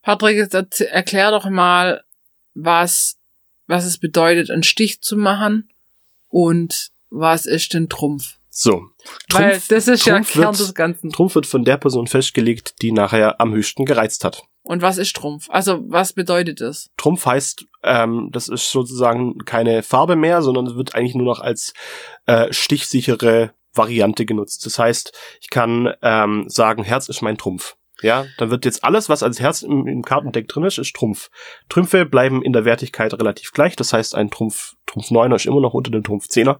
Patrick, 0.03 0.53
erklär 0.81 1.31
doch 1.31 1.49
mal, 1.49 2.03
was, 2.55 3.19
was 3.67 3.85
es 3.85 3.99
bedeutet, 3.99 4.51
einen 4.51 4.63
Stich 4.63 5.01
zu 5.01 5.17
machen 5.17 5.71
und 6.29 6.91
was 7.11 7.47
ist 7.47 7.75
denn 7.75 7.89
Trumpf? 7.89 8.39
So. 8.51 8.91
Weil 9.31 9.61
das 9.69 9.89
ist 9.89 10.05
ja 10.05 10.15
Trumpf 10.15 10.33
Kern 10.33 10.45
wird- 10.45 10.61
des 10.61 10.75
Ganzen. 10.75 11.11
Trumpf 11.11 11.35
wird 11.35 11.47
von 11.47 11.65
der 11.65 11.79
Person 11.79 12.07
festgelegt, 12.07 12.83
die 12.83 12.93
nachher 12.93 13.41
am 13.41 13.53
höchsten 13.55 13.85
gereizt 13.87 14.25
hat. 14.25 14.45
Und 14.65 14.83
was 14.83 14.99
ist 14.99 15.17
Trumpf? 15.17 15.49
Also, 15.51 15.83
was 15.89 16.13
bedeutet 16.13 16.61
das? 16.61 16.91
Trumpf 16.97 17.27
heißt, 17.27 17.65
ähm, 17.83 18.29
das 18.31 18.49
ist 18.49 18.71
sozusagen 18.71 19.39
keine 19.45 19.83
Farbe 19.83 20.17
mehr, 20.17 20.43
sondern 20.43 20.67
es 20.67 20.77
wird 20.77 20.95
eigentlich 20.95 21.15
nur 21.15 21.27
noch 21.27 21.41
als 21.41 21.73
äh, 22.27 22.53
stichsichere 22.53 23.53
Variante 23.75 24.25
genutzt. 24.27 24.65
Das 24.67 24.79
heißt, 24.79 25.13
ich 25.41 25.51
kann 25.51 25.93
ähm, 26.03 26.45
sagen, 26.49 26.85
Herz 26.85 27.09
ist 27.09 27.23
mein 27.23 27.39
Trumpf. 27.39 27.77
Ja, 28.03 28.27
dann 28.39 28.51
wird 28.51 28.65
jetzt 28.65 28.85
alles, 28.85 29.09
was 29.09 29.23
als 29.23 29.41
Herz 29.41 29.63
im, 29.63 29.87
im 29.87 30.03
Kartendeck 30.03 30.49
drin 30.49 30.65
ist, 30.65 30.79
ist 30.79 30.95
Trumpf. 30.95 31.31
Trümpfe 31.69 32.05
bleiben 32.07 32.43
in 32.43 32.53
der 32.53 32.65
Wertigkeit 32.65 33.13
relativ 33.15 33.53
gleich. 33.53 33.77
Das 33.77 33.93
heißt, 33.93 34.15
ein 34.15 34.31
Trumpf, 34.31 34.75
Trumpf 34.87 35.11
9er 35.11 35.37
ist 35.37 35.47
immer 35.47 35.61
noch 35.61 35.75
unter 35.75 35.91
dem 35.91 36.03
Trumpf 36.03 36.27
10er. 36.27 36.59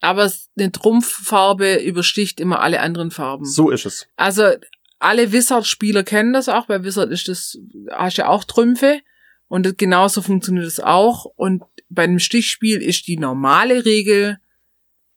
Aber 0.00 0.30
eine 0.58 0.72
Trumpffarbe 0.72 1.76
übersticht 1.82 2.40
immer 2.40 2.60
alle 2.60 2.80
anderen 2.80 3.10
Farben. 3.10 3.44
So 3.44 3.70
ist 3.70 3.84
es. 3.86 4.06
Also, 4.16 4.52
alle 5.00 5.32
Wizard-Spieler 5.32 6.02
kennen 6.04 6.32
das 6.32 6.48
auch. 6.48 6.66
Bei 6.66 6.82
Wizard 6.84 7.10
ist 7.10 7.28
das, 7.28 7.58
hast 7.90 8.18
du 8.18 8.22
ja 8.22 8.28
auch 8.28 8.44
Trümpfe. 8.44 9.00
Und 9.48 9.66
das- 9.66 9.76
genauso 9.76 10.22
funktioniert 10.22 10.66
es 10.66 10.78
auch. 10.80 11.24
Und 11.36 11.62
bei 11.88 12.04
einem 12.04 12.18
Stichspiel 12.18 12.80
ist 12.82 13.06
die 13.06 13.16
normale 13.18 13.84
Regel, 13.84 14.38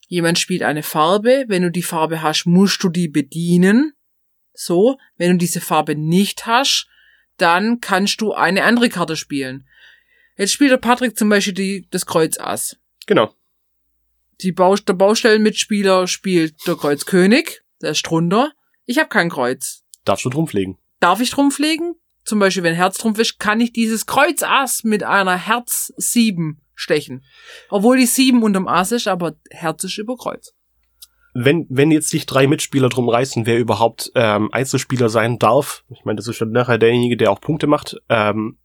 jemand 0.07 0.39
spielt 0.39 0.63
eine 0.63 0.83
Farbe. 0.83 1.45
Wenn 1.47 1.63
du 1.63 1.71
die 1.71 1.83
Farbe 1.83 2.21
hast, 2.21 2.45
musst 2.45 2.83
du 2.83 2.89
die 2.89 3.07
bedienen. 3.07 3.93
So. 4.53 4.97
Wenn 5.17 5.31
du 5.31 5.37
diese 5.37 5.61
Farbe 5.61 5.95
nicht 5.95 6.45
hast, 6.45 6.87
dann 7.37 7.81
kannst 7.81 8.21
du 8.21 8.33
eine 8.33 8.63
andere 8.63 8.89
Karte 8.89 9.15
spielen. 9.15 9.67
Jetzt 10.37 10.53
spielt 10.53 10.71
der 10.71 10.77
Patrick 10.77 11.17
zum 11.17 11.29
Beispiel 11.29 11.53
die, 11.53 11.87
das 11.91 12.05
Kreuz 12.05 12.37
Ass. 12.39 12.77
Genau. 13.05 13.33
Die 14.41 14.51
Baust 14.51 14.87
der 14.89 14.93
Baustellenmitspieler 14.93 16.07
spielt 16.07 16.55
der 16.67 16.75
Kreuz 16.75 17.05
König, 17.05 17.63
der 17.81 17.91
ist 17.91 18.01
drunter. 18.03 18.53
Ich 18.85 18.97
habe 18.97 19.09
kein 19.09 19.29
Kreuz. 19.29 19.83
Darfst 20.03 20.25
du 20.25 20.29
Trumpf 20.29 20.53
legen. 20.53 20.79
Darf 20.99 21.19
ich 21.19 21.29
Trumpf 21.29 21.59
legen? 21.59 21.95
Zum 22.23 22.39
Beispiel, 22.39 22.63
wenn 22.63 22.75
Herztrumpf 22.75 23.19
ist, 23.19 23.39
kann 23.39 23.59
ich 23.59 23.73
dieses 23.73 24.05
Kreuz 24.05 24.43
Ass 24.43 24.83
mit 24.83 25.03
einer 25.03 25.37
Herz 25.37 25.91
7 25.97 26.61
stechen. 26.75 27.23
Obwohl 27.69 27.97
die 27.97 28.05
7 28.05 28.41
unterm 28.43 28.67
Ass 28.67 28.91
ist, 28.91 29.07
aber 29.07 29.35
Herz 29.49 29.83
ist 29.83 29.97
über 29.97 30.17
Kreuz. 30.17 30.53
Wenn, 31.33 31.65
wenn 31.69 31.91
jetzt 31.91 32.09
sich 32.09 32.25
drei 32.25 32.47
Mitspieler 32.47 32.89
drum 32.89 33.07
reißen, 33.09 33.45
wer 33.45 33.57
überhaupt 33.57 34.11
ähm, 34.15 34.49
Einzelspieler 34.51 35.09
sein 35.09 35.39
darf, 35.39 35.83
ich 35.89 36.03
meine, 36.03 36.17
das 36.17 36.27
ist 36.27 36.41
dann 36.41 36.51
nachher 36.51 36.77
derjenige, 36.77 37.17
der 37.17 37.31
auch 37.31 37.39
Punkte 37.41 37.67
macht, 37.67 37.97
ähm, 38.09 38.57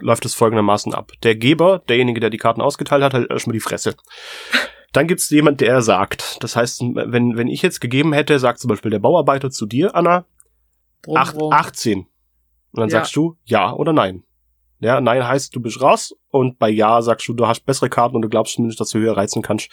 läuft 0.00 0.24
es 0.24 0.34
folgendermaßen 0.34 0.94
ab. 0.94 1.12
Der 1.22 1.36
Geber, 1.36 1.80
derjenige, 1.88 2.20
der 2.20 2.30
die 2.30 2.38
Karten 2.38 2.62
ausgeteilt 2.62 3.02
hat, 3.02 3.12
hat 3.14 3.30
erstmal 3.30 3.52
die 3.52 3.60
Fresse. 3.60 3.94
Dann 4.92 5.06
gibt 5.06 5.20
es 5.20 5.30
jemand, 5.30 5.60
der 5.60 5.82
sagt. 5.82 6.42
Das 6.42 6.56
heißt, 6.56 6.82
wenn, 6.94 7.36
wenn 7.36 7.48
ich 7.48 7.62
jetzt 7.62 7.80
gegeben 7.80 8.12
hätte, 8.12 8.38
sagt 8.38 8.58
zum 8.58 8.68
Beispiel 8.68 8.90
der 8.90 8.98
Bauarbeiter 8.98 9.50
zu 9.50 9.66
dir, 9.66 9.94
Anna, 9.94 10.24
Brumm, 11.02 11.16
acht, 11.16 11.36
brumm. 11.36 11.52
18. 11.52 11.98
Und 12.00 12.06
dann 12.72 12.88
Ja. 12.88 12.98
sagst 12.98 13.16
du 13.16 13.36
ja 13.44 13.72
oder 13.72 13.92
nein. 13.92 14.22
Ja, 14.80 15.00
nein 15.00 15.26
heißt, 15.26 15.54
du 15.54 15.60
bist 15.60 15.80
raus 15.80 16.14
und 16.30 16.58
bei 16.58 16.68
ja 16.68 17.00
sagst 17.02 17.28
du, 17.28 17.34
du 17.34 17.46
hast 17.46 17.64
bessere 17.66 17.88
Karten 17.88 18.16
und 18.16 18.22
du 18.22 18.28
glaubst 18.28 18.54
zumindest, 18.54 18.80
dass 18.80 18.90
du 18.90 18.98
höher 18.98 19.16
reizen 19.16 19.40
kannst. 19.42 19.70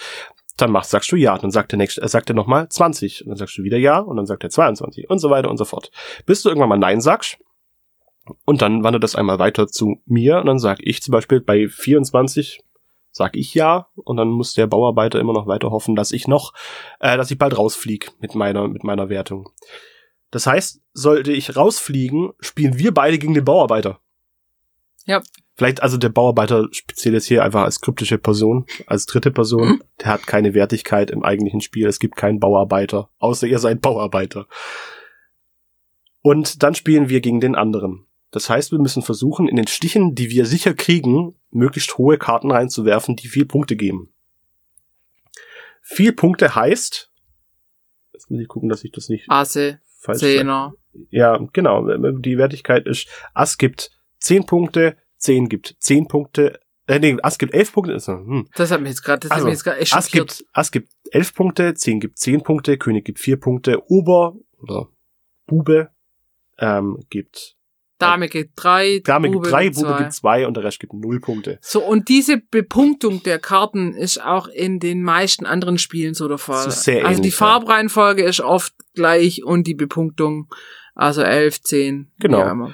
Dann 0.61 0.71
machst, 0.71 0.91
sagst 0.91 1.11
du 1.11 1.15
ja. 1.15 1.37
Dann 1.37 1.51
sagt 1.51 1.71
der 1.71 1.77
nächste, 1.77 2.01
äh, 2.01 2.07
sagt 2.07 2.29
er 2.29 2.35
nochmal 2.35 2.69
20. 2.69 3.23
Und 3.23 3.29
dann 3.29 3.37
sagst 3.37 3.57
du 3.57 3.63
wieder 3.63 3.77
ja 3.77 3.99
und 3.99 4.17
dann 4.17 4.25
sagt 4.25 4.43
er 4.43 4.49
22 4.49 5.09
und 5.09 5.19
so 5.19 5.29
weiter 5.29 5.49
und 5.49 5.57
so 5.57 5.65
fort. 5.65 5.91
Bis 6.25 6.41
du 6.41 6.49
irgendwann 6.49 6.69
mal 6.69 6.77
nein 6.77 7.01
sagst. 7.01 7.37
Und 8.45 8.61
dann 8.61 8.83
wandert 8.83 9.03
das 9.03 9.15
einmal 9.15 9.39
weiter 9.39 9.67
zu 9.67 10.01
mir 10.05 10.39
und 10.39 10.45
dann 10.45 10.59
sag 10.59 10.79
ich 10.81 11.01
zum 11.01 11.13
Beispiel 11.13 11.41
bei 11.41 11.67
24 11.67 12.63
sag 13.11 13.35
ich 13.35 13.55
ja 13.55 13.87
und 13.95 14.17
dann 14.17 14.29
muss 14.29 14.53
der 14.53 14.67
Bauarbeiter 14.67 15.19
immer 15.19 15.33
noch 15.33 15.47
weiter 15.47 15.71
hoffen, 15.71 15.95
dass 15.95 16.11
ich 16.11 16.27
noch, 16.27 16.53
äh, 16.99 17.17
dass 17.17 17.31
ich 17.31 17.37
bald 17.39 17.57
rausflieg 17.57 18.11
mit 18.19 18.35
meiner 18.35 18.67
mit 18.67 18.83
meiner 18.83 19.09
Wertung. 19.09 19.49
Das 20.31 20.45
heißt, 20.45 20.81
sollte 20.93 21.31
ich 21.31 21.55
rausfliegen, 21.55 22.33
spielen 22.39 22.77
wir 22.77 22.93
beide 22.93 23.17
gegen 23.17 23.33
den 23.33 23.45
Bauarbeiter. 23.45 23.99
Ja. 25.09 25.23
Vielleicht 25.55 25.81
also 25.81 25.97
der 25.97 26.09
Bauarbeiter 26.09 26.67
speziell 26.71 27.15
jetzt 27.15 27.25
hier 27.25 27.43
einfach 27.43 27.63
als 27.63 27.81
kryptische 27.81 28.19
Person, 28.19 28.67
als 28.85 29.07
dritte 29.07 29.31
Person. 29.31 29.81
Der 29.99 30.05
hat 30.09 30.27
keine 30.27 30.53
Wertigkeit 30.53 31.09
im 31.09 31.23
eigentlichen 31.23 31.61
Spiel. 31.61 31.87
Es 31.87 31.97
gibt 31.97 32.15
keinen 32.15 32.39
Bauarbeiter, 32.39 33.09
außer 33.17 33.47
ihr 33.47 33.57
seid 33.57 33.81
Bauarbeiter. 33.81 34.45
Und 36.21 36.61
dann 36.61 36.75
spielen 36.75 37.09
wir 37.09 37.21
gegen 37.21 37.41
den 37.41 37.55
anderen. 37.55 38.05
Das 38.29 38.51
heißt, 38.51 38.71
wir 38.71 38.77
müssen 38.77 39.01
versuchen, 39.01 39.47
in 39.47 39.55
den 39.55 39.65
Stichen, 39.65 40.13
die 40.13 40.29
wir 40.29 40.45
sicher 40.45 40.75
kriegen, 40.75 41.33
möglichst 41.49 41.97
hohe 41.97 42.19
Karten 42.19 42.51
reinzuwerfen, 42.51 43.15
die 43.15 43.29
viel 43.29 43.47
Punkte 43.47 43.75
geben. 43.75 44.13
Viel 45.81 46.13
Punkte 46.13 46.53
heißt, 46.53 47.11
jetzt 48.13 48.29
muss 48.29 48.41
ich 48.41 48.47
gucken, 48.47 48.69
dass 48.69 48.83
ich 48.83 48.91
das 48.91 49.09
nicht 49.09 49.25
Asse, 49.27 49.81
falsch. 49.97 50.19
Zehner. 50.19 50.75
Ja, 51.09 51.39
genau. 51.51 51.87
Die 52.19 52.37
Wertigkeit 52.37 52.85
ist, 52.85 53.07
Ass 53.33 53.57
gibt 53.57 53.98
10 54.19 54.45
Punkte, 54.45 54.97
10 55.17 55.49
gibt 55.49 55.75
10 55.79 56.07
Punkte, 56.07 56.59
äh, 56.87 56.99
nee, 56.99 57.17
Ass 57.21 57.37
gibt 57.37 57.53
11 57.53 57.71
Punkte. 57.73 57.93
Ist, 57.93 58.07
hm. 58.07 58.47
Das 58.55 58.71
hat 58.71 58.81
mich 58.81 58.89
jetzt 58.89 59.03
gerade, 59.03 59.19
das 59.19 59.31
Also, 59.31 59.43
hat 59.43 59.49
mich 59.49 59.53
jetzt 59.53 59.63
gerade 59.63 59.79
echt 59.79 59.93
Ass 59.93 60.05
schockiert. 60.05 60.37
gibt, 60.37 60.49
Ass 60.53 60.71
gibt 60.71 60.91
11 61.11 61.33
Punkte, 61.35 61.73
10 61.73 61.99
gibt 61.99 62.17
10 62.17 62.41
Punkte, 62.41 62.77
König 62.77 63.05
gibt 63.05 63.19
4 63.19 63.39
Punkte, 63.39 63.83
Ober 63.89 64.35
oder 64.61 64.87
Bube 65.45 65.89
ähm, 66.57 66.97
gibt 67.09 67.55
Dame 67.99 68.29
gibt 68.29 68.51
drei, 68.55 69.01
Dame 69.03 69.29
gibt 69.29 69.51
3, 69.51 69.71
Bube 69.71 69.87
zwei. 69.89 69.97
gibt 69.97 70.13
2 70.13 70.47
und 70.47 70.55
der 70.55 70.63
Rest 70.63 70.79
gibt 70.79 70.93
0 70.93 71.19
Punkte. 71.19 71.59
So, 71.61 71.83
und 71.83 72.07
diese 72.07 72.37
Bepunktung 72.37 73.23
der 73.23 73.39
Karten 73.39 73.93
ist 73.93 74.23
auch 74.23 74.47
in 74.47 74.79
den 74.79 75.03
meisten 75.03 75.45
anderen 75.45 75.77
Spielen 75.77 76.13
so 76.13 76.29
der 76.29 76.37
Fall. 76.37 76.69
Ist 76.69 76.83
sehr 76.83 77.05
also 77.05 77.21
die 77.21 77.29
ja. 77.29 77.35
Farbreihenfolge 77.35 78.23
ist 78.23 78.39
oft 78.39 78.73
gleich 78.95 79.43
und 79.43 79.67
die 79.67 79.73
Bepunktung, 79.73 80.47
also 80.95 81.21
11, 81.21 81.61
10. 81.61 82.11
Genau. 82.19 82.71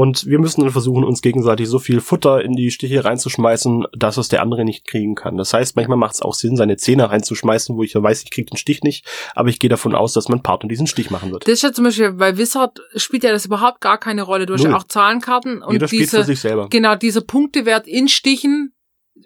Und 0.00 0.24
wir 0.24 0.38
müssen 0.38 0.62
dann 0.62 0.70
versuchen, 0.70 1.04
uns 1.04 1.20
gegenseitig 1.20 1.68
so 1.68 1.78
viel 1.78 2.00
Futter 2.00 2.42
in 2.42 2.54
die 2.54 2.70
Stiche 2.70 3.04
reinzuschmeißen, 3.04 3.86
dass 3.92 4.16
es 4.16 4.30
der 4.30 4.40
andere 4.40 4.64
nicht 4.64 4.86
kriegen 4.86 5.14
kann. 5.14 5.36
Das 5.36 5.52
heißt, 5.52 5.76
manchmal 5.76 5.98
macht 5.98 6.14
es 6.14 6.22
auch 6.22 6.32
Sinn, 6.32 6.56
seine 6.56 6.78
Zehner 6.78 7.10
reinzuschmeißen, 7.10 7.76
wo 7.76 7.82
ich 7.82 7.92
ja 7.92 8.02
weiß, 8.02 8.22
ich 8.22 8.30
krieg 8.30 8.46
den 8.46 8.56
Stich 8.56 8.82
nicht, 8.82 9.04
aber 9.34 9.50
ich 9.50 9.58
gehe 9.58 9.68
davon 9.68 9.94
aus, 9.94 10.14
dass 10.14 10.30
mein 10.30 10.42
Partner 10.42 10.70
diesen 10.70 10.86
Stich 10.86 11.10
machen 11.10 11.32
wird. 11.32 11.46
Das 11.46 11.52
ist 11.52 11.62
ja 11.64 11.72
zum 11.74 11.84
Beispiel, 11.84 12.12
bei 12.12 12.38
Wizard 12.38 12.80
spielt 12.96 13.24
ja 13.24 13.30
das 13.30 13.44
überhaupt 13.44 13.82
gar 13.82 13.98
keine 13.98 14.22
Rolle. 14.22 14.46
Du 14.46 14.54
hast 14.54 14.62
Null. 14.62 14.70
ja 14.70 14.78
auch 14.78 14.84
Zahlenkarten 14.84 15.60
und 15.60 15.74
Jeder 15.74 15.86
spielt 15.86 16.08
für 16.08 16.16
diese, 16.16 16.26
sich 16.28 16.40
selber. 16.40 16.70
genau, 16.70 16.94
dieser 16.94 17.20
Punktewert 17.20 17.86
in 17.86 18.08
Stichen 18.08 18.72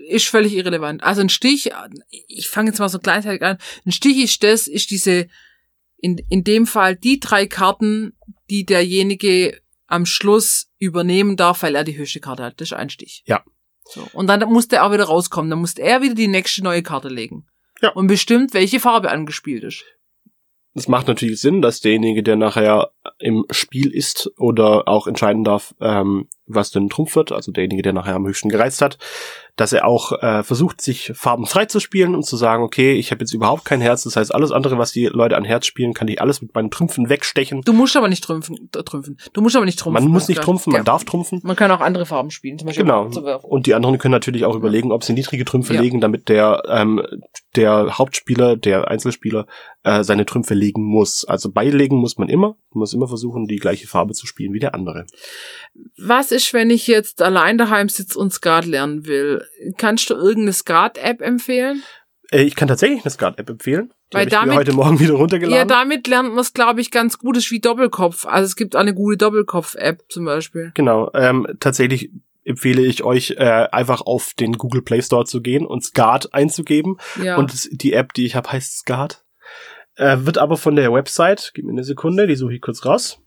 ist 0.08 0.26
völlig 0.26 0.56
irrelevant. 0.56 1.04
Also 1.04 1.20
ein 1.20 1.28
Stich, 1.28 1.70
ich 2.26 2.48
fange 2.48 2.70
jetzt 2.70 2.80
mal 2.80 2.88
so 2.88 2.98
gleichzeitig 2.98 3.42
an, 3.42 3.58
ein 3.86 3.92
Stich 3.92 4.24
ist 4.24 4.42
das, 4.42 4.66
ist 4.66 4.90
diese, 4.90 5.28
in, 5.98 6.18
in 6.30 6.42
dem 6.42 6.66
Fall 6.66 6.96
die 6.96 7.20
drei 7.20 7.46
Karten, 7.46 8.14
die 8.50 8.66
derjenige 8.66 9.62
am 9.86 10.06
Schluss 10.06 10.70
übernehmen 10.78 11.36
darf, 11.36 11.62
weil 11.62 11.74
er 11.74 11.84
die 11.84 11.96
höchste 11.96 12.20
Karte 12.20 12.44
hat. 12.44 12.60
Das 12.60 12.68
ist 12.68 12.72
ein 12.72 12.90
Stich. 12.90 13.22
Ja. 13.26 13.44
So. 13.84 14.06
Und 14.12 14.26
dann 14.28 14.40
muss 14.50 14.68
der 14.68 14.84
auch 14.84 14.92
wieder 14.92 15.04
rauskommen. 15.04 15.50
Dann 15.50 15.60
muss 15.60 15.74
er 15.74 16.02
wieder 16.02 16.14
die 16.14 16.28
nächste 16.28 16.62
neue 16.62 16.82
Karte 16.82 17.08
legen. 17.08 17.46
Ja. 17.82 17.90
Und 17.90 18.06
bestimmt, 18.06 18.54
welche 18.54 18.80
Farbe 18.80 19.10
angespielt 19.10 19.62
ist. 19.62 19.84
Es 20.76 20.88
macht 20.88 21.06
natürlich 21.06 21.40
Sinn, 21.40 21.62
dass 21.62 21.80
derjenige, 21.80 22.22
der 22.22 22.36
nachher 22.36 22.90
im 23.18 23.44
Spiel 23.50 23.92
ist 23.92 24.32
oder 24.38 24.88
auch 24.88 25.06
entscheiden 25.06 25.44
darf, 25.44 25.74
ähm, 25.80 26.28
was 26.46 26.70
denn 26.70 26.88
Trumpf 26.88 27.16
wird, 27.16 27.32
also 27.32 27.52
derjenige, 27.52 27.82
der 27.82 27.92
nachher 27.92 28.14
am 28.14 28.26
höchsten 28.26 28.48
gereizt 28.48 28.82
hat, 28.82 28.98
dass 29.56 29.72
er 29.72 29.86
auch 29.86 30.12
äh, 30.20 30.42
versucht, 30.42 30.80
sich 30.80 31.12
farbenfrei 31.14 31.64
zu 31.66 31.78
spielen 31.80 32.14
und 32.14 32.24
zu 32.24 32.36
sagen, 32.36 32.62
okay, 32.64 32.92
ich 32.94 33.12
habe 33.12 33.20
jetzt 33.20 33.32
überhaupt 33.32 33.64
kein 33.64 33.80
Herz, 33.80 34.02
das 34.02 34.16
heißt, 34.16 34.34
alles 34.34 34.50
andere, 34.50 34.76
was 34.78 34.90
die 34.92 35.06
Leute 35.06 35.36
an 35.36 35.44
Herz 35.44 35.64
spielen, 35.66 35.94
kann 35.94 36.08
ich 36.08 36.20
alles 36.20 36.42
mit 36.42 36.54
meinen 36.54 36.70
Trümpfen 36.70 37.08
wegstechen. 37.08 37.62
Du 37.64 37.72
musst 37.72 37.96
aber 37.96 38.08
nicht 38.08 38.24
trümpfen. 38.24 38.68
trümpfen. 38.72 39.16
Du 39.32 39.40
musst 39.40 39.54
aber 39.56 39.64
nicht 39.64 39.78
trumpfen. 39.78 40.02
Man 40.04 40.12
muss 40.12 40.28
nicht 40.28 40.38
Ja. 40.38 40.42
trumpfen, 40.44 40.72
man 40.72 40.80
Ja. 40.80 40.84
darf 40.84 41.04
trumpfen. 41.04 41.40
Man 41.44 41.56
kann 41.56 41.70
auch 41.70 41.80
andere 41.80 42.04
Farben 42.04 42.30
spielen, 42.30 42.58
zum 42.58 42.66
Beispiel 42.66 42.84
Genau. 42.84 43.04
Und 43.42 43.66
die 43.66 43.74
anderen 43.74 43.98
können 43.98 44.12
natürlich 44.12 44.44
auch 44.44 44.56
überlegen, 44.56 44.90
ob 44.92 45.04
sie 45.04 45.12
niedrige 45.12 45.44
Trümpfe 45.44 45.74
Ja. 45.74 45.80
legen, 45.80 46.00
damit 46.00 46.28
der 46.28 46.62
ähm, 46.68 47.00
der 47.56 47.96
Hauptspieler, 47.98 48.56
der 48.56 48.88
Einzelspieler 48.88 49.46
äh, 49.84 50.02
seine 50.02 50.26
Trümpfe 50.26 50.54
legen 50.54 50.82
muss. 50.82 51.24
Also 51.24 51.52
beilegen 51.52 51.96
muss 51.98 52.18
man 52.18 52.28
immer. 52.28 52.56
Man 52.70 52.80
muss 52.80 52.92
immer 52.92 53.06
versuchen, 53.06 53.46
die 53.46 53.56
gleiche 53.56 53.86
Farbe 53.86 54.14
zu 54.14 54.26
spielen 54.26 54.52
wie 54.52 54.58
der 54.58 54.74
andere. 54.74 55.06
Was 55.96 56.32
ist, 56.34 56.52
wenn 56.52 56.70
ich 56.70 56.86
jetzt 56.86 57.22
allein 57.22 57.58
daheim 57.58 57.88
sitze 57.88 58.18
und 58.18 58.32
Skat 58.32 58.66
lernen 58.66 59.06
will? 59.06 59.44
Kannst 59.78 60.10
du 60.10 60.14
irgendeine 60.14 60.52
Skat-App 60.52 61.20
empfehlen? 61.20 61.82
Äh, 62.30 62.42
ich 62.42 62.56
kann 62.56 62.68
tatsächlich 62.68 63.04
eine 63.04 63.10
Skat-App 63.10 63.48
empfehlen. 63.48 63.92
Die 64.12 64.16
Weil 64.18 64.26
damit- 64.26 64.56
heute 64.56 64.72
Morgen 64.72 65.00
wieder 65.00 65.14
runtergeladen. 65.14 65.56
Ja, 65.56 65.64
damit 65.64 66.06
lernt 66.06 66.30
man 66.30 66.38
es, 66.38 66.52
glaube 66.52 66.80
ich, 66.80 66.90
ganz 66.90 67.18
gut. 67.18 67.36
Das 67.36 67.44
ist 67.44 67.50
wie 67.50 67.60
Doppelkopf. 67.60 68.26
Also 68.26 68.46
es 68.46 68.56
gibt 68.56 68.76
eine 68.76 68.94
gute 68.94 69.16
Doppelkopf-App 69.16 70.04
zum 70.08 70.24
Beispiel. 70.24 70.72
Genau. 70.74 71.10
Ähm, 71.14 71.46
tatsächlich 71.60 72.10
empfehle 72.44 72.82
ich 72.82 73.02
euch, 73.02 73.32
äh, 73.38 73.68
einfach 73.72 74.02
auf 74.02 74.34
den 74.38 74.58
Google 74.58 74.82
Play 74.82 75.00
Store 75.02 75.24
zu 75.24 75.40
gehen 75.40 75.64
und 75.66 75.82
Skat 75.82 76.34
einzugeben. 76.34 76.98
Ja. 77.22 77.36
Und 77.36 77.68
die 77.70 77.92
App, 77.94 78.12
die 78.12 78.26
ich 78.26 78.34
habe, 78.36 78.52
heißt 78.52 78.78
Skat. 78.80 79.24
Äh, 79.96 80.18
wird 80.20 80.38
aber 80.38 80.56
von 80.56 80.76
der 80.76 80.92
Website, 80.92 81.52
gib 81.54 81.64
mir 81.64 81.72
eine 81.72 81.84
Sekunde, 81.84 82.26
die 82.26 82.36
suche 82.36 82.54
ich 82.54 82.60
kurz 82.60 82.84
raus. 82.84 83.20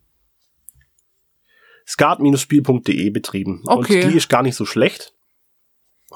skat-spiel.de 1.87 3.09
betrieben. 3.09 3.63
Okay. 3.65 4.03
Und 4.03 4.11
die 4.11 4.17
ist 4.17 4.29
gar 4.29 4.43
nicht 4.43 4.55
so 4.55 4.65
schlecht. 4.65 5.13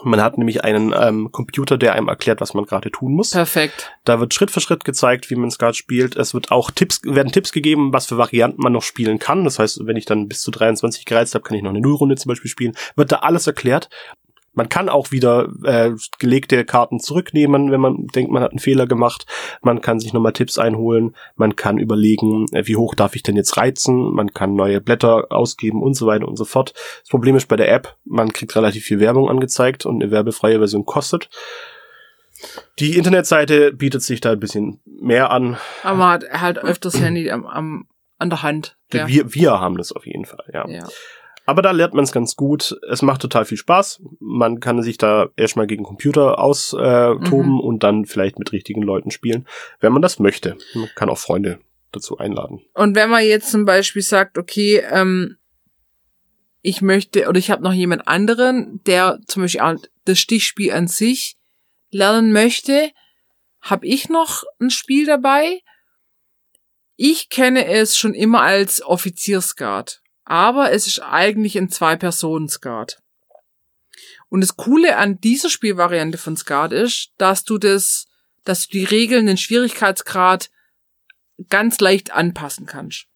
Man 0.04 0.22
hat 0.22 0.38
nämlich 0.38 0.64
einen 0.64 0.94
ähm, 0.98 1.32
Computer, 1.34 1.78
der 1.78 1.94
einem 1.94 2.08
erklärt, 2.08 2.40
was 2.40 2.54
man 2.54 2.66
gerade 2.66 2.92
tun 2.92 3.14
muss. 3.14 3.32
Perfekt. 3.32 3.92
Da 4.06 4.22
wird 4.22 4.34
Schritt 4.34 4.50
für 4.50 4.62
Schritt 4.62 4.86
gezeigt, 4.86 5.30
wie 5.30 5.36
man 5.36 5.52
Skat 5.52 5.76
spielt. 5.76 6.16
Es 6.16 6.34
wird 6.34 6.50
auch 6.50 6.72
Tipps, 6.72 7.02
werden 7.04 7.32
Tipps 7.34 7.52
gegeben, 7.52 7.92
was 7.92 8.06
für 8.06 8.18
Varianten 8.18 8.62
man 8.62 8.72
noch 8.72 8.84
spielen 8.84 9.20
kann. 9.20 9.44
Das 9.44 9.60
heißt, 9.60 9.86
wenn 9.86 9.98
ich 9.98 10.06
dann 10.06 10.30
bis 10.30 10.42
zu 10.42 10.50
23 10.50 11.04
gereizt 11.04 11.36
habe, 11.36 11.44
kann 11.44 11.58
ich 11.58 11.64
noch 11.64 11.72
eine 11.72 11.82
Nullrunde 11.82 12.16
zum 12.16 12.30
Beispiel 12.30 12.50
spielen. 12.50 12.74
Wird 12.96 13.12
da 13.12 13.18
alles 13.18 13.48
erklärt. 13.48 13.90
Man 14.54 14.68
kann 14.68 14.90
auch 14.90 15.12
wieder 15.12 15.50
äh, 15.64 15.92
gelegte 16.20 16.66
Karten 16.66 17.00
zurücknehmen, 17.00 17.72
wenn 17.72 17.80
man 17.80 18.08
denkt, 18.08 18.32
man 18.32 18.44
hat 18.44 18.52
einen 18.52 18.60
Fehler 18.60 18.86
gemacht. 18.86 19.26
Man 19.62 19.82
kann 19.82 20.00
sich 20.00 20.12
nochmal 20.12 20.34
Tipps 20.34 20.58
einholen. 20.58 21.16
Man 21.36 21.56
kann 21.56 21.78
überlegen, 21.78 22.46
äh, 22.52 22.68
wie 22.68 22.76
hoch 22.76 22.94
darf 22.96 23.16
ich 23.16 23.24
denn 23.24 23.38
jetzt 23.38 23.56
reizen. 23.56 24.14
Man 24.14 24.34
kann 24.34 24.56
neue 24.56 24.82
Blätter 24.82 25.28
ausgeben 25.30 25.82
und 25.82 25.94
so 25.94 26.06
weiter 26.06 26.28
und 26.28 26.36
so 26.36 26.46
fort. 26.46 26.74
Das 27.02 27.10
Problem 27.10 27.36
ist 27.36 27.48
bei 27.48 27.56
der 27.56 27.72
App, 27.72 27.96
man 28.04 28.34
kriegt 28.34 28.56
relativ 28.56 28.84
viel 28.84 29.00
Werbung 29.00 29.30
angezeigt 29.30 29.86
und 29.86 30.02
eine 30.02 30.12
werbefreie 30.12 30.60
Version 30.60 30.86
kostet. 30.86 31.30
Die 32.80 32.98
Internetseite 32.98 33.72
bietet 33.72 34.02
sich 34.02 34.20
da 34.20 34.32
ein 34.32 34.40
bisschen 34.40 34.82
mehr 34.86 35.32
an. 35.32 35.58
Aber 35.84 35.98
man 35.98 36.10
hat 36.10 36.42
halt 36.42 36.58
öfters 36.58 37.00
Handy 37.00 37.30
am, 37.32 37.46
am, 37.46 37.88
an 38.18 38.30
der 38.30 38.44
Hand. 38.44 38.78
Ja. 38.92 39.08
Wir, 39.08 39.34
wir 39.34 39.60
haben 39.60 39.78
das 39.78 39.92
auf 39.92 40.06
jeden 40.06 40.26
Fall, 40.26 40.44
ja. 40.54 40.68
ja. 40.68 40.88
Aber 41.46 41.62
da 41.62 41.72
lernt 41.72 41.94
man 41.94 42.04
es 42.04 42.12
ganz 42.12 42.36
gut. 42.36 42.78
Es 42.90 43.02
macht 43.02 43.22
total 43.22 43.46
viel 43.46 43.58
Spaß. 43.58 44.02
Man 44.20 44.60
kann 44.60 44.82
sich 44.84 44.98
da 44.98 45.30
erstmal 45.36 45.68
gegen 45.68 45.84
Computer 45.84 46.40
austoben 46.40 47.26
toben 47.26 47.54
Mhm. 47.54 47.60
und 47.60 47.84
dann 47.84 48.06
vielleicht 48.06 48.38
mit 48.40 48.52
richtigen 48.52 48.82
Leuten 48.84 49.12
spielen, 49.12 49.48
wenn 49.80 49.92
man 49.92 50.02
das 50.02 50.20
möchte. 50.20 50.58
Man 50.76 50.90
kann 50.96 51.10
auch 51.10 51.18
Freunde 51.18 51.60
dazu 51.92 52.18
einladen. 52.18 52.62
Und 52.74 52.96
wenn 52.96 53.10
man 53.10 53.24
jetzt 53.26 53.52
zum 53.52 53.66
Beispiel 53.66 54.02
sagt, 54.02 54.38
okay, 54.38 54.84
ähm, 54.92 55.38
ich 56.62 56.82
möchte 56.82 57.28
oder 57.28 57.40
ich 57.40 57.50
habe 57.50 57.64
noch 57.64 57.74
jemand 57.74 58.08
anderen, 58.08 58.82
der 58.86 59.20
zum 59.26 59.42
Beispiel 59.42 59.62
auch 59.62 59.76
das 60.06 60.20
Stichspiel 60.20 60.72
an 60.72 60.88
sich 60.88 61.38
lernen 61.90 62.32
möchte, 62.32 62.92
habe 63.62 63.88
ich 63.88 64.10
noch 64.10 64.44
ein 64.60 64.70
Spiel 64.70 65.06
dabei. 65.06 65.62
Ich 66.96 67.30
kenne 67.30 67.66
es 67.66 67.98
schon 67.98 68.14
immer 68.14 68.42
als 68.42 68.82
Offizierskat, 68.86 70.01
aber 70.32 70.72
es 70.72 70.88
ist 70.88 71.00
eigentlich 71.00 71.58
ein 71.58 71.70
Zwei-Personen-Skat. 71.70 73.02
Und 74.30 74.40
das 74.40 74.56
Coole 74.56 74.96
an 74.96 75.20
dieser 75.20 75.50
Spielvariante 75.50 76.18
von 76.18 76.38
Skat 76.38 76.72
ist, 76.72 77.12
dass 77.18 77.44
du 77.44 77.58
das 77.58 78.08
dass 78.44 78.68
du 78.68 78.78
die 78.78 78.86
Regeln, 78.86 79.26
den 79.26 79.38
Schwierigkeitsgrad 79.38 80.50
ganz 81.50 81.80
leicht 81.80 82.12
anpassen 82.12 82.66
kannst. 82.66 83.08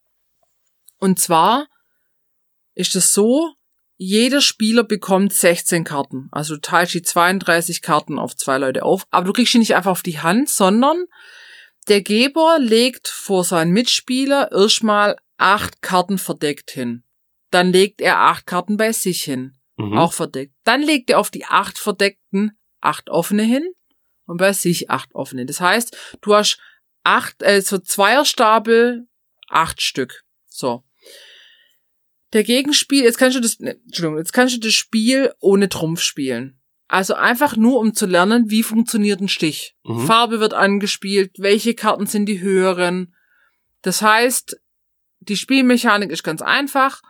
Und 0.98 1.18
zwar 1.18 1.68
ist 2.74 2.94
es 2.96 3.12
so, 3.12 3.54
jeder 3.96 4.40
Spieler 4.40 4.84
bekommt 4.84 5.32
16 5.32 5.84
Karten. 5.84 6.28
Also 6.30 6.56
du 6.56 6.60
teilst 6.60 6.94
die 6.94 7.02
32 7.02 7.80
Karten 7.82 8.18
auf 8.18 8.36
zwei 8.36 8.58
Leute 8.58 8.84
auf, 8.84 9.06
aber 9.10 9.26
du 9.26 9.32
kriegst 9.32 9.52
sie 9.52 9.58
nicht 9.58 9.74
einfach 9.74 9.90
auf 9.90 10.02
die 10.02 10.20
Hand, 10.20 10.50
sondern 10.50 11.06
der 11.88 12.02
Geber 12.02 12.58
legt 12.60 13.08
vor 13.08 13.42
seinen 13.42 13.72
Mitspieler 13.72 14.52
erstmal 14.52 15.16
acht 15.38 15.80
Karten 15.82 16.18
verdeckt 16.18 16.70
hin. 16.70 17.04
Dann 17.50 17.72
legt 17.72 18.00
er 18.00 18.18
acht 18.18 18.46
Karten 18.46 18.76
bei 18.76 18.92
sich 18.92 19.22
hin, 19.22 19.56
Mhm. 19.76 19.96
auch 19.98 20.12
verdeckt. 20.12 20.54
Dann 20.64 20.82
legt 20.82 21.10
er 21.10 21.18
auf 21.18 21.30
die 21.30 21.44
acht 21.44 21.78
verdeckten 21.78 22.58
acht 22.80 23.10
offene 23.10 23.42
hin 23.42 23.64
und 24.26 24.36
bei 24.38 24.52
sich 24.52 24.90
acht 24.90 25.14
offene. 25.14 25.44
Das 25.46 25.60
heißt, 25.60 25.96
du 26.20 26.34
hast 26.34 26.58
acht, 27.02 27.42
äh, 27.42 27.60
so 27.60 27.78
Zweierstapel, 27.78 29.06
acht 29.48 29.82
Stück. 29.82 30.24
So. 30.46 30.84
Der 32.32 32.44
Gegenspiel, 32.44 33.04
jetzt 33.04 33.18
kannst 33.18 33.36
du 33.36 33.40
das, 33.40 33.58
ne, 33.60 33.78
Entschuldigung, 33.84 34.18
jetzt 34.18 34.32
kannst 34.32 34.54
du 34.56 34.60
das 34.60 34.74
Spiel 34.74 35.32
ohne 35.40 35.68
Trumpf 35.68 36.00
spielen. 36.00 36.60
Also 36.88 37.14
einfach 37.14 37.56
nur, 37.56 37.80
um 37.80 37.94
zu 37.94 38.06
lernen, 38.06 38.50
wie 38.50 38.62
funktioniert 38.62 39.20
ein 39.20 39.28
Stich. 39.28 39.74
Mhm. 39.84 40.06
Farbe 40.06 40.38
wird 40.40 40.54
angespielt, 40.54 41.32
welche 41.38 41.74
Karten 41.74 42.06
sind 42.06 42.26
die 42.26 42.40
höheren. 42.40 43.14
Das 43.82 44.02
heißt, 44.02 44.60
die 45.20 45.36
Spielmechanik 45.36 46.10
ist 46.10 46.22
ganz 46.22 46.42
einfach. 46.42 47.02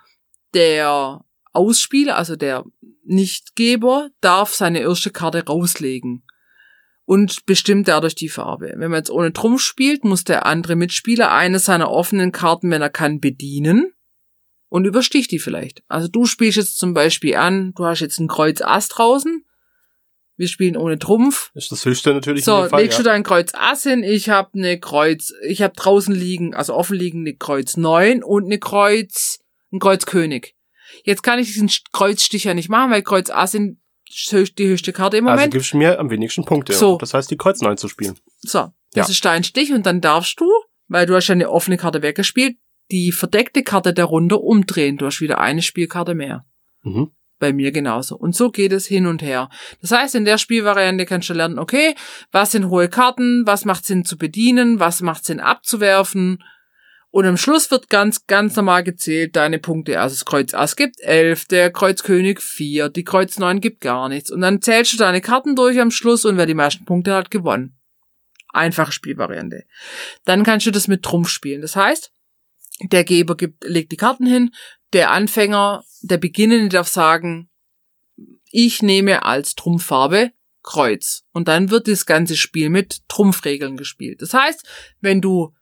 Der 0.54 1.24
Ausspieler, 1.52 2.16
also 2.16 2.36
der 2.36 2.64
Nichtgeber, 3.04 4.08
darf 4.20 4.54
seine 4.54 4.80
erste 4.80 5.10
Karte 5.10 5.44
rauslegen 5.44 6.24
und 7.06 7.46
bestimmt 7.46 7.88
dadurch 7.88 8.14
die 8.14 8.28
Farbe. 8.28 8.74
Wenn 8.76 8.90
man 8.90 8.98
jetzt 8.98 9.10
ohne 9.10 9.32
Trumpf 9.32 9.62
spielt, 9.62 10.04
muss 10.04 10.24
der 10.24 10.44
andere 10.44 10.76
Mitspieler 10.76 11.32
eine 11.32 11.58
seiner 11.58 11.90
offenen 11.90 12.32
Karten, 12.32 12.70
wenn 12.70 12.82
er 12.82 12.90
kann, 12.90 13.20
bedienen 13.20 13.92
und 14.68 14.84
übersticht 14.84 15.30
die 15.30 15.38
vielleicht. 15.38 15.82
Also 15.88 16.08
du 16.08 16.26
spielst 16.26 16.58
jetzt 16.58 16.78
zum 16.78 16.94
Beispiel 16.94 17.36
an, 17.36 17.72
du 17.74 17.84
hast 17.84 18.00
jetzt 18.00 18.18
ein 18.18 18.28
Kreuz 18.28 18.60
Ass 18.60 18.88
draußen, 18.88 19.44
wir 20.36 20.48
spielen 20.48 20.76
ohne 20.76 20.98
Trumpf, 20.98 21.50
Ist 21.54 21.72
das 21.72 21.84
höchste 21.84 22.12
natürlich 22.12 22.44
so, 22.44 22.56
in 22.56 22.62
dem 22.64 22.70
Fall, 22.70 22.82
legst 22.82 22.98
ja. 22.98 23.04
du 23.04 23.08
dein 23.08 23.22
Kreuz 23.22 23.52
Ass 23.54 23.84
hin, 23.84 24.02
ich 24.02 24.28
habe 24.28 24.50
eine 24.54 24.78
Kreuz, 24.78 25.32
ich 25.46 25.62
habe 25.62 25.74
draußen 25.74 26.14
liegen, 26.14 26.54
also 26.54 26.74
offen 26.74 26.96
liegen 26.96 27.20
eine 27.20 27.36
Kreuz 27.36 27.76
9 27.76 28.22
und 28.22 28.44
eine 28.44 28.58
Kreuz, 28.58 29.38
ein 29.76 29.80
Kreuz 29.80 30.06
König. 30.06 30.54
Jetzt 31.04 31.22
kann 31.22 31.38
ich 31.38 31.48
diesen 31.48 31.70
Kreuzstich 31.92 32.44
ja 32.44 32.54
nicht 32.54 32.68
machen, 32.68 32.90
weil 32.90 33.02
Kreuz 33.02 33.30
Ass 33.30 33.52
sind 33.52 33.78
die 34.08 34.66
höchste 34.68 34.92
Karte 34.92 35.16
im 35.16 35.26
Also 35.26 35.36
Moment. 35.36 35.52
gibst 35.52 35.72
du 35.72 35.76
mir 35.78 35.98
am 35.98 36.10
wenigsten 36.10 36.44
Punkte. 36.44 36.72
So. 36.72 36.96
Das 36.98 37.12
heißt, 37.12 37.30
die 37.30 37.36
Kreuz 37.36 37.60
9 37.60 37.76
zu 37.76 37.88
spielen. 37.88 38.16
so, 38.38 38.68
das 38.92 39.08
Ja. 39.08 39.12
ist 39.12 39.24
dein 39.24 39.44
Stich 39.44 39.72
und 39.72 39.84
dann 39.84 40.00
darfst 40.00 40.40
du, 40.40 40.48
weil 40.88 41.06
du 41.06 41.14
hast 41.14 41.26
ja 41.28 41.32
eine 41.34 41.50
offene 41.50 41.76
Karte 41.76 42.02
weggespielt, 42.02 42.56
die 42.92 43.10
verdeckte 43.10 43.62
Karte 43.64 43.92
darunter 43.92 44.40
umdrehen. 44.40 44.96
Du 44.96 45.06
hast 45.06 45.20
wieder 45.20 45.40
eine 45.40 45.60
Spielkarte 45.62 46.14
mehr. 46.14 46.46
Mhm. 46.82 47.10
Bei 47.38 47.52
mir 47.52 47.72
genauso. 47.72 48.16
Und 48.16 48.34
so 48.36 48.50
geht 48.50 48.72
es 48.72 48.86
hin 48.86 49.06
und 49.06 49.20
her. 49.22 49.50
Das 49.82 49.90
heißt, 49.90 50.14
in 50.14 50.24
der 50.24 50.38
Spielvariante 50.38 51.04
kannst 51.04 51.28
du 51.28 51.34
lernen, 51.34 51.58
okay, 51.58 51.94
was 52.32 52.52
sind 52.52 52.70
hohe 52.70 52.88
Karten, 52.88 53.42
was 53.44 53.64
macht 53.64 53.84
Sinn 53.84 54.04
zu 54.04 54.16
bedienen, 54.16 54.78
was 54.80 55.02
macht 55.02 55.24
Sinn 55.26 55.40
abzuwerfen. 55.40 56.42
Und 57.16 57.24
am 57.24 57.38
Schluss 57.38 57.70
wird 57.70 57.88
ganz, 57.88 58.26
ganz 58.26 58.56
normal 58.56 58.84
gezählt 58.84 59.36
deine 59.36 59.58
Punkte. 59.58 59.98
Also 59.98 60.16
das 60.16 60.26
Kreuz 60.26 60.52
Ass 60.52 60.76
gibt 60.76 61.00
elf, 61.00 61.46
der 61.46 61.72
Kreuz 61.72 62.02
König 62.02 62.42
vier, 62.42 62.90
die 62.90 63.04
Kreuz 63.04 63.38
neun 63.38 63.62
gibt 63.62 63.80
gar 63.80 64.10
nichts. 64.10 64.30
Und 64.30 64.42
dann 64.42 64.60
zählst 64.60 64.92
du 64.92 64.98
deine 64.98 65.22
Karten 65.22 65.56
durch 65.56 65.80
am 65.80 65.90
Schluss 65.90 66.26
und 66.26 66.36
wer 66.36 66.44
die 66.44 66.52
meisten 66.52 66.84
Punkte 66.84 67.14
hat, 67.14 67.30
gewonnen. 67.30 67.74
Einfache 68.50 68.92
Spielvariante. 68.92 69.64
Dann 70.26 70.44
kannst 70.44 70.66
du 70.66 70.70
das 70.70 70.88
mit 70.88 71.04
Trumpf 71.04 71.30
spielen. 71.30 71.62
Das 71.62 71.74
heißt, 71.74 72.12
der 72.82 73.02
Geber 73.02 73.34
gibt, 73.34 73.64
legt 73.64 73.92
die 73.92 73.96
Karten 73.96 74.26
hin, 74.26 74.50
der 74.92 75.10
Anfänger, 75.10 75.84
der 76.02 76.18
Beginnende 76.18 76.68
darf 76.68 76.88
sagen, 76.88 77.48
ich 78.50 78.82
nehme 78.82 79.24
als 79.24 79.54
Trumpffarbe 79.54 80.32
Kreuz. 80.62 81.24
Und 81.32 81.48
dann 81.48 81.70
wird 81.70 81.88
das 81.88 82.04
ganze 82.04 82.36
Spiel 82.36 82.68
mit 82.68 83.08
Trumpfregeln 83.08 83.78
gespielt. 83.78 84.20
Das 84.20 84.34
heißt, 84.34 84.68
wenn 85.00 85.22
du 85.22 85.54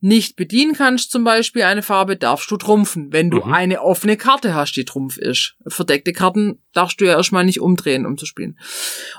nicht 0.00 0.36
bedienen 0.36 0.74
kannst, 0.74 1.10
zum 1.10 1.24
Beispiel 1.24 1.62
eine 1.62 1.82
Farbe, 1.82 2.16
darfst 2.16 2.50
du 2.50 2.56
trumpfen. 2.56 3.12
Wenn 3.12 3.30
du 3.30 3.38
Mhm. 3.38 3.52
eine 3.52 3.82
offene 3.82 4.16
Karte 4.16 4.54
hast, 4.54 4.74
die 4.74 4.84
Trumpf 4.84 5.16
ist. 5.16 5.56
Verdeckte 5.66 6.12
Karten 6.12 6.62
darfst 6.72 7.00
du 7.00 7.06
ja 7.06 7.16
erstmal 7.16 7.44
nicht 7.44 7.60
umdrehen, 7.60 8.04
um 8.06 8.18
zu 8.18 8.26
spielen. 8.26 8.58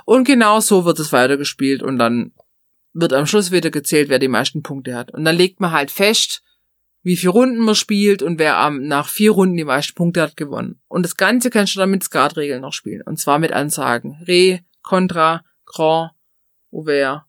Und 0.06 0.24
genau 0.26 0.60
so 0.60 0.86
wird 0.86 1.00
es 1.00 1.12
weitergespielt 1.12 1.82
und 1.82 1.98
dann 1.98 2.34
wird 2.94 3.14
am 3.14 3.26
Schluss 3.28 3.52
wieder 3.52 3.70
gezählt, 3.72 4.10
wer 4.10 4.20
die 4.20 4.28
meisten 4.28 4.64
Punkte 4.64 4.96
hat. 4.96 5.12
Und 5.14 5.26
dann 5.26 5.36
legt 5.36 5.60
man 5.60 5.72
halt 5.72 5.92
fest, 5.92 6.42
wie 7.04 7.16
viele 7.18 7.32
Runden 7.32 7.60
man 7.60 7.76
spielt 7.76 8.22
und 8.22 8.38
wer 8.40 8.58
am, 8.58 8.84
nach 8.84 9.08
vier 9.08 9.32
Runden 9.32 9.56
die 9.58 9.64
meisten 9.64 9.94
Punkte 9.96 10.22
hat, 10.22 10.36
gewonnen. 10.38 10.80
Und 10.88 11.04
das 11.04 11.16
Ganze 11.16 11.50
kannst 11.50 11.76
du 11.76 11.80
dann 11.80 11.92
mit 11.92 12.04
Skatregeln 12.04 12.62
noch 12.62 12.74
spielen. 12.74 13.02
Und 13.04 13.18
zwar 13.18 13.40
mit 13.40 13.52
Ansagen. 13.52 14.22
Re, 14.28 14.60
Contra, 14.82 15.44
Grand, 15.66 16.12
Ouvert, 16.72 17.24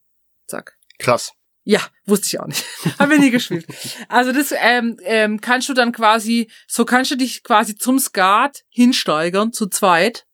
zack. 0.46 0.76
Krass. 0.98 1.32
Ja, 1.68 1.82
wusste 2.06 2.28
ich 2.28 2.40
auch 2.40 2.46
nicht. 2.46 2.64
Haben 2.98 3.10
wir 3.10 3.18
nie 3.18 3.30
gespielt. 3.30 3.66
Also 4.08 4.32
das 4.32 4.54
ähm, 4.56 4.96
ähm, 5.02 5.38
kannst 5.38 5.68
du 5.68 5.74
dann 5.74 5.92
quasi, 5.92 6.50
so 6.66 6.86
kannst 6.86 7.10
du 7.10 7.16
dich 7.16 7.42
quasi 7.42 7.76
zum 7.76 7.98
Skat 7.98 8.64
hinsteigern, 8.70 9.52
zu 9.52 9.66
zweit. 9.66 10.24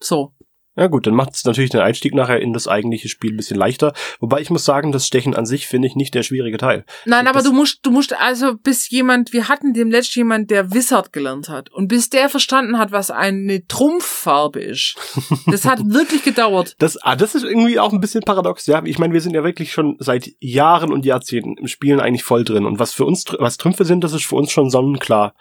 So. 0.00 0.32
Ja 0.76 0.86
gut, 0.86 1.06
dann 1.06 1.14
macht 1.14 1.34
es 1.34 1.44
natürlich 1.44 1.70
den 1.70 1.80
Einstieg 1.80 2.14
nachher 2.14 2.40
in 2.40 2.52
das 2.52 2.68
eigentliche 2.68 3.08
Spiel 3.08 3.32
ein 3.32 3.36
bisschen 3.36 3.56
leichter. 3.58 3.92
Wobei 4.20 4.40
ich 4.40 4.50
muss 4.50 4.64
sagen, 4.64 4.92
das 4.92 5.06
Stechen 5.06 5.34
an 5.34 5.44
sich 5.44 5.66
finde 5.66 5.88
ich 5.88 5.96
nicht 5.96 6.14
der 6.14 6.22
schwierige 6.22 6.58
Teil. 6.58 6.84
Nein, 7.06 7.26
aber 7.26 7.40
Das- 7.40 7.44
du 7.48 7.52
musst, 7.52 7.80
du 7.82 7.90
musst, 7.90 8.18
also 8.18 8.54
bis 8.56 8.88
jemand, 8.88 9.32
wir 9.32 9.48
hatten 9.48 9.74
dem 9.74 9.90
letzten 9.90 10.20
jemand, 10.20 10.50
der 10.50 10.72
Wizard 10.72 11.12
gelernt 11.12 11.48
hat. 11.48 11.70
Und 11.72 11.88
bis 11.88 12.08
der 12.08 12.28
verstanden 12.28 12.78
hat, 12.78 12.92
was 12.92 13.10
eine 13.10 13.66
Trumpffarbe 13.66 14.60
ist. 14.60 14.96
Das 15.50 15.64
hat 15.64 15.80
wirklich 15.84 16.22
gedauert. 16.22 16.74
Das, 16.78 16.96
ah, 17.02 17.16
das 17.16 17.34
ist 17.34 17.42
irgendwie 17.44 17.78
auch 17.80 17.92
ein 17.92 18.00
bisschen 18.00 18.22
paradox, 18.22 18.66
ja. 18.66 18.82
Ich 18.84 18.98
meine, 18.98 19.12
wir 19.12 19.20
sind 19.20 19.34
ja 19.34 19.42
wirklich 19.42 19.72
schon 19.72 19.96
seit 19.98 20.30
Jahren 20.38 20.92
und 20.92 21.04
Jahrzehnten 21.04 21.56
im 21.58 21.66
Spielen 21.66 21.98
eigentlich 21.98 22.22
voll 22.24 22.44
drin. 22.44 22.64
Und 22.66 22.78
was 22.78 22.92
für 22.94 23.04
uns, 23.04 23.24
was 23.38 23.56
Trümpfe 23.56 23.84
sind, 23.84 24.04
das 24.04 24.12
ist 24.12 24.24
für 24.24 24.36
uns 24.36 24.52
schon 24.52 24.70
sonnenklar. 24.70 25.34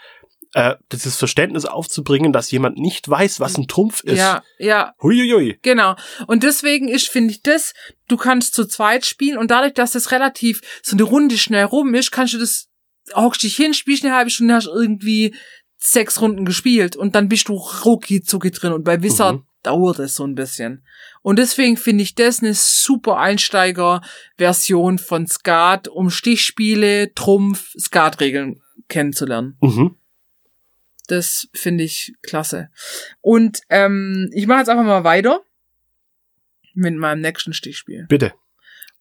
Äh, 0.54 0.76
dieses 0.92 1.16
Verständnis 1.16 1.66
aufzubringen, 1.66 2.34
dass 2.34 2.50
jemand 2.50 2.78
nicht 2.80 3.08
weiß, 3.08 3.40
was 3.40 3.58
ein 3.60 3.68
Trumpf 3.68 4.04
ist. 4.04 4.18
Ja, 4.18 4.42
ja, 4.58 4.94
Huiuiui. 5.00 5.60
Genau. 5.62 5.96
Und 6.26 6.42
deswegen 6.42 6.88
ist, 6.88 7.08
finde 7.08 7.32
ich, 7.32 7.44
das, 7.44 7.76
du 8.08 8.18
kannst 8.18 8.56
zu 8.56 8.66
zweit 8.66 9.06
spielen 9.06 9.38
und 9.38 9.52
dadurch, 9.52 9.76
dass 9.76 9.92
das 9.92 10.12
relativ 10.12 10.62
so 10.82 10.96
eine 10.96 11.04
Runde 11.04 11.38
schnell 11.38 11.66
rum 11.66 11.94
ist, 11.94 12.12
kannst 12.12 12.34
du 12.34 12.40
das, 12.40 12.68
hockst 13.14 13.44
dich 13.44 13.56
hin, 13.58 13.76
spielst 13.76 14.04
eine 14.04 14.16
halbe 14.16 14.32
Stunde, 14.32 14.56
hast 14.56 14.66
irgendwie 14.66 15.36
sechs 15.78 16.20
Runden 16.20 16.46
gespielt 16.46 16.96
und 16.96 17.14
dann 17.14 17.30
bist 17.30 17.48
du 17.48 17.54
rucki 17.54 18.24
zucki 18.24 18.50
drin 18.50 18.74
und 18.74 18.84
bei 18.84 19.04
Wizard 19.04 19.36
Mhm. 19.36 19.44
dauert 19.62 20.00
es 20.00 20.16
so 20.16 20.24
ein 20.26 20.34
bisschen. 20.34 20.84
Und 21.22 21.38
deswegen 21.38 21.78
finde 21.78 22.02
ich 22.04 22.16
das 22.16 22.40
eine 22.42 22.56
super 22.56 23.18
Einsteiger-Version 23.20 24.98
von 25.00 25.28
Skat, 25.28 25.88
um 25.88 26.10
Stichspiele, 26.10 27.14
Trumpf, 27.14 27.72
Skatregeln 27.80 28.62
kennenzulernen. 28.88 29.58
Mhm. 29.62 29.96
Das 31.10 31.48
finde 31.54 31.84
ich 31.84 32.14
klasse. 32.22 32.70
Und 33.20 33.62
ähm, 33.70 34.30
ich 34.32 34.46
mache 34.46 34.60
jetzt 34.60 34.70
einfach 34.70 34.84
mal 34.84 35.04
weiter 35.04 35.42
mit 36.76 36.96
meinem 36.96 37.22
nächsten 37.22 37.52
Stichspiel. 37.52 38.06
Bitte. 38.08 38.34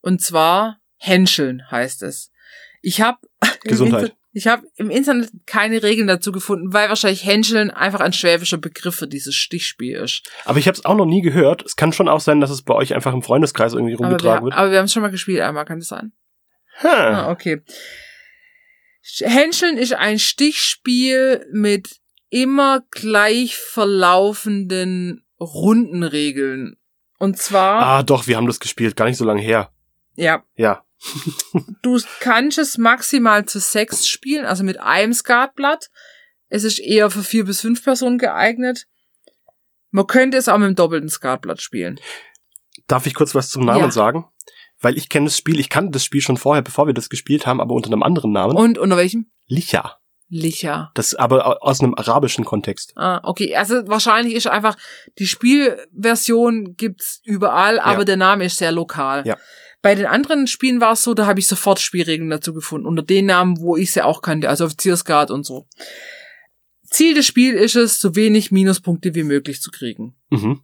Und 0.00 0.22
zwar 0.22 0.80
Henscheln 0.96 1.70
heißt 1.70 2.02
es. 2.02 2.32
Ich 2.80 3.02
habe 3.02 3.18
Gesundheit. 3.62 4.14
Ich 4.32 4.46
habe 4.46 4.66
im 4.76 4.88
Internet 4.88 5.30
keine 5.46 5.82
Regeln 5.82 6.06
dazu 6.06 6.32
gefunden, 6.32 6.72
weil 6.72 6.88
wahrscheinlich 6.88 7.26
Henscheln 7.26 7.70
einfach 7.70 8.00
ein 8.00 8.12
schwäbischer 8.12 8.58
Begriff 8.58 8.94
für 8.94 9.08
dieses 9.08 9.34
Stichspiel 9.34 9.96
ist. 9.96 10.22
Aber 10.44 10.58
ich 10.58 10.66
habe 10.66 10.76
es 10.76 10.84
auch 10.84 10.94
noch 10.94 11.06
nie 11.06 11.22
gehört. 11.22 11.62
Es 11.64 11.76
kann 11.76 11.92
schon 11.92 12.08
auch 12.08 12.20
sein, 12.20 12.40
dass 12.40 12.50
es 12.50 12.62
bei 12.62 12.74
euch 12.74 12.94
einfach 12.94 13.12
im 13.12 13.22
Freundeskreis 13.22 13.74
irgendwie 13.74 13.94
Aber 13.94 14.04
wir, 14.04 14.08
rumgetragen 14.10 14.44
wird. 14.44 14.54
aber 14.54 14.70
wir 14.70 14.78
haben 14.78 14.84
es 14.86 14.92
schon 14.92 15.02
mal 15.02 15.10
gespielt 15.10 15.40
einmal, 15.40 15.66
kann 15.66 15.78
das 15.78 15.88
sein? 15.88 16.12
Ha. 16.82 16.88
Ah, 16.88 17.30
okay. 17.30 17.62
Henscheln 19.20 19.76
ist 19.78 19.92
ein 19.94 20.18
Stichspiel 20.18 21.46
mit 21.52 21.96
immer 22.30 22.82
gleich 22.90 23.56
verlaufenden 23.56 25.24
Rundenregeln. 25.40 26.76
Und 27.18 27.38
zwar, 27.38 27.82
Ah, 27.84 28.02
doch, 28.02 28.26
wir 28.26 28.36
haben 28.36 28.46
das 28.46 28.60
gespielt, 28.60 28.96
gar 28.96 29.06
nicht 29.06 29.16
so 29.16 29.24
lange 29.24 29.40
her. 29.42 29.72
ja, 30.16 30.44
Ja. 30.56 30.84
du 31.82 32.00
kannst 32.18 32.58
es 32.58 32.76
maximal 32.76 33.44
zu 33.44 33.60
sechs 33.60 34.08
spielen, 34.08 34.44
also 34.44 34.64
mit 34.64 34.80
einem 34.80 35.12
Skatblatt. 35.12 35.90
Es 36.48 36.64
ist 36.64 36.80
eher 36.80 37.08
für 37.10 37.22
vier 37.22 37.44
bis 37.44 37.60
fünf 37.60 37.84
Personen 37.84 38.18
geeignet. 38.18 38.86
Man 39.90 40.08
könnte 40.08 40.36
es 40.36 40.48
auch 40.48 40.58
mit 40.58 40.66
dem 40.66 40.74
doppelten 40.74 41.08
Skatblatt 41.08 41.62
spielen. 41.62 42.00
Darf 42.88 43.06
ich 43.06 43.14
kurz 43.14 43.34
was 43.36 43.48
zum 43.50 43.64
Namen 43.64 43.80
Ja. 43.84 43.90
sagen? 43.92 44.26
Weil 44.80 44.96
ich 44.96 45.08
kenne 45.08 45.26
das 45.26 45.36
Spiel, 45.36 45.58
ich 45.58 45.68
kannte 45.70 45.90
das 45.92 46.04
Spiel 46.04 46.20
schon 46.20 46.36
vorher, 46.36 46.62
bevor 46.62 46.86
wir 46.86 46.94
das 46.94 47.08
gespielt 47.08 47.46
haben, 47.46 47.60
aber 47.60 47.74
unter 47.74 47.88
einem 47.90 48.02
anderen 48.02 48.32
Namen. 48.32 48.56
Und 48.56 48.78
unter 48.78 48.96
welchem? 48.96 49.30
Licha. 49.46 49.98
Licha. 50.30 50.90
Das 50.94 51.14
aber 51.14 51.46
au- 51.46 51.58
aus 51.66 51.80
einem 51.80 51.94
arabischen 51.94 52.44
Kontext. 52.44 52.92
Ah, 52.96 53.20
okay. 53.24 53.56
Also 53.56 53.88
wahrscheinlich 53.88 54.34
ist 54.34 54.46
einfach, 54.46 54.76
die 55.18 55.26
Spielversion 55.26 56.74
gibt's 56.76 57.20
überall, 57.24 57.80
aber 57.80 58.00
Ja. 58.00 58.04
der 58.04 58.16
Name 58.18 58.44
ist 58.44 58.58
sehr 58.58 58.70
lokal. 58.72 59.26
Ja. 59.26 59.36
Bei 59.80 59.94
den 59.94 60.06
anderen 60.06 60.46
Spielen 60.46 60.80
war 60.80 60.92
es 60.92 61.02
so, 61.02 61.14
da 61.14 61.26
habe 61.26 61.40
ich 61.40 61.46
sofort 61.46 61.80
Spielregeln 61.80 62.28
dazu 62.30 62.52
gefunden, 62.52 62.86
unter 62.86 63.02
den 63.02 63.26
Namen, 63.26 63.58
wo 63.60 63.76
ich 63.76 63.92
sie 63.92 64.02
auch 64.02 64.20
kannte, 64.22 64.48
also 64.48 64.64
Offiziersguard 64.66 65.30
und 65.30 65.46
so. 65.46 65.66
Ziel 66.90 67.14
des 67.14 67.26
Spiels 67.26 67.60
ist 67.60 67.76
es, 67.76 67.98
so 67.98 68.14
wenig 68.16 68.50
Minuspunkte 68.50 69.14
wie 69.14 69.22
möglich 69.22 69.60
zu 69.62 69.70
kriegen. 69.70 70.14
Mhm. 70.30 70.62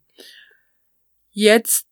Jetzt 1.30 1.86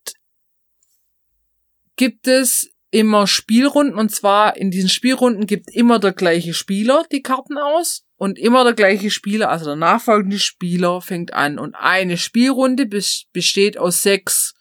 gibt 2.02 2.26
es 2.26 2.68
immer 2.90 3.28
Spielrunden 3.28 3.96
und 3.96 4.08
zwar 4.08 4.56
in 4.56 4.72
diesen 4.72 4.88
Spielrunden 4.88 5.46
gibt 5.46 5.70
immer 5.70 6.00
der 6.00 6.12
gleiche 6.12 6.52
Spieler 6.52 7.04
die 7.12 7.22
Karten 7.22 7.56
aus 7.56 8.04
und 8.16 8.40
immer 8.40 8.64
der 8.64 8.72
gleiche 8.72 9.08
Spieler, 9.08 9.50
also 9.50 9.66
der 9.66 9.76
nachfolgende 9.76 10.40
Spieler 10.40 11.00
fängt 11.00 11.32
an 11.32 11.60
und 11.60 11.76
eine 11.76 12.16
Spielrunde 12.16 12.86
bes- 12.86 13.26
besteht 13.32 13.78
aus 13.78 14.02
sechs, 14.02 14.54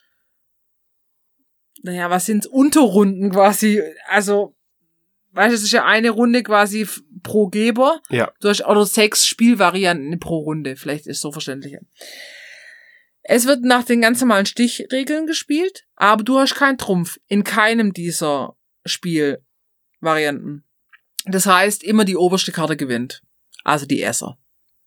naja, 1.82 2.12
was 2.12 2.28
sind's, 2.28 2.46
Unterrunden 2.46 3.32
quasi, 3.32 3.82
also, 4.08 4.56
weißt 5.32 5.54
du, 5.54 5.56
es 5.56 5.64
ist 5.64 5.72
ja 5.72 5.84
eine 5.84 6.12
Runde 6.12 6.44
quasi 6.44 6.88
pro 7.24 7.48
Geber. 7.48 8.02
Ja. 8.12 8.32
Du 8.40 8.50
hast 8.50 8.64
oder 8.64 8.86
sechs 8.86 9.26
Spielvarianten 9.26 10.20
pro 10.20 10.38
Runde, 10.38 10.76
vielleicht 10.76 11.08
ist 11.08 11.22
so 11.22 11.32
verständlicher. 11.32 11.80
Es 13.24 13.46
wird 13.46 13.64
nach 13.64 13.84
den 13.84 14.02
ganz 14.02 14.20
normalen 14.22 14.46
Stichregeln 14.46 15.28
gespielt, 15.28 15.86
aber 15.96 16.24
du 16.24 16.40
hast 16.40 16.56
keinen 16.56 16.78
Trumpf 16.78 17.20
in 17.28 17.44
keinem 17.44 17.94
dieser 17.94 18.58
Spielvarianten. 18.86 20.66
Das 21.26 21.46
heißt, 21.46 21.84
immer 21.84 22.04
die 22.04 22.18
oberste 22.18 22.52
Karte 22.52 22.76
gewinnt. 22.76 23.22
Also 23.64 23.86
die 23.86 24.02
Esser. 24.02 24.38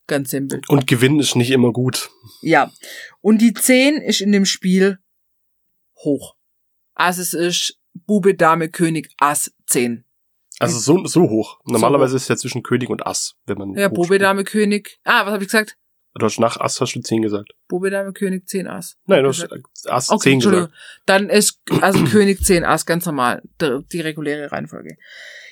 Ganz 0.07 0.31
simpel. 0.31 0.61
Und 0.69 0.87
Gewinn 0.87 1.21
ist 1.21 1.37
nicht 1.37 1.51
immer 1.51 1.73
gut. 1.73 2.11
Ja. 2.43 2.73
Und 3.21 3.39
die 3.39 3.55
10 3.55 3.97
ist 4.03 4.21
in 4.21 4.33
dem 4.33 4.45
Spiel 4.45 4.99
hoch. 5.97 6.37
Also 6.95 7.23
es 7.23 7.33
ist 7.35 7.79
Bube, 7.95 8.35
Dame, 8.35 8.69
König, 8.69 9.11
Ass, 9.19 9.53
10. 9.67 10.05
Also 10.59 10.79
so, 10.79 11.07
so 11.07 11.31
hoch. 11.31 11.61
Normalerweise 11.65 12.17
ist 12.17 12.23
es 12.23 12.29
ja 12.29 12.37
zwischen 12.37 12.63
König 12.63 12.91
und 12.91 13.07
Ass, 13.07 13.35
wenn 13.47 13.59
man. 13.59 13.75
Ja, 13.75 13.91
hoch 13.91 13.95
Bube. 13.95 14.19
Dame, 14.19 14.45
König. 14.45 14.99
Ah, 15.05 15.25
was 15.25 15.33
habe 15.33 15.45
ich 15.45 15.51
gesagt? 15.51 15.77
Du 16.17 16.27
hast 16.27 16.39
nach 16.39 16.59
Ass 16.61 16.81
hast 16.81 16.95
du 16.95 17.01
10 17.01 17.23
gesagt. 17.23 17.53
Bube, 17.69 17.91
Dame, 17.91 18.13
König, 18.13 18.49
10 18.49 18.69
Ass. 18.69 18.97
Nein, 19.07 19.25
du 19.25 19.31
hast 19.31 19.49
Ass 19.87 20.11
Okay, 20.11 20.23
10 20.31 20.33
Entschuldigung. 20.35 20.67
gesagt. 20.69 20.83
Dann 21.07 21.29
ist 21.29 21.61
also 21.81 22.05
König 22.05 22.41
10 22.45 22.65
Ass 22.65 22.87
ganz 22.87 23.05
normal. 23.07 23.43
Die, 23.61 23.81
die 23.93 24.01
reguläre 24.01 24.53
Reihenfolge. 24.53 24.97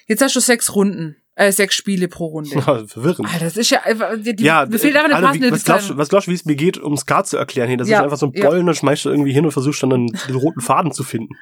Jetzt 0.07 0.23
hast 0.23 0.37
du 0.37 0.41
sechs 0.41 0.75
Runden, 0.77 1.17
äh, 1.35 1.51
sechs 1.51 1.75
Spiele 1.75 2.07
pro 2.07 2.27
Runde. 2.27 2.51
Ja, 2.55 2.87
verwirrend. 2.87 3.29
Alter, 3.33 3.45
das 3.47 3.57
ist 3.57 3.71
ja 3.71 3.83
einfach, 3.83 4.13
die, 4.17 4.35
ja, 4.45 4.67
mir 4.67 4.79
fehlt 4.79 4.95
einfach 4.95 5.07
eine 5.07 5.15
Alter, 5.17 5.27
passende 5.29 5.49
wie, 5.49 5.53
was, 5.53 5.65
glaubst, 5.65 5.91
du- 5.91 5.97
was 5.97 6.09
glaubst 6.09 6.27
du, 6.29 6.31
wie 6.31 6.37
es 6.37 6.45
mir 6.45 6.55
geht, 6.57 6.79
um 6.79 6.97
Skat 6.97 7.27
zu 7.27 7.37
erklären? 7.39 7.67
Hier, 7.69 7.79
das 7.79 7.89
Ja, 7.89 7.99
ist 7.99 8.05
einfach 8.05 8.19
so 8.19 8.27
ein 8.27 8.33
ja. 8.35 8.49
Bollen, 8.49 8.67
dann 8.67 8.75
schmeißt 8.77 9.05
du 9.07 9.11
irgendwie 9.11 9.33
hin 9.33 9.45
und 9.45 9.51
versuchst 9.51 9.83
dann 9.83 9.93
einen, 9.93 10.07
den 10.29 10.37
roten 10.37 10.61
Faden 10.61 10.93
zu 10.93 11.03
finden. 11.03 11.35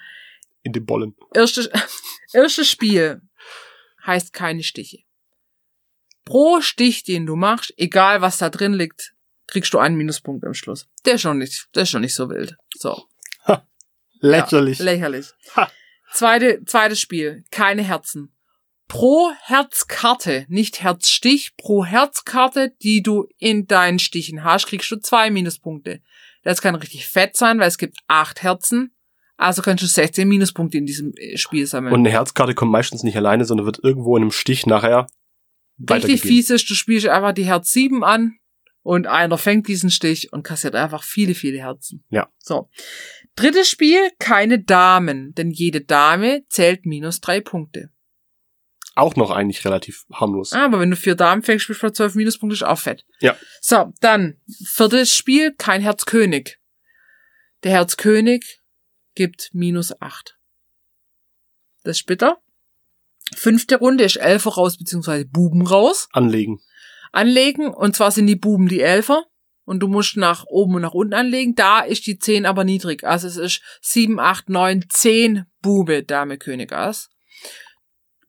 In 0.62 0.72
dem 0.72 0.86
Bollen. 0.86 1.14
Erstes, 1.34 1.68
erstes 2.32 2.70
Spiel 2.70 3.20
heißt 4.06 4.32
keine 4.32 4.62
Stiche. 4.62 4.98
Pro 6.24 6.60
Stich, 6.60 7.04
den 7.04 7.26
du 7.26 7.36
machst, 7.36 7.72
egal 7.76 8.20
was 8.20 8.38
da 8.38 8.50
drin 8.50 8.74
liegt, 8.74 9.14
kriegst 9.46 9.72
du 9.74 9.78
einen 9.78 9.96
Minuspunkt 9.96 10.44
am 10.44 10.54
Schluss. 10.54 10.88
Der 11.04 11.14
ist 11.14 11.22
schon 11.22 11.38
nicht, 11.38 11.68
der 11.74 11.82
ist 11.82 11.90
schon 11.90 12.02
nicht 12.02 12.14
so 12.14 12.28
wild. 12.28 12.56
So. 12.76 13.06
Lächerlich. 14.20 14.78
Ja, 14.78 14.84
lächerlich. 14.84 15.26
Ha. 15.56 15.70
Zweite, 16.12 16.62
zweites 16.64 17.00
Spiel. 17.00 17.44
Keine 17.50 17.82
Herzen. 17.82 18.34
Pro 18.88 19.30
Herzkarte, 19.42 20.46
nicht 20.48 20.82
Herzstich, 20.82 21.56
pro 21.56 21.84
Herzkarte, 21.84 22.74
die 22.82 23.02
du 23.02 23.28
in 23.38 23.66
deinen 23.66 24.00
Stichen 24.00 24.42
hast, 24.42 24.66
kriegst 24.66 24.90
du 24.90 24.96
zwei 24.96 25.30
Minuspunkte. 25.30 26.00
Das 26.42 26.60
kann 26.60 26.74
richtig 26.74 27.06
fett 27.06 27.36
sein, 27.36 27.60
weil 27.60 27.68
es 27.68 27.78
gibt 27.78 27.98
acht 28.08 28.42
Herzen. 28.42 28.92
Also 29.36 29.62
kannst 29.62 29.82
du 29.84 29.86
16 29.86 30.28
Minuspunkte 30.28 30.76
in 30.76 30.86
diesem 30.86 31.14
äh, 31.16 31.38
Spiel 31.38 31.66
sammeln. 31.66 31.94
und 31.94 32.00
eine 32.00 32.10
Herzkarte 32.10 32.54
kommt 32.54 32.72
meistens 32.72 33.04
nicht 33.04 33.16
alleine, 33.16 33.44
sondern 33.44 33.64
wird 33.64 33.78
irgendwo 33.82 34.16
in 34.16 34.22
einem 34.22 34.32
Stich 34.32 34.66
nachher 34.66 35.06
richtig 35.88 36.22
fies 36.22 36.50
ist, 36.50 36.68
du 36.68 36.74
spielst 36.74 37.06
einfach 37.06 37.32
die 37.32 37.44
Herz 37.44 37.70
7 37.72 38.04
an 38.04 38.36
und 38.82 39.06
einer 39.06 39.38
fängt 39.38 39.68
diesen 39.68 39.90
Stich 39.90 40.32
und 40.32 40.42
kassiert 40.42 40.74
einfach 40.74 41.02
viele, 41.02 41.34
viele 41.34 41.58
Herzen. 41.58 42.04
Ja. 42.08 42.30
So. 42.38 42.70
Drittes 43.36 43.68
Spiel, 43.68 44.10
keine 44.18 44.62
Damen, 44.62 45.34
denn 45.34 45.50
jede 45.50 45.80
Dame 45.80 46.44
zählt 46.48 46.86
minus 46.86 47.20
drei 47.20 47.40
Punkte. 47.40 47.90
Auch 48.94 49.16
noch 49.16 49.30
eigentlich 49.30 49.64
relativ 49.64 50.04
harmlos. 50.12 50.52
Aber 50.52 50.80
wenn 50.80 50.90
du 50.90 50.96
vier 50.96 51.14
Damen 51.14 51.42
fängst, 51.42 51.64
spielst 51.64 51.82
du 51.82 51.90
zwölf 51.90 52.14
Minuspunkte, 52.14 52.54
ist 52.54 52.62
auch 52.64 52.78
fett. 52.78 53.06
Ja. 53.20 53.36
So, 53.60 53.92
dann, 54.00 54.40
viertes 54.66 55.16
Spiel, 55.16 55.54
kein 55.56 55.80
Herzkönig. 55.80 56.58
Der 57.62 57.72
Herzkönig 57.72 58.60
gibt 59.14 59.50
minus 59.52 59.98
acht. 60.00 60.38
Das 61.84 61.98
ist 61.98 62.06
bitter. 62.06 62.42
Fünfte 63.36 63.76
Runde 63.76 64.04
ist 64.04 64.16
Elfer 64.16 64.50
raus, 64.50 64.76
beziehungsweise 64.76 65.24
Buben 65.24 65.66
raus. 65.66 66.08
Anlegen. 66.12 66.60
Anlegen, 67.12 67.68
und 67.68 67.96
zwar 67.96 68.10
sind 68.10 68.26
die 68.26 68.36
Buben 68.36 68.68
die 68.68 68.80
Elfer. 68.80 69.24
Und 69.64 69.80
du 69.80 69.88
musst 69.88 70.16
nach 70.16 70.46
oben 70.46 70.76
und 70.76 70.82
nach 70.82 70.94
unten 70.94 71.14
anlegen. 71.14 71.54
Da 71.54 71.80
ist 71.80 72.06
die 72.06 72.18
10 72.18 72.44
aber 72.44 72.64
niedrig. 72.64 73.04
Also 73.04 73.28
es 73.28 73.36
ist 73.36 73.62
7, 73.82 74.18
8, 74.18 74.48
9, 74.48 74.86
10 74.88 75.44
Bube, 75.62 76.02
Dame, 76.02 76.38
König, 76.38 76.72
Ass. 76.72 77.08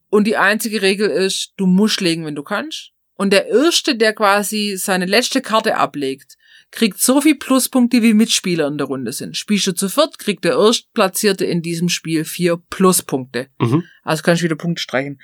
Und 0.09 0.25
die 0.25 0.37
einzige 0.37 0.81
Regel 0.81 1.09
ist, 1.09 1.53
du 1.57 1.65
musst 1.65 2.01
legen, 2.01 2.25
wenn 2.25 2.35
du 2.35 2.43
kannst. 2.43 2.91
Und 3.15 3.31
der 3.31 3.47
Erste, 3.47 3.95
der 3.95 4.13
quasi 4.13 4.75
seine 4.77 5.05
letzte 5.05 5.41
Karte 5.41 5.77
ablegt, 5.77 6.37
kriegt 6.71 6.99
so 6.99 7.21
viel 7.21 7.35
Pluspunkte, 7.35 8.01
wie 8.01 8.13
Mitspieler 8.13 8.67
in 8.67 8.77
der 8.77 8.87
Runde 8.87 9.11
sind. 9.11 9.37
Spielst 9.37 9.67
du 9.67 9.73
zu 9.73 9.89
viert, 9.89 10.17
kriegt 10.17 10.45
der 10.45 10.53
Erstplatzierte 10.53 11.45
in 11.45 11.61
diesem 11.61 11.89
Spiel 11.89 12.23
vier 12.25 12.57
Pluspunkte. 12.69 13.47
Mhm. 13.59 13.83
Also 14.03 14.23
kannst 14.23 14.41
du 14.41 14.45
wieder 14.45 14.55
Punkte 14.55 14.81
streichen. 14.81 15.19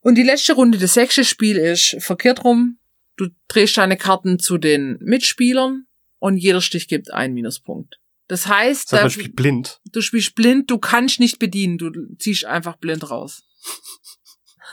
Und 0.00 0.16
die 0.16 0.22
letzte 0.22 0.52
Runde, 0.54 0.78
das 0.78 0.94
sechste 0.94 1.24
Spiel 1.24 1.56
ist 1.56 1.96
verkehrt 2.00 2.44
rum. 2.44 2.78
Du 3.16 3.28
drehst 3.48 3.76
deine 3.76 3.96
Karten 3.96 4.38
zu 4.38 4.58
den 4.58 4.98
Mitspielern 5.00 5.86
und 6.18 6.36
jeder 6.36 6.60
Stich 6.60 6.88
gibt 6.88 7.12
einen 7.12 7.34
Minuspunkt. 7.34 7.98
Das 8.28 8.46
heißt, 8.46 8.92
Das 8.92 9.00
heißt, 9.00 9.02
man 9.02 9.10
spielt 9.10 9.36
blind. 9.36 9.80
du 9.92 10.00
spielst 10.00 10.34
blind, 10.34 10.70
du 10.70 10.78
kannst 10.78 11.20
nicht 11.20 11.38
bedienen, 11.38 11.78
du 11.78 11.90
ziehst 12.18 12.44
einfach 12.44 12.76
blind 12.76 13.10
raus. 13.10 13.44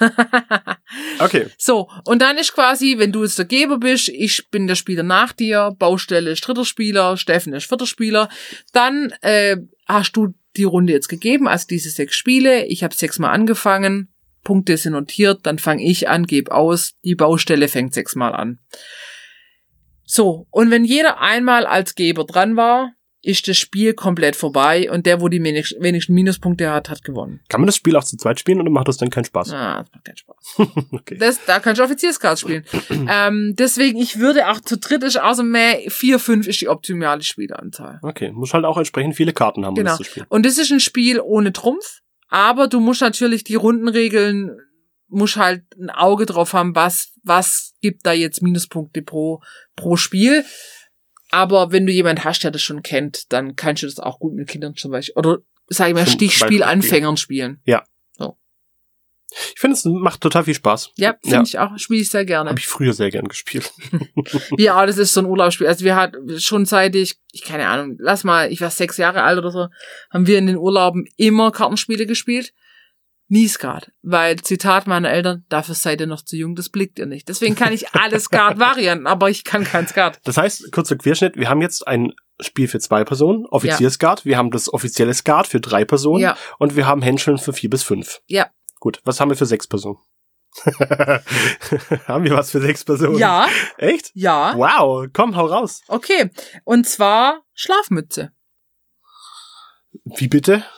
Okay. 1.20 1.47
So, 1.58 1.89
und 2.06 2.22
dann 2.22 2.38
ist 2.38 2.54
quasi, 2.54 2.95
wenn 2.97 3.12
du 3.12 3.24
jetzt 3.24 3.38
der 3.38 3.45
Geber 3.45 3.78
bist, 3.78 4.10
ich 4.10 4.49
bin 4.49 4.68
der 4.68 4.76
Spieler 4.76 5.04
nach 5.04 5.32
dir, 5.32 5.74
Baustelle 5.78 6.32
ist 6.32 6.45
dritter 6.45 6.66
Spieler, 6.66 7.16
Steffen 7.16 7.54
ist 7.54 7.68
vierter 7.68 7.86
Spieler, 7.86 8.28
dann 8.74 9.14
äh, 9.22 9.58
hast 9.88 10.14
du 10.14 10.34
die 10.58 10.64
Runde 10.64 10.93
jetzt 10.93 11.08
gegeben, 11.08 11.47
also 11.47 11.66
diese 11.70 11.89
sechs 11.89 12.16
Spiele, 12.16 12.66
ich 12.66 12.84
habe 12.84 12.93
sechsmal 12.93 13.34
angefangen, 13.34 14.10
Punkte 14.43 14.76
sind 14.78 14.93
notiert, 14.93 15.45
dann 15.45 15.60
fange 15.60 15.84
ich 15.84 16.10
an, 16.10 16.26
gebe 16.26 16.52
aus, 16.52 16.93
die 17.06 17.16
Baustelle 17.16 17.68
fängt 17.68 17.93
sechsmal 17.93 18.34
an. 18.34 18.60
So, 20.04 20.47
und 20.49 20.72
wenn 20.72 20.84
jeder 20.84 21.22
einmal 21.22 21.66
als 21.66 21.95
Geber 21.95 22.26
dran 22.26 22.58
war, 22.58 22.93
ist 23.24 23.47
das 23.47 23.57
Spiel 23.57 23.93
komplett 23.93 24.36
vorbei 24.36 24.89
und 24.91 25.05
der, 25.05 25.22
wo 25.22 25.28
die 25.28 25.41
wenig- 25.43 25.76
wenigsten 25.80 26.13
Minuspunkte 26.13 26.72
hat, 26.72 26.89
hat 26.89 27.03
gewonnen. 27.03 27.39
Kann 27.49 27.61
man 27.61 27.67
das 27.67 27.76
Spiel 27.76 27.95
auch 27.95 28.03
zu 28.03 28.17
zweit 28.17 28.39
spielen 28.39 28.59
oder 28.59 28.72
macht 28.72 28.88
das 28.88 28.97
dann 28.97 29.11
keinen 29.11 29.26
Spaß? 29.26 29.53
Ah, 29.53 29.84
das 29.84 29.91
macht 29.93 30.05
keinen 30.05 30.17
Spaß. 30.17 30.88
Okay. 30.91 31.17
Das, 31.19 31.39
da 31.45 31.59
kannst 31.59 31.80
du 31.80 31.84
Offizierscards 31.84 32.41
spielen. 32.41 32.65
ähm, 33.09 33.55
deswegen, 33.57 33.99
ich 33.99 34.17
würde 34.19 34.49
auch 34.49 34.59
zu 34.59 34.78
dritt 34.78 35.03
ist 35.03 35.19
außer 35.22 35.43
mehr, 35.43 35.80
vier, 35.89 36.17
fünf 36.19 36.47
ist 36.47 36.61
die 36.61 36.67
optimale 36.69 37.22
Spieleranzahl. 37.22 37.99
Okay. 38.01 38.32
Muss 38.32 38.53
halt 38.53 38.65
auch 38.65 38.78
entsprechend 38.78 39.15
viele 39.15 39.34
Karten 39.34 39.65
haben, 39.65 39.74
um 39.74 39.76
Genau. 39.76 39.89
das 39.91 39.97
zu 39.97 40.03
spielen. 40.05 40.26
Und 40.30 40.45
das 40.45 40.57
ist 40.57 40.72
ein 40.72 40.80
Spiel 40.80 41.19
ohne 41.19 41.53
Trumpf, 41.53 41.99
aber 42.30 42.67
du 42.67 42.80
musst 42.80 43.01
natürlich 43.01 43.43
die 43.43 43.55
Rundenregeln, 43.55 44.57
musst 45.09 45.36
halt 45.36 45.63
ein 45.80 45.89
Auge 45.91 46.26
drauf 46.26 46.53
haben, 46.53 46.74
was, 46.76 47.13
was 47.24 47.74
gibt 47.82 48.05
da 48.05 48.13
jetzt 48.13 48.41
Minuspunkte 48.41 49.01
pro, 49.03 49.41
pro 49.76 49.95
Spiel. 49.95 50.43
Aber 51.32 51.71
wenn 51.71 51.86
du 51.86 51.91
jemand 51.91 52.23
hast, 52.23 52.43
der 52.43 52.51
das 52.51 52.61
schon 52.61 52.84
kennt, 52.84 53.32
dann 53.34 53.55
kannst 53.55 53.84
du 53.84 53.88
das 53.88 53.99
auch 53.99 54.19
gut 54.19 54.34
mit 54.34 54.47
Kindern 54.49 54.75
zum 54.75 54.91
Beispiel, 54.91 55.15
oder 55.17 55.38
sag 55.67 55.88
ich 55.88 55.93
mal, 55.93 56.05
Stichspielanfängern 56.07 57.17
spielen. 57.17 57.61
Ich 59.53 59.61
finde, 59.61 59.75
es 59.77 59.86
macht 59.86 60.19
total 60.19 60.43
viel 60.43 60.55
Spaß. 60.55 60.91
Ja, 60.97 61.15
finde 61.21 61.36
Ja. 61.38 61.43
ich 61.43 61.57
auch, 61.59 61.77
spiele 61.77 62.01
ich 62.01 62.09
sehr 62.09 62.25
gerne. 62.25 62.49
Habe 62.49 62.59
ich 62.59 62.67
früher 62.67 62.91
sehr 62.93 63.09
gern 63.11 63.27
gespielt. 63.29 63.71
Ja, 64.57 64.86
das 64.86 64.97
ist 64.97 65.13
so 65.13 65.21
ein 65.21 65.25
Urlaubsspiel. 65.25 65.67
Also 65.67 65.86
wir 65.86 65.95
hatten 65.95 66.38
schon 66.39 66.65
seit 66.65 66.95
ich, 66.95 67.15
ich 67.32 67.43
keine 67.43 67.67
Ahnung, 67.67 67.95
lass 67.99 68.25
mal, 68.25 68.51
ich 68.51 68.59
war 68.59 68.69
sechs 68.69 68.97
Jahre 68.97 69.23
alt 69.23 69.38
oder 69.38 69.51
so, 69.51 69.67
haben 70.11 70.27
wir 70.27 70.38
in 70.38 70.47
den 70.47 70.57
Urlauben 70.57 71.05
immer 71.15 71.51
Kartenspiele 71.51 72.05
gespielt. 72.05 72.53
Nie 73.32 73.47
Skat. 73.47 73.93
Weil, 74.01 74.41
Zitat 74.41 74.88
meiner 74.88 75.09
Eltern, 75.09 75.45
dafür 75.47 75.73
seid 75.73 76.01
ihr 76.01 76.07
noch 76.07 76.21
zu 76.21 76.36
jung, 76.36 76.53
das 76.53 76.67
blickt 76.67 76.99
ihr 76.99 77.05
nicht. 77.05 77.29
Deswegen 77.29 77.55
kann 77.55 77.71
ich 77.71 77.93
alle 77.95 78.19
Skat-Varianten, 78.19 79.07
aber 79.07 79.29
ich 79.29 79.45
kann 79.45 79.63
kein 79.63 79.88
Skat. 79.88 80.19
Das 80.25 80.36
heißt, 80.36 80.69
kurzer 80.73 80.97
Querschnitt, 80.97 81.38
wir 81.38 81.47
haben 81.47 81.61
jetzt 81.61 81.88
ein 81.88 82.11
Spiel 82.41 82.67
für 82.67 82.82
zwei 82.82 83.05
Personen, 83.05 83.45
Offiziersguard, 83.45 84.25
wir 84.25 84.38
haben 84.38 84.51
das 84.51 84.71
offizielle 84.73 85.13
Skat 85.13 85.47
für 85.47 85.61
drei 85.61 85.86
Personen 85.86 86.19
Ja. 86.21 86.36
und 86.59 86.75
wir 86.75 86.88
haben 86.88 87.01
Händscheln 87.01 87.38
für 87.38 87.53
vier 87.53 87.69
bis 87.69 87.84
fünf. 87.84 88.19
Ja. 88.27 88.49
Gut, 88.82 88.99
was 89.05 89.21
haben 89.21 89.29
wir 89.29 89.38
für 89.38 89.45
sechs 89.45 89.65
Personen? 89.65 89.99
haben 92.07 92.25
wir 92.25 92.36
was 92.36 92.51
für 92.51 92.59
sechs 92.59 92.84
Personen? 92.84 93.17
Ja, 93.17 93.47
Echt? 93.77 94.11
ja. 94.13 94.57
Wow, 94.57 95.07
komm, 95.13 95.38
hau 95.38 95.45
raus. 95.45 95.84
Okay. 95.88 96.32
Und 96.65 96.86
zwar 96.86 97.45
Schlafmütze. 97.53 98.34
Wie 100.03 100.27
bitte? 100.27 100.65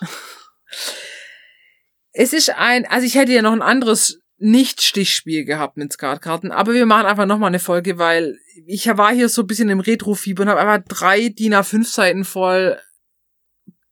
Es 2.13 2.31
ist 2.31 2.49
ein, 2.51 2.85
also 2.85 3.05
ich 3.05 3.15
hätte 3.15 3.33
ja 3.33 3.41
noch 3.41 3.51
ein 3.51 3.61
anderes 3.61 4.19
nicht-Stichspiel 4.37 5.45
gehabt 5.45 5.77
mit 5.77 5.93
Skatkarten, 5.93 6.51
aber 6.51 6.73
wir 6.73 6.85
machen 6.85 7.05
einfach 7.05 7.25
nochmal 7.25 7.47
eine 7.47 7.59
Folge, 7.59 7.97
weil 7.97 8.37
ich 8.65 8.87
war 8.87 9.13
hier 9.13 9.29
so 9.29 9.41
ein 9.41 9.47
bisschen 9.47 9.69
im 9.69 9.79
Retro-Fieber 9.79 10.43
und 10.43 10.49
habe 10.49 10.59
einfach 10.59 10.85
drei 10.87 11.29
DIN 11.29 11.53
A5 11.53 11.85
Seiten 11.85 12.25
voll 12.25 12.77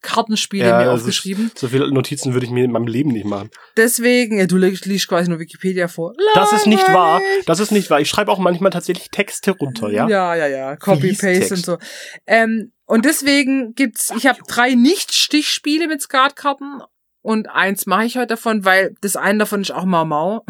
Kartenspiele 0.02 0.68
Ja, 0.68 0.80
mir 0.80 0.92
aufgeschrieben. 0.92 1.52
So 1.56 1.68
viele 1.68 1.92
Notizen 1.92 2.34
würde 2.34 2.46
ich 2.46 2.52
mir 2.52 2.66
in 2.66 2.72
meinem 2.72 2.88
Leben 2.88 3.12
nicht 3.12 3.26
machen. 3.26 3.50
Deswegen, 3.78 4.46
du 4.48 4.58
liest 4.58 5.08
quasi 5.08 5.30
nur 5.30 5.40
Wikipedia 5.40 5.88
vor. 5.88 6.14
Das 6.34 6.54
ist 6.54 6.66
nicht 6.66 6.88
wahr. 6.92 7.22
Das 7.46 7.60
ist 7.60 7.72
nicht 7.72 7.90
wahr. 7.90 8.02
Ich 8.02 8.10
schreibe 8.10 8.32
auch 8.32 8.40
manchmal 8.40 8.72
tatsächlich 8.72 9.10
Texte 9.10 9.52
runter, 9.52 9.90
ja? 9.90 10.10
Ja, 10.10 10.36
ja, 10.36 10.48
ja. 10.48 10.76
Copy-Paste 10.76 11.54
und 11.54 11.66
so. 11.66 11.78
Ähm, 12.26 12.72
und 12.86 13.06
deswegen 13.06 13.74
gibt's, 13.76 14.12
ich 14.18 14.26
habe 14.26 14.40
drei 14.48 14.74
Nicht-Stichspiele 14.74 15.88
mit 15.88 16.02
Skatkarten 16.02 16.82
und 17.22 17.48
eins 17.50 17.86
mache 17.86 18.06
ich 18.06 18.18
heute 18.18 18.28
davon, 18.28 18.66
weil 18.66 18.96
das 19.02 19.16
eine 19.16 19.40
davon 19.40 19.62
ist 19.62 19.72
auch 19.72 19.86
Mau 19.86 20.06
Mau. 20.06 20.46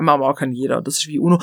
Mau 0.00 0.18
Mau 0.18 0.32
kann 0.34 0.52
jeder, 0.52 0.82
das 0.82 0.98
ist 0.98 1.06
wie 1.08 1.18
Uno. 1.18 1.40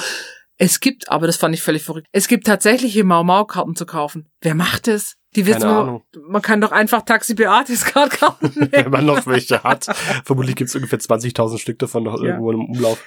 Es 0.57 0.79
gibt, 0.79 1.09
aber 1.09 1.25
das 1.27 1.37
fand 1.37 1.55
ich 1.55 1.61
völlig 1.63 1.83
verrückt, 1.83 2.07
es 2.11 2.27
gibt 2.27 2.45
tatsächliche 2.45 3.03
Mau 3.03 3.23
Mau 3.23 3.45
Karten 3.45 3.75
zu 3.75 3.85
kaufen. 3.85 4.29
Wer 4.41 4.55
macht 4.55 4.87
das? 4.87 5.15
Die 5.35 5.47
wissen, 5.47 5.61
man, 5.67 6.01
man 6.27 6.41
kann 6.43 6.61
doch 6.61 6.71
einfach 6.71 7.01
Taxi 7.01 7.33
Beate 7.33 7.75
Skatkarten 7.75 8.51
Wenn 8.55 8.69
nehmen. 8.69 8.91
man 8.91 9.05
noch 9.07 9.25
welche 9.25 9.63
hat. 9.63 9.85
Vermutlich 10.25 10.55
gibt 10.55 10.69
es 10.69 10.75
ungefähr 10.75 10.99
20.000 10.99 11.57
Stück 11.57 11.79
davon 11.79 12.03
noch 12.03 12.19
Ja. 12.21 12.27
irgendwo 12.29 12.51
im 12.51 12.65
Umlauf. 12.69 13.03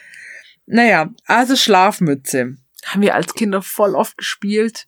Naja, 0.67 1.11
also 1.27 1.55
Schlafmütze. 1.55 2.57
Haben 2.85 3.03
wir 3.03 3.15
als 3.15 3.33
Kinder 3.35 3.63
voll 3.63 3.95
oft 3.95 4.19
gespielt. 4.19 4.87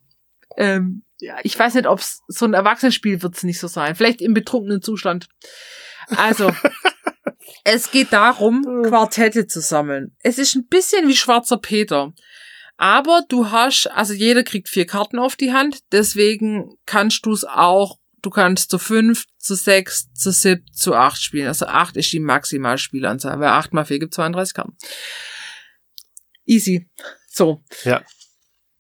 Ähm, 0.57 1.05
ja, 1.21 1.37
ich 1.45 1.57
weiß 1.57 1.75
nicht, 1.75 1.87
ob 1.87 2.01
es 2.01 2.23
so 2.27 2.45
ein 2.45 2.55
Erwachsenenspiel 2.55 3.23
wird 3.23 3.37
es 3.37 3.45
nicht 3.45 3.61
so 3.61 3.69
sein. 3.69 3.95
Vielleicht 3.95 4.21
im 4.21 4.35
betrunkenen 4.35 4.83
Zustand. 4.83 5.29
Also, 6.11 6.53
es 7.65 7.91
geht 7.91 8.13
darum, 8.13 8.65
Quartette 8.85 9.47
zu 9.47 9.61
sammeln. 9.61 10.17
Es 10.21 10.39
ist 10.39 10.55
ein 10.55 10.67
bisschen 10.69 11.09
wie 11.09 11.17
Schwarzer 11.17 11.59
Peter. 11.59 12.13
Aber 12.79 13.25
du 13.29 13.51
hast, 13.51 13.89
also 13.89 14.15
jeder 14.15 14.45
kriegt 14.45 14.69
vier 14.69 14.87
Karten 14.87 15.19
auf 15.19 15.35
die 15.35 15.53
Hand, 15.53 15.81
deswegen 15.91 16.77
kannst 16.87 17.27
du 17.27 17.33
es 17.33 17.45
auch, 17.45 17.99
du 18.23 18.31
kannst 18.31 18.71
zu 18.71 18.79
fünf, 18.79 19.25
zu 19.37 19.57
sechs, 19.57 20.13
zu 20.13 20.31
sieb, 20.31 20.63
zu 20.73 20.95
acht 20.95 21.21
spielen. 21.21 21.49
Also 21.49 21.67
acht 21.67 21.97
ist 21.97 22.13
die 22.13 22.21
Maximalspielanzahl, 22.21 23.41
weil 23.41 23.49
acht 23.49 23.73
mal 23.73 23.85
vier 23.85 23.99
gibt 23.99 24.15
32 24.15 24.55
Karten. 24.55 24.77
Easy. 26.47 26.89
So. 27.29 27.63
Ja. 27.83 28.05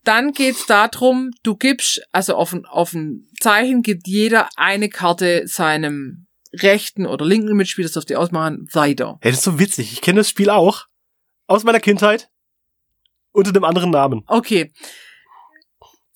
Dann 0.04 0.32
geht's 0.32 0.66
darum, 0.66 1.32
du 1.42 1.56
gibst, 1.56 2.00
also 2.12 2.36
auf 2.36 2.56
auf 2.68 2.94
ein 2.94 3.28
Zeichen 3.40 3.82
gibt 3.82 4.06
jeder 4.06 4.48
eine 4.56 4.88
Karte 4.88 5.42
seinem 5.46 6.27
rechten 6.52 7.06
oder 7.06 7.24
linken 7.24 7.56
Mitspieler, 7.56 7.86
das 7.86 7.92
dürft 7.92 8.10
ihr 8.10 8.20
ausmachen, 8.20 8.68
weiter. 8.72 9.18
Hey, 9.20 9.30
das 9.30 9.40
ist 9.40 9.44
so 9.44 9.58
witzig. 9.58 9.92
Ich 9.92 10.00
kenne 10.00 10.20
das 10.20 10.30
Spiel 10.30 10.50
auch. 10.50 10.86
Aus 11.46 11.64
meiner 11.64 11.80
Kindheit. 11.80 12.28
Unter 13.32 13.50
einem 13.50 13.64
anderen 13.64 13.90
Namen. 13.90 14.22
Okay. 14.26 14.72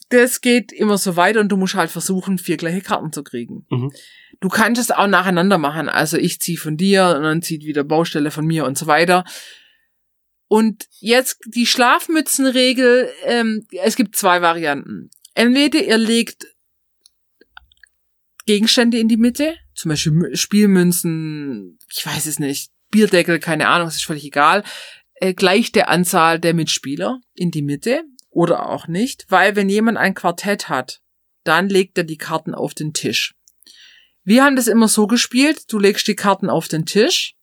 Das 0.09 0.41
geht 0.41 0.73
immer 0.73 0.99
so 0.99 1.17
weiter 1.17 1.41
und 1.41 1.49
du 1.49 1.57
musst 1.57 1.75
halt 1.75 1.91
versuchen, 1.91 2.39
vier 2.39 2.59
gleiche 2.59 2.83
Karten 2.83 3.13
zu 3.13 3.23
kriegen. 3.23 3.67
Mhm. 3.71 3.93
Du 4.41 4.49
kannst 4.49 4.81
es 4.81 4.91
auch 4.91 5.07
nacheinander 5.07 5.57
machen. 5.57 5.89
Also 5.89 6.19
ich 6.19 6.41
zieh 6.41 6.57
von 6.57 6.77
dir 6.77 7.15
und 7.17 7.23
dann 7.23 7.43
zieht 7.43 7.65
wieder 7.65 7.85
Baustelle 7.85 8.31
von 8.31 8.47
mir 8.47 8.67
und 8.67 8.77
so 8.77 8.87
weiter. 8.87 9.25
Und 10.49 10.87
jetzt 11.01 11.39
die 11.47 11.65
Schlafmützenregel, 11.65 13.11
ähm, 13.25 13.67
es 13.83 13.97
gibt 13.97 14.17
zwei 14.17 14.43
Varianten. 14.43 15.11
Entweder 15.35 15.83
ihr 15.83 15.97
legt 15.97 16.47
Gegenstände 18.45 18.99
in 18.99 19.09
die 19.09 19.17
Mitte, 19.17 19.55
zum 19.83 19.89
Beispiel 19.89 20.13
Mü- 20.13 20.37
Spielmünzen, 20.37 21.77
ich 21.91 22.07
weiß 22.07 22.27
es 22.27 22.39
nicht, 22.39 22.71
Bierdeckel, 22.93 23.41
keine 23.41 23.67
Ahnung, 23.69 23.89
es 23.89 23.97
ist 23.97 24.05
völlig 24.05 24.25
egal, 24.25 24.63
äh, 25.15 25.35
gleich 25.35 25.73
der 25.73 25.89
Anzahl 25.89 26.39
der 26.39 26.55
Mitspieler 26.55 27.21
in 27.35 27.51
die 27.51 27.63
Mitte 27.63 28.05
oder 28.31 28.69
auch 28.69 28.87
nicht, 28.87 29.27
weil 29.29 29.57
wenn 29.57 29.69
jemand 29.69 29.99
ein 29.99 30.15
Quartett 30.15 30.69
hat, 30.69 31.01
dann 31.43 31.69
legt 31.69 31.99
er 31.99 32.05
die 32.05 32.17
Karten 32.17 32.55
auf 32.55 32.75
den 32.75 32.93
Tisch. 32.93 33.35
Wir 34.23 34.45
haben 34.45 34.55
das 34.55 34.69
immer 34.69 34.87
so 34.87 35.09
gespielt, 35.09 35.65
du 35.73 35.81
legst 35.81 36.07
die 36.07 36.15
Karten 36.15 36.49
auf 36.49 36.69
den 36.69 36.87
Tisch, 36.87 37.35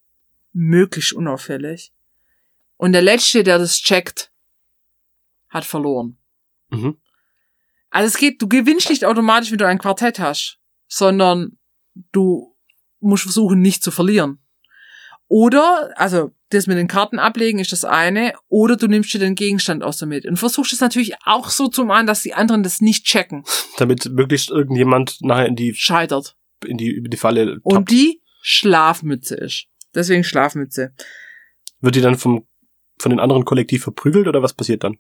möglichst 0.53 1.11
unauffällig, 1.11 1.91
und 2.77 2.93
der 2.93 3.01
Letzte, 3.01 3.43
der 3.43 3.59
das 3.59 3.81
checkt, 3.81 4.31
hat 5.49 5.65
verloren. 5.65 6.17
Mhm. 6.69 7.01
Also 7.89 8.07
es 8.07 8.17
geht, 8.17 8.41
du 8.41 8.47
gewinnst 8.47 8.89
nicht 8.89 9.03
automatisch, 9.03 9.51
wenn 9.51 9.57
du 9.57 9.67
ein 9.67 9.79
Quartett 9.79 10.19
hast, 10.19 10.57
sondern 10.87 11.59
du 12.11 12.55
musst 12.99 13.23
versuchen, 13.23 13.61
nicht 13.61 13.83
zu 13.83 13.91
verlieren. 13.91 14.39
Oder, 15.27 15.91
also 15.95 16.31
das 16.49 16.65
mit 16.65 16.77
den 16.77 16.87
Karten 16.87 17.19
ablegen 17.19 17.59
ist 17.59 17.71
das 17.71 17.85
eine, 17.85 18.33
oder 18.47 18.75
du 18.75 18.87
nimmst 18.87 19.13
dir 19.13 19.19
den 19.19 19.35
Gegenstand 19.35 19.83
aus 19.83 19.97
der 19.97 20.07
Mitte 20.07 20.27
und 20.27 20.37
versuchst 20.37 20.73
es 20.73 20.81
natürlich 20.81 21.13
auch 21.23 21.49
so 21.49 21.67
zu 21.67 21.85
machen, 21.85 22.07
dass 22.07 22.23
die 22.23 22.33
anderen 22.33 22.63
das 22.63 22.81
nicht 22.81 23.05
checken. 23.05 23.43
Damit 23.77 24.05
möglichst 24.09 24.49
irgendjemand 24.49 25.17
nachher 25.21 25.45
in 25.45 25.55
die, 25.55 25.73
Scheitert. 25.75 26.35
in 26.65 26.77
die, 26.77 26.89
über 26.89 27.09
die 27.09 27.17
Falle 27.17 27.59
Und 27.61 27.75
tappt. 27.75 27.91
die 27.91 28.21
Schlafmütze 28.41 29.35
ist. 29.35 29.67
Deswegen 29.93 30.23
Schlafmütze. 30.23 30.93
Wird 31.81 31.95
die 31.95 32.01
dann 32.01 32.17
vom, 32.17 32.47
von 32.97 33.11
den 33.11 33.19
anderen 33.19 33.45
Kollektiv 33.45 33.83
verprügelt 33.83 34.27
oder 34.27 34.41
was 34.41 34.53
passiert 34.53 34.83
dann? 34.83 34.97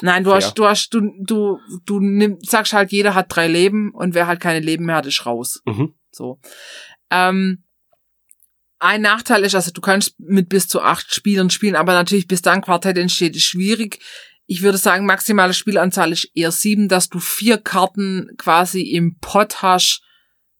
Nein, 0.00 0.24
du 0.24 0.30
Fair. 0.30 0.36
hast, 0.36 0.54
du 0.54 0.66
hast, 0.66 0.90
du, 0.94 1.00
du, 1.20 1.58
du 1.84 2.00
nimm, 2.00 2.38
sagst 2.40 2.72
halt, 2.72 2.92
jeder 2.92 3.14
hat 3.14 3.26
drei 3.28 3.48
Leben 3.48 3.92
und 3.92 4.14
wer 4.14 4.26
halt 4.26 4.40
keine 4.40 4.60
Leben 4.60 4.86
mehr 4.86 4.96
hat, 4.96 5.06
ist 5.06 5.26
raus. 5.26 5.60
Mhm. 5.66 5.94
So. 6.10 6.40
Ähm, 7.10 7.64
ein 8.78 9.02
Nachteil 9.02 9.44
ist, 9.44 9.54
also 9.54 9.72
du 9.72 9.80
kannst 9.80 10.18
mit 10.18 10.48
bis 10.48 10.68
zu 10.68 10.80
acht 10.80 11.12
Spielern 11.12 11.50
spielen, 11.50 11.74
aber 11.74 11.92
natürlich 11.92 12.28
bis 12.28 12.42
dann 12.42 12.60
Quartett 12.60 12.96
entsteht, 12.96 13.34
ist 13.34 13.42
schwierig. 13.42 13.98
Ich 14.46 14.62
würde 14.62 14.78
sagen, 14.78 15.04
maximale 15.04 15.52
Spielanzahl 15.52 16.12
ist 16.12 16.30
eher 16.34 16.52
sieben, 16.52 16.88
dass 16.88 17.08
du 17.08 17.18
vier 17.18 17.58
Karten 17.58 18.30
quasi 18.38 18.82
im 18.82 19.18
Pot 19.18 19.62
hast, 19.62 20.02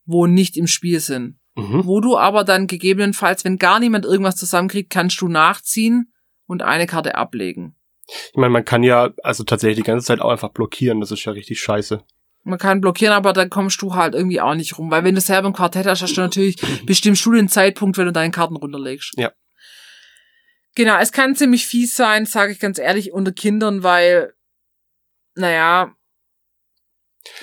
wo 0.05 0.27
nicht 0.27 0.57
im 0.57 0.67
Spiel 0.67 1.01
sind. 1.01 1.39
Mhm. 1.55 1.87
Wo 1.87 2.01
du 2.01 2.19
aber 2.19 2.45
dann 2.45 2.67
gegebenenfalls, 2.67 3.45
wenn 3.45 3.57
gar 3.57 3.79
niemand 3.81 4.05
irgendwas 4.05 4.37
zusammenkriegt, 4.37 4.91
kannst 4.91 5.21
du 5.21 5.29
nachziehen 5.29 6.13
und 6.47 6.63
eine 6.63 6.87
Karte 6.87 7.15
ablegen. 7.15 7.77
Ich 8.09 8.37
meine, 8.37 8.51
man 8.51 8.65
kann 8.65 8.83
ja 8.83 9.11
also 9.23 9.45
tatsächlich 9.45 9.79
die 9.79 9.83
ganze 9.83 10.07
Zeit 10.07 10.21
auch 10.21 10.31
einfach 10.31 10.51
blockieren. 10.51 11.01
Das 11.01 11.11
ist 11.11 11.25
ja 11.25 11.33
richtig 11.33 11.61
scheiße. 11.61 12.03
Man 12.45 12.59
kann 12.59 12.81
blockieren, 12.81 13.13
aber 13.13 13.33
dann 13.33 13.51
kommst 13.51 13.83
du 13.83 13.95
halt 13.95 14.15
irgendwie 14.15 14.41
auch 14.41 14.55
nicht 14.55 14.79
rum. 14.79 14.91
Weil 14.91 15.05
wenn 15.05 15.15
du 15.15 15.21
selber 15.21 15.49
ein 15.49 15.53
Quartett 15.53 15.87
hast, 15.87 16.03
hast 16.03 16.17
du 16.17 16.21
natürlich 16.23 16.57
bestimmst 16.87 17.25
du 17.27 17.33
den 17.33 17.49
Zeitpunkt, 17.49 17.99
wenn 17.99 18.07
du 18.07 18.13
deine 18.13 18.31
Karten 18.31 18.57
runterlegst. 18.57 19.13
Ja. 19.17 19.33
Genau, 20.75 20.97
es 20.99 21.13
kann 21.13 21.35
ziemlich 21.35 21.67
fies 21.67 21.97
sein, 21.97 22.25
sage 22.25 22.53
ich 22.53 22.61
ganz 22.61 22.79
ehrlich, 22.79 23.13
unter 23.13 23.33
Kindern, 23.33 23.83
weil, 23.83 24.33
naja. 25.35 25.95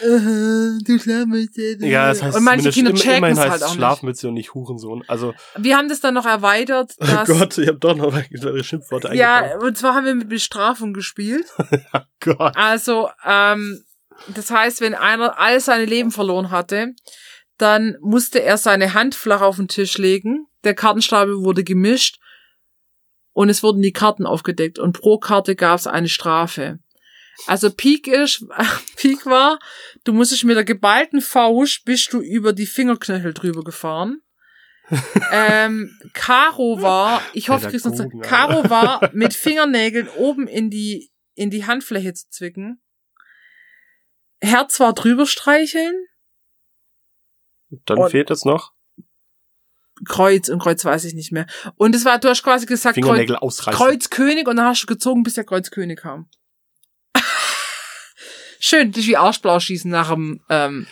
Äh, 0.02 0.80
du 0.84 1.00
Schlafmütze. 1.00 1.86
Ja, 1.86 2.10
das 2.10 2.24
heißt 2.24 2.38
und 2.38 2.44
manche 2.44 2.72
Kinder 2.72 2.94
checken 2.94 3.18
immerhin 3.18 3.38
es 3.38 3.40
heißt 3.40 3.52
halt 3.52 3.62
es 3.62 3.68
nicht. 3.68 3.76
Schlafmütze 3.76 4.28
und 4.28 4.34
nicht 4.34 4.54
Hurensohn. 4.54 5.04
Also, 5.08 5.34
Wir 5.58 5.78
haben 5.78 5.90
das 5.90 6.00
dann 6.00 6.14
noch 6.14 6.26
erweitert, 6.26 6.94
oh 7.00 7.24
Gott, 7.26 7.58
ich 7.58 7.68
habe 7.68 7.80
doch 7.80 7.96
noch 7.96 8.14
weitere 8.14 8.64
Schimpfworte 8.64 9.14
ja, 9.16 9.38
eingebaut. 9.38 9.64
und 9.64 9.78
zwar 9.78 9.96
haben 9.96 10.06
wir 10.06 10.16
mit 10.16 10.30
Bestrafung 10.30 10.94
gespielt. 10.94 11.46
Gott. 12.20 12.56
Also, 12.56 13.10
ähm, 13.26 13.84
das 14.34 14.50
heißt, 14.50 14.82
wenn 14.82 14.96
einer 14.96 15.40
all 15.40 15.60
seine 15.60 15.86
Leben 15.86 16.12
verloren 16.12 16.52
hatte, 16.52 16.94
dann 17.58 17.98
musste 18.02 18.42
er 18.42 18.58
seine 18.58 18.94
Hand 18.94 19.16
flach 19.16 19.42
auf 19.42 19.58
den 19.58 19.68
Tisch 19.68 19.98
legen. 19.98 20.48
Der 20.64 20.74
Kartenstapel 20.74 21.42
wurde 21.42 21.64
gemischt 21.64 22.20
und 23.34 23.50
es 23.50 23.64
wurden 23.64 23.82
die 23.82 23.94
Karten 23.94 24.26
aufgedeckt 24.26 24.80
und 24.80 25.00
pro 25.00 25.18
Karte 25.20 25.56
gab 25.56 25.80
es 25.80 25.88
eine 25.88 26.10
Strafe. 26.10 26.80
Also 27.48 27.70
Peak 27.72 28.08
ist, 28.08 28.46
Peak 28.96 29.26
war, 29.26 29.60
du 30.04 30.14
musstest 30.14 30.44
mit 30.44 30.56
der 30.56 30.64
geballten 30.64 31.22
Faust 31.22 31.84
bist 31.86 32.14
du 32.14 32.22
über 32.22 32.54
die 32.54 32.66
Fingerknöchel 32.66 33.34
drüber 33.34 33.64
gefahren. 33.64 34.22
ähm, 35.32 36.00
Karo 36.14 36.82
war, 36.82 37.22
ich 37.34 37.50
hoffe, 37.50 37.66
du 37.66 37.72
kriegst 37.72 37.86
noch 37.86 38.22
Karo 38.22 38.70
war 38.70 39.10
mit 39.14 39.34
Fingernägeln 39.34 40.08
oben 40.10 40.48
in 40.48 40.70
die 40.70 41.12
in 41.34 41.50
die 41.50 41.66
Handfläche 41.66 42.14
zu 42.14 42.30
zwicken. 42.30 42.82
Herz 44.42 44.80
war 44.80 44.94
drüber 44.94 45.26
streicheln, 45.26 46.06
Dann 47.86 47.98
und- 47.98 48.12
fehlt 48.12 48.30
es 48.30 48.46
noch. 48.46 48.74
Kreuz 50.06 50.50
und 50.50 50.60
Kreuz 50.60 50.84
weiß 50.84 51.06
ich 51.06 51.14
nicht 51.14 51.32
mehr. 51.32 51.48
Und 51.78 51.96
es 51.96 52.04
war, 52.04 52.20
du 52.20 52.28
hast 52.28 52.44
quasi 52.44 52.66
gesagt, 52.66 53.00
Kreuz. 53.02 53.30
Kreuzkönig 53.66 54.46
und 54.46 54.58
dann 54.58 54.66
hast 54.66 54.84
du 54.84 54.88
gezogen, 54.88 55.24
bis 55.24 55.36
der 55.36 55.46
Kreuzkönig 55.46 56.00
kam. 56.00 56.30
Schön, 58.68 58.90
ist 58.90 59.06
wie 59.06 59.16
Arschblau 59.16 59.60
schießen 59.60 59.92
nach 59.92 60.10
dem, 60.12 60.42
ähm, 60.50 60.88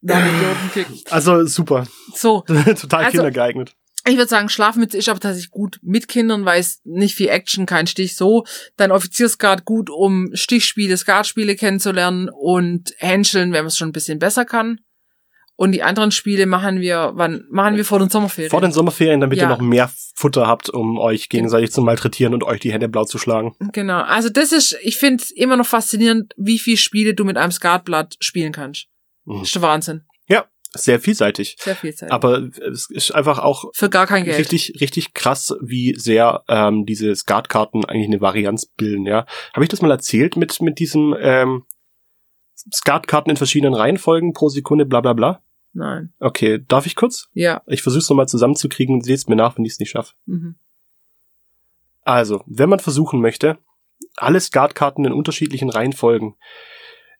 nach 0.00 0.24
dem 0.24 0.34
Idiotenkick. 0.36 1.12
Also 1.12 1.44
super. 1.44 1.86
So, 2.14 2.40
Total 2.46 3.04
Also- 3.04 3.10
kindergeeignet. 3.18 3.74
ich 4.08 4.16
würde 4.16 4.28
sagen, 4.30 4.48
Schlafmütze 4.48 4.96
ist 4.96 5.06
aber 5.10 5.20
tatsächlich 5.20 5.50
gut 5.50 5.78
mit 5.82 6.08
Kindern, 6.08 6.46
weil 6.46 6.60
es 6.60 6.80
nicht 6.84 7.14
viel 7.14 7.28
Action, 7.28 7.66
kein 7.66 7.86
Stich 7.86 8.16
so. 8.16 8.44
Dann 8.78 8.90
Offiziersguard 8.90 9.66
gut, 9.66 9.90
um 9.90 10.30
Stichspiele, 10.32 10.96
Skatspiele 10.96 11.56
kennenzulernen 11.56 12.30
und 12.30 12.94
Hänscheln, 12.96 13.52
wenn 13.52 13.64
man 13.64 13.66
es 13.66 13.76
schon 13.76 13.90
ein 13.90 13.92
bisschen 13.92 14.18
besser 14.18 14.46
kann. 14.46 14.80
Und 15.56 15.70
die 15.72 15.84
anderen 15.84 16.10
Spiele 16.10 16.46
machen 16.46 16.80
wir, 16.80 17.12
wann 17.14 17.44
machen 17.48 17.76
wir 17.76 17.84
vor 17.84 18.00
den 18.00 18.08
Sommerferien? 18.10 18.50
Vor 18.50 18.60
den 18.60 18.72
Sommerferien, 18.72 19.20
damit 19.20 19.38
Ja. 19.38 19.44
ihr 19.44 19.48
noch 19.48 19.60
mehr 19.60 19.88
Futter 20.16 20.48
habt, 20.48 20.68
um 20.68 20.98
euch 20.98 21.28
gegenseitig 21.28 21.70
zu 21.70 21.80
malträtieren 21.80 22.34
und 22.34 22.42
euch 22.42 22.58
die 22.60 22.72
Hände 22.72 22.88
blau 22.88 23.04
zu 23.04 23.18
schlagen. 23.18 23.54
genau. 23.72 24.00
Also 24.02 24.30
das 24.30 24.50
ist, 24.50 24.76
ich 24.82 24.96
finde 24.96 25.22
es 25.22 25.30
immer 25.30 25.56
noch 25.56 25.66
faszinierend, 25.66 26.32
wie 26.36 26.58
viele 26.58 26.76
Spiele 26.76 27.14
du 27.14 27.24
mit 27.24 27.36
einem 27.36 27.52
Skatblatt 27.52 28.16
spielen 28.20 28.50
kannst. 28.52 28.86
Mhm. 29.26 29.38
Das 29.38 29.42
ist 29.48 29.54
der 29.54 29.62
Wahnsinn. 29.62 30.02
Ja, 30.28 30.46
sehr 30.72 30.98
vielseitig. 30.98 31.56
Sehr 31.60 31.76
viel 31.76 31.94
Zeit. 31.94 32.10
Aber 32.10 32.48
es 32.72 32.90
ist 32.90 33.12
einfach 33.14 33.38
auch 33.38 33.66
Für 33.74 33.88
gar 33.88 34.08
kein 34.08 34.24
Geld. 34.24 34.38
richtig, 34.38 34.80
richtig 34.80 35.14
krass, 35.14 35.54
wie 35.60 35.94
sehr 35.96 36.42
ähm, 36.48 36.84
diese 36.84 37.14
Skatkarten 37.14 37.84
eigentlich 37.84 38.08
eine 38.08 38.20
Varianz 38.20 38.66
bilden, 38.66 39.06
ja. 39.06 39.24
Habe 39.52 39.62
ich 39.64 39.68
das 39.68 39.82
mal 39.82 39.90
erzählt 39.92 40.36
mit, 40.36 40.60
mit 40.60 40.80
diesen 40.80 41.14
ähm, 41.20 41.62
Skatkarten 42.72 43.30
in 43.30 43.36
verschiedenen 43.36 43.74
Reihenfolgen 43.74 44.32
pro 44.32 44.48
Sekunde, 44.48 44.84
bla 44.86 45.00
bla 45.00 45.12
bla? 45.12 45.40
Nein. 45.74 46.12
Okay, 46.20 46.64
darf 46.66 46.86
ich 46.86 46.94
kurz? 46.94 47.28
Ja. 47.34 47.62
Ich 47.66 47.82
versuche 47.82 47.98
es 47.98 48.08
nochmal 48.08 48.28
zusammenzukriegen, 48.28 49.02
seht's 49.02 49.26
mir 49.26 49.36
nach, 49.36 49.58
wenn 49.58 49.64
ich 49.64 49.72
es 49.72 49.80
nicht 49.80 49.90
schaffe. 49.90 50.14
Mhm. 50.26 50.54
Also, 52.02 52.42
wenn 52.46 52.68
man 52.68 52.78
versuchen 52.78 53.20
möchte, 53.20 53.58
alle 54.16 54.40
Skatkarten 54.40 55.04
in 55.04 55.12
unterschiedlichen 55.12 55.70
Reihenfolgen 55.70 56.36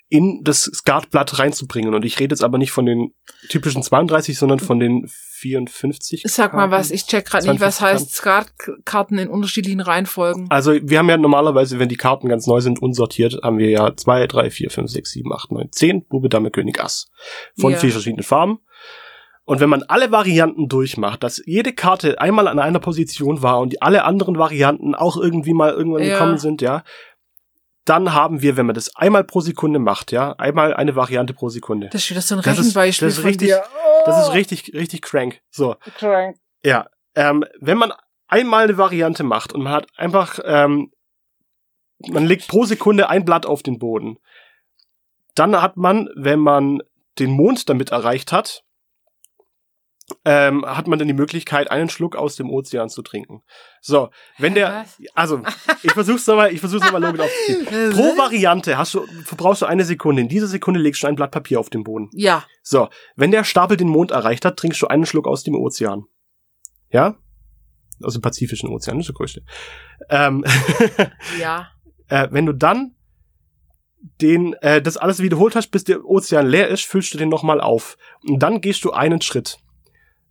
in 0.09 0.43
das 0.45 0.63
Skatblatt 0.65 1.39
reinzubringen, 1.39 1.95
und 1.95 2.05
ich 2.05 2.21
rede 2.21 2.33
jetzt 2.35 2.45
aber 2.45 2.59
nicht 2.59 2.71
von 2.73 2.87
den 2.87 3.15
typischen 3.49 3.83
32, 3.83 4.39
sondern 4.39 4.61
von 4.61 4.79
den 4.79 5.09
54. 5.09 6.23
Sag 6.27 6.55
mal 6.55 6.71
was, 6.71 6.91
ich 6.91 7.07
check 7.07 7.27
gerade 7.27 7.49
nicht, 7.51 7.61
was 7.61 7.77
52 7.79 7.83
heißt 8.07 8.15
Skatkarten 8.15 9.19
in 9.19 9.29
unterschiedlichen 9.29 9.81
Reihenfolgen. 9.81 10.47
Also 10.51 10.73
wir 10.83 10.99
haben 10.99 11.09
ja 11.09 11.17
normalerweise, 11.17 11.79
wenn 11.79 11.89
die 11.89 11.97
Karten 11.97 12.29
ganz 12.29 12.47
neu 12.47 12.61
sind, 12.61 12.81
unsortiert, 12.81 13.39
haben 13.43 13.59
wir 13.59 13.71
ja 13.71 13.97
zwei, 13.97 14.27
drei, 14.27 14.51
vier, 14.51 14.71
fünf, 14.71 14.91
sechs, 14.91 15.11
sieben, 15.11 15.33
acht, 15.33 15.51
neun, 15.51 15.71
zehn, 15.73 16.05
Bube, 16.07 16.29
Dame, 16.29 16.51
König, 16.51 16.83
Ass. 16.83 17.11
Von 17.59 17.73
Ja. 17.73 17.79
vier 17.79 17.91
verschiedenen 17.93 18.25
Farben. 18.25 18.59
Und 19.47 19.61
wenn 19.61 19.69
man 19.69 19.83
alle 19.83 20.11
Varianten 20.11 20.69
durchmacht, 20.69 21.23
dass 21.23 21.43
jede 21.45 21.75
Karte 21.75 22.19
einmal 22.19 22.49
an 22.49 22.59
einer 22.59 22.79
Position 22.79 23.43
war 23.43 23.61
und 23.61 23.75
die 23.75 23.83
alle 23.83 24.05
anderen 24.05 24.39
Varianten 24.39 24.95
auch 24.95 25.19
irgendwie 25.19 25.53
mal 25.53 25.71
irgendwann 25.73 26.03
Ja. 26.03 26.13
gekommen 26.15 26.39
sind, 26.39 26.63
ja, 26.63 26.83
dann 27.85 28.15
haben 28.15 28.41
wir, 28.43 28.57
wenn 28.57 28.67
man 28.67 28.75
das 28.75 28.95
einmal 28.97 29.25
pro 29.25 29.41
Sekunde 29.41 29.79
macht, 29.79 30.11
ja, 30.13 30.33
einmal 30.33 30.75
eine 30.75 30.97
Variante 30.97 31.35
pro 31.35 31.49
Sekunde. 31.51 31.89
Das 31.91 32.03
ist 32.05 32.11
wieder 32.11 32.23
so 32.23 32.35
ein 32.37 32.43
Das 32.43 32.59
ist- 32.59 32.59
Rechenbeispiel 32.67 33.09
das 33.09 33.15
ist 33.15 33.21
von 33.21 33.29
richtig- 33.29 33.49
dir. 33.49 33.65
Das 34.07 34.27
ist 34.27 34.33
richtig, 34.35 34.73
richtig 34.75 35.03
crank. 35.03 35.41
So. 35.51 35.77
Crank. 35.99 36.37
Ja, 36.65 36.87
ähm, 37.15 37.45
wenn 37.61 37.79
man 37.79 37.93
einmal 38.27 38.65
eine 38.65 38.79
Variante 38.79 39.23
macht 39.23 39.53
und 39.53 39.63
man 39.63 39.73
hat 39.73 39.87
einfach, 39.97 40.39
ähm, 40.45 40.91
man 42.09 42.27
legt 42.27 42.49
pro 42.49 42.65
Sekunde 42.65 43.09
ein 43.09 43.25
Blatt 43.25 43.47
auf 43.47 43.63
den 43.63 43.79
Boden, 43.79 44.19
dann 45.35 45.61
hat 45.61 45.77
man, 45.77 46.09
wenn 46.17 46.39
man 46.41 46.81
den 47.19 47.31
Mond 47.31 47.69
damit 47.69 47.91
erreicht 47.91 48.33
hat, 48.33 48.63
ähm, 50.25 50.65
hat 50.67 50.87
man 50.87 50.99
dann 50.99 51.09
die 51.09 51.15
Möglichkeit, 51.15 51.71
einen 51.71 51.89
Schluck 51.89 52.15
aus 52.15 52.37
dem 52.37 52.51
Ozean 52.51 52.89
zu 52.89 53.03
trinken. 53.03 53.43
So, 53.81 54.11
wenn 54.39 54.55
der, 54.55 54.85
also, 55.15 55.43
ich 55.83 55.93
versuch's 55.93 56.27
nochmal, 56.27 56.53
ich 56.53 56.61
versuch's 56.61 56.85
nochmal 56.85 57.03
logisch 57.03 57.23
aufzuziehen. 57.23 57.67
Pro 57.93 58.17
Variante 58.17 58.77
hast 58.77 58.95
du, 58.95 59.07
verbrauchst 59.25 59.63
du 59.63 59.67
eine 59.67 59.85
Sekunde. 59.85 60.23
In 60.23 60.29
dieser 60.29 60.47
Sekunde 60.47 60.81
legst 60.81 61.03
du 61.03 61.07
ein 61.07 61.17
Blatt 61.17 61.31
Papier 61.31 61.59
auf 61.59 61.71
den 61.71 61.85
Boden. 61.85 62.11
Ja. 62.13 62.45
So, 62.63 62.89
wenn 63.17 63.31
der 63.31 63.45
Stapel 63.45 63.77
den 63.77 63.89
Mond 63.89 64.11
erreicht 64.11 64.45
hat, 64.45 64.59
trinkst 64.59 64.81
du 64.83 64.89
einen 64.89 65.07
Schluck 65.07 65.27
aus 65.27 65.43
dem 65.43 65.55
Ozean. 65.55 66.05
Ja? 66.91 67.17
Aus 68.03 68.13
dem 68.13 68.23
Pazifischen 68.23 68.69
Ozean, 68.71 68.99
das 68.99 69.05
ist 69.05 69.09
der 69.09 69.15
größte. 69.17 69.43
Ähm, 70.11 70.45
Ja. 71.41 71.71
äh, 72.09 72.29
wenn 72.31 72.45
du 72.45 72.53
dann 72.53 72.95
den, 74.21 74.53
äh, 74.55 74.83
das 74.83 74.99
alles 74.99 75.21
wiederholt 75.21 75.57
hast, 75.57 75.69
bis 75.69 75.85
der 75.85 76.05
Ozean 76.05 76.47
leer 76.47 76.69
ist, 76.69 76.85
füllst 76.85 77.15
du 77.15 77.19
den 77.19 77.31
nochmal 77.31 77.61
auf. 77.61 77.97
Und 78.23 78.41
dann 78.41 78.61
gehst 78.61 78.85
du 78.85 78.93
einen 78.93 79.23
Schritt. 79.23 79.59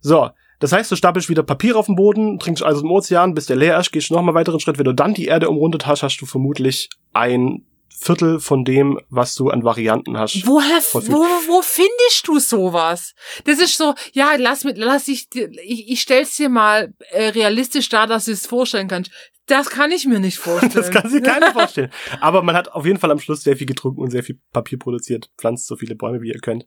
So, 0.04 0.28
das 0.60 0.70
heißt, 0.72 0.92
du 0.92 0.96
stapelst 0.96 1.30
wieder 1.30 1.42
Papier 1.42 1.76
auf 1.76 1.86
den 1.86 1.96
Boden, 1.96 2.38
trinkst 2.38 2.62
also 2.62 2.82
im 2.82 2.90
Ozean, 2.90 3.32
bis 3.32 3.46
der 3.46 3.56
leer 3.56 3.80
ist, 3.80 3.90
gehst 3.90 4.10
nochmal 4.10 4.28
einen 4.28 4.34
weiteren 4.36 4.60
Schritt. 4.60 4.76
Wenn 4.76 4.84
du 4.84 4.92
dann 4.92 5.14
die 5.14 5.24
Erde 5.24 5.48
umrundet 5.48 5.86
hast, 5.86 6.02
hast 6.02 6.18
du 6.18 6.26
vermutlich 6.26 6.90
ein 7.14 7.64
Viertel 7.88 8.38
von 8.38 8.66
dem, 8.66 9.00
was 9.08 9.34
du 9.34 9.48
an 9.48 9.64
Varianten 9.64 10.18
hast. 10.18 10.46
Woher, 10.46 10.80
wo, 10.92 11.22
wo 11.22 11.62
findest 11.62 12.28
du 12.28 12.38
sowas? 12.38 13.14
Das 13.44 13.58
ist 13.60 13.78
so, 13.78 13.94
ja, 14.12 14.34
lass 14.36 14.64
mit, 14.64 14.76
lass 14.76 15.08
ich, 15.08 15.26
ich, 15.34 15.88
ich 15.88 16.00
stell's 16.02 16.36
dir 16.36 16.50
mal 16.50 16.92
äh, 17.12 17.28
realistisch 17.28 17.88
dar, 17.88 18.06
dass 18.06 18.26
du 18.26 18.32
es 18.32 18.46
vorstellen 18.46 18.88
kannst. 18.88 19.10
Das 19.46 19.70
kann 19.70 19.90
ich 19.90 20.04
mir 20.04 20.20
nicht 20.20 20.36
vorstellen. 20.38 20.74
Das 20.74 20.90
kann 20.90 21.08
sich 21.08 21.22
keiner 21.22 21.52
vorstellen. 21.52 21.90
Aber 22.20 22.42
man 22.42 22.56
hat 22.56 22.70
auf 22.72 22.84
jeden 22.84 22.98
Fall 22.98 23.10
am 23.10 23.20
Schluss 23.20 23.42
sehr 23.42 23.56
viel 23.56 23.66
getrunken 23.66 24.02
und 24.02 24.10
sehr 24.10 24.22
viel 24.22 24.38
Papier 24.52 24.78
produziert. 24.78 25.30
Pflanzt 25.38 25.66
so 25.66 25.76
viele 25.76 25.94
Bäume, 25.94 26.20
wie 26.20 26.28
ihr 26.28 26.40
könnt. 26.40 26.66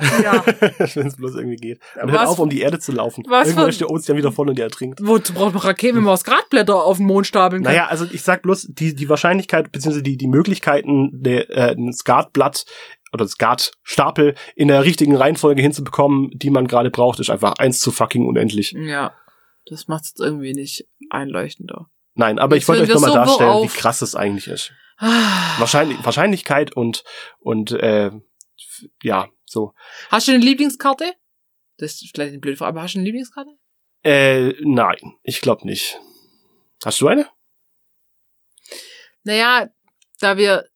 Ja. 0.00 0.44
Wenn 0.94 1.06
es 1.06 1.16
bloß 1.16 1.36
irgendwie 1.36 1.56
geht. 1.56 1.80
Und 2.00 2.10
hört 2.10 2.26
auf, 2.26 2.38
um 2.38 2.50
die 2.50 2.60
Erde 2.60 2.78
zu 2.78 2.92
laufen. 2.92 3.24
was 3.28 3.48
Irgendwann 3.48 3.68
ist 3.70 3.80
der 3.80 3.90
Ozean 3.90 4.18
wieder 4.18 4.32
voll 4.32 4.48
und 4.48 4.58
ihr 4.58 4.64
ertrinkt. 4.64 5.00
Wozu 5.02 5.32
braucht 5.32 5.54
man 5.54 5.62
Raketen, 5.62 5.96
wenn 5.96 6.04
man 6.04 6.12
aus 6.12 6.24
Gradblätter 6.24 6.74
auf 6.74 6.98
den 6.98 7.06
Mond 7.06 7.26
stapeln 7.26 7.62
kann? 7.62 7.72
Naja, 7.72 7.86
also 7.86 8.06
ich 8.10 8.22
sag 8.22 8.42
bloß, 8.42 8.68
die, 8.70 8.94
die 8.94 9.08
Wahrscheinlichkeit, 9.08 9.72
beziehungsweise 9.72 10.02
die, 10.02 10.16
die 10.16 10.28
Möglichkeiten, 10.28 11.10
der, 11.12 11.50
äh, 11.50 11.74
ein 11.74 11.92
Skatblatt 11.92 12.66
oder 13.12 13.26
Skatstapel 13.26 14.34
in 14.54 14.68
der 14.68 14.84
richtigen 14.84 15.16
Reihenfolge 15.16 15.62
hinzubekommen, 15.62 16.30
die 16.34 16.50
man 16.50 16.66
gerade 16.66 16.90
braucht, 16.90 17.20
ist 17.20 17.30
einfach 17.30 17.54
eins 17.58 17.80
zu 17.80 17.90
fucking 17.90 18.26
unendlich. 18.26 18.72
Ja. 18.72 19.14
Das 19.68 19.88
macht 19.88 20.04
es 20.04 20.14
irgendwie 20.18 20.52
nicht 20.52 20.86
einleuchtender. 21.10 21.88
Nein, 22.14 22.38
aber 22.38 22.56
Jetzt 22.56 22.64
ich 22.64 22.68
wollte 22.68 22.82
euch 22.82 22.88
nochmal 22.88 23.10
so 23.10 23.16
darstellen, 23.16 23.50
auf. 23.50 23.64
wie 23.64 23.78
krass 23.78 24.02
es 24.02 24.14
eigentlich 24.14 24.48
ist. 24.48 24.72
Ah. 24.98 25.58
Wahrscheinlich, 25.58 26.02
Wahrscheinlichkeit 26.04 26.74
und, 26.74 27.04
und 27.38 27.72
äh, 27.72 28.10
ja, 29.02 29.28
so. 29.56 29.74
Hast 30.10 30.28
du 30.28 30.32
eine 30.32 30.44
Lieblingskarte? 30.44 31.14
Das 31.78 31.92
ist 32.02 32.10
vielleicht 32.14 32.30
eine 32.30 32.38
blöde 32.38 32.56
Frage, 32.58 32.68
aber 32.70 32.82
hast 32.82 32.94
du 32.94 32.98
eine 32.98 33.06
Lieblingskarte? 33.06 33.50
Äh, 34.04 34.52
nein, 34.62 35.14
ich 35.22 35.40
glaube 35.40 35.66
nicht. 35.66 35.98
Hast 36.84 37.00
du 37.00 37.08
eine? 37.08 37.26
Naja, 39.24 39.70
da 40.20 40.36
wir 40.36 40.68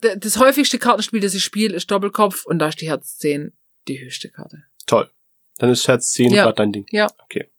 das 0.00 0.36
häufigste 0.38 0.78
Kartenspiel, 0.78 1.20
das 1.20 1.34
ich 1.34 1.44
spiele, 1.44 1.76
ist 1.76 1.90
Doppelkopf 1.90 2.44
und 2.44 2.58
da 2.58 2.68
ist 2.68 2.80
die 2.80 2.88
Herz 2.88 3.18
10 3.18 3.52
die 3.88 4.00
höchste 4.00 4.30
Karte. 4.30 4.64
Toll. 4.86 5.10
Dann 5.58 5.70
ist 5.70 5.86
Herz 5.86 6.10
10 6.10 6.32
Ja. 6.32 6.44
grad 6.44 6.58
dein 6.58 6.72
Ding. 6.72 6.86
Ja. 6.90 7.08
Okay. 7.24 7.50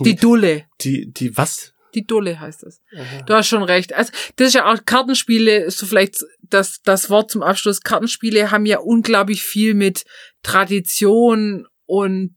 Die 0.00 0.16
Dulle. 0.16 0.66
Die, 0.80 1.12
die, 1.12 1.36
was? 1.36 1.73
Die 1.94 2.06
Dulle 2.06 2.40
heißt 2.40 2.62
das. 2.62 2.80
Du 3.26 3.34
hast 3.34 3.48
schon 3.48 3.62
recht. 3.62 3.92
Also, 3.92 4.12
das 4.36 4.48
ist 4.48 4.54
ja 4.54 4.72
auch 4.72 4.78
Kartenspiele, 4.84 5.70
so 5.70 5.86
vielleicht 5.86 6.24
das, 6.42 6.82
das 6.82 7.10
Wort 7.10 7.30
zum 7.30 7.42
Abschluss. 7.42 7.80
Kartenspiele 7.80 8.50
haben 8.50 8.66
ja 8.66 8.78
unglaublich 8.78 9.42
viel 9.42 9.74
mit 9.74 10.04
Tradition 10.42 11.66
und 11.86 12.34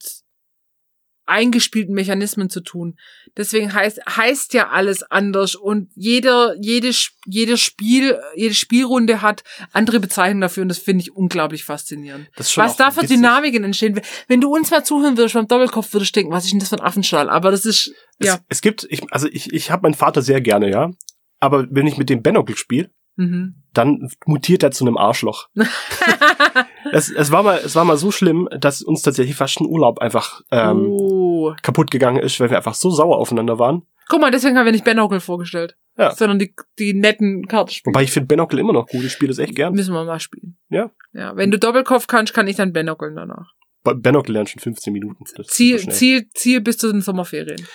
eingespielten 1.27 1.93
Mechanismen 1.93 2.49
zu 2.49 2.61
tun. 2.61 2.97
Deswegen 3.35 3.73
heißt, 3.73 3.99
heißt 4.07 4.53
ja 4.53 4.69
alles 4.69 5.03
anders 5.03 5.55
und 5.55 5.91
jeder, 5.95 6.55
jede, 6.59 6.91
jedes 7.25 7.59
Spiel, 7.59 8.17
jede 8.35 8.53
Spielrunde 8.53 9.21
hat 9.21 9.43
andere 9.71 9.99
Bezeichnungen 9.99 10.41
dafür 10.41 10.63
und 10.63 10.69
das 10.69 10.79
finde 10.79 11.01
ich 11.03 11.15
unglaublich 11.15 11.63
faszinierend. 11.63 12.29
Was 12.35 12.77
da 12.77 12.91
für 12.91 13.03
witzig. 13.03 13.17
Dynamiken 13.17 13.63
entstehen. 13.63 14.01
Wenn 14.27 14.41
du 14.41 14.53
uns 14.53 14.71
mal 14.71 14.83
zuhören 14.83 15.17
würdest 15.17 15.35
beim 15.35 15.47
Doppelkopf, 15.47 15.93
würdest 15.93 16.15
du 16.15 16.19
denken, 16.19 16.33
was 16.33 16.45
ist 16.45 16.51
denn 16.53 16.59
das 16.59 16.69
für 16.69 16.77
ein 16.77 16.81
Affenstall? 16.81 17.29
Aber 17.29 17.51
das 17.51 17.65
ist, 17.65 17.93
ja. 18.21 18.35
Es, 18.35 18.41
es 18.49 18.61
gibt, 18.61 18.87
ich, 18.89 19.01
also 19.11 19.27
ich, 19.31 19.53
ich 19.53 19.71
habe 19.71 19.83
meinen 19.83 19.93
Vater 19.93 20.21
sehr 20.21 20.41
gerne, 20.41 20.69
ja. 20.71 20.91
Aber 21.39 21.67
wenn 21.69 21.87
ich 21.87 21.97
mit 21.97 22.09
dem 22.09 22.23
Benokel 22.23 22.57
spiele, 22.57 22.89
Mhm. 23.17 23.55
dann 23.73 24.09
mutiert 24.25 24.61
er 24.61 24.71
zu 24.71 24.85
einem 24.85 24.95
Arschloch. 24.95 25.49
es, 26.91 27.09
es, 27.09 27.31
war 27.31 27.41
mal, 27.41 27.59
es 27.65 27.75
war 27.75 27.83
mal 27.83 27.97
so 27.97 28.11
schlimm, 28.11 28.47
dass 28.59 28.83
uns 28.83 29.01
tatsächlich 29.01 29.35
fast 29.35 29.59
ein 29.59 29.65
Urlaub 29.65 29.99
einfach 29.99 30.41
ähm, 30.51 30.85
oh. 30.87 31.53
kaputt 31.63 31.89
gegangen 31.89 32.19
ist, 32.19 32.39
weil 32.39 32.51
wir 32.51 32.57
einfach 32.57 32.75
so 32.75 32.91
sauer 32.91 33.17
aufeinander 33.17 33.57
waren. 33.57 33.87
Guck 34.07 34.21
mal, 34.21 34.31
deswegen 34.31 34.57
haben 34.57 34.65
wir 34.65 34.71
nicht 34.71 34.85
Benokel 34.85 35.19
vorgestellt. 35.19 35.75
Ja. 35.97 36.11
Sondern 36.11 36.37
die, 36.37 36.53
die 36.77 36.93
netten 36.93 37.47
Kartenspiele. 37.47 37.93
Wobei 37.93 38.03
ich 38.03 38.11
finde 38.11 38.27
Benokel 38.27 38.59
immer 38.59 38.73
noch 38.73 38.87
gut, 38.87 39.03
ich 39.03 39.11
spiele 39.11 39.29
das 39.29 39.39
echt 39.39 39.55
gern. 39.55 39.73
Müssen 39.73 39.93
wir 39.93 40.05
mal 40.05 40.19
spielen. 40.19 40.57
Ja. 40.69 40.91
Ja, 41.11 41.35
wenn 41.35 41.49
du 41.49 41.57
Doppelkopf 41.57 42.05
kannst, 42.07 42.33
kann 42.33 42.47
ich 42.47 42.55
dann 42.55 42.71
Benokeln 42.71 43.15
danach. 43.15 43.51
Bei 43.83 43.93
Benokel 43.93 44.33
lernt 44.33 44.49
schon 44.49 44.61
15 44.61 44.93
Minuten. 44.93 45.25
Ziel. 45.45 45.79
Ziel, 45.89 46.29
Ziel 46.33 46.61
bis 46.61 46.77
zu 46.77 46.91
den 46.91 47.01
Sommerferien. 47.01 47.65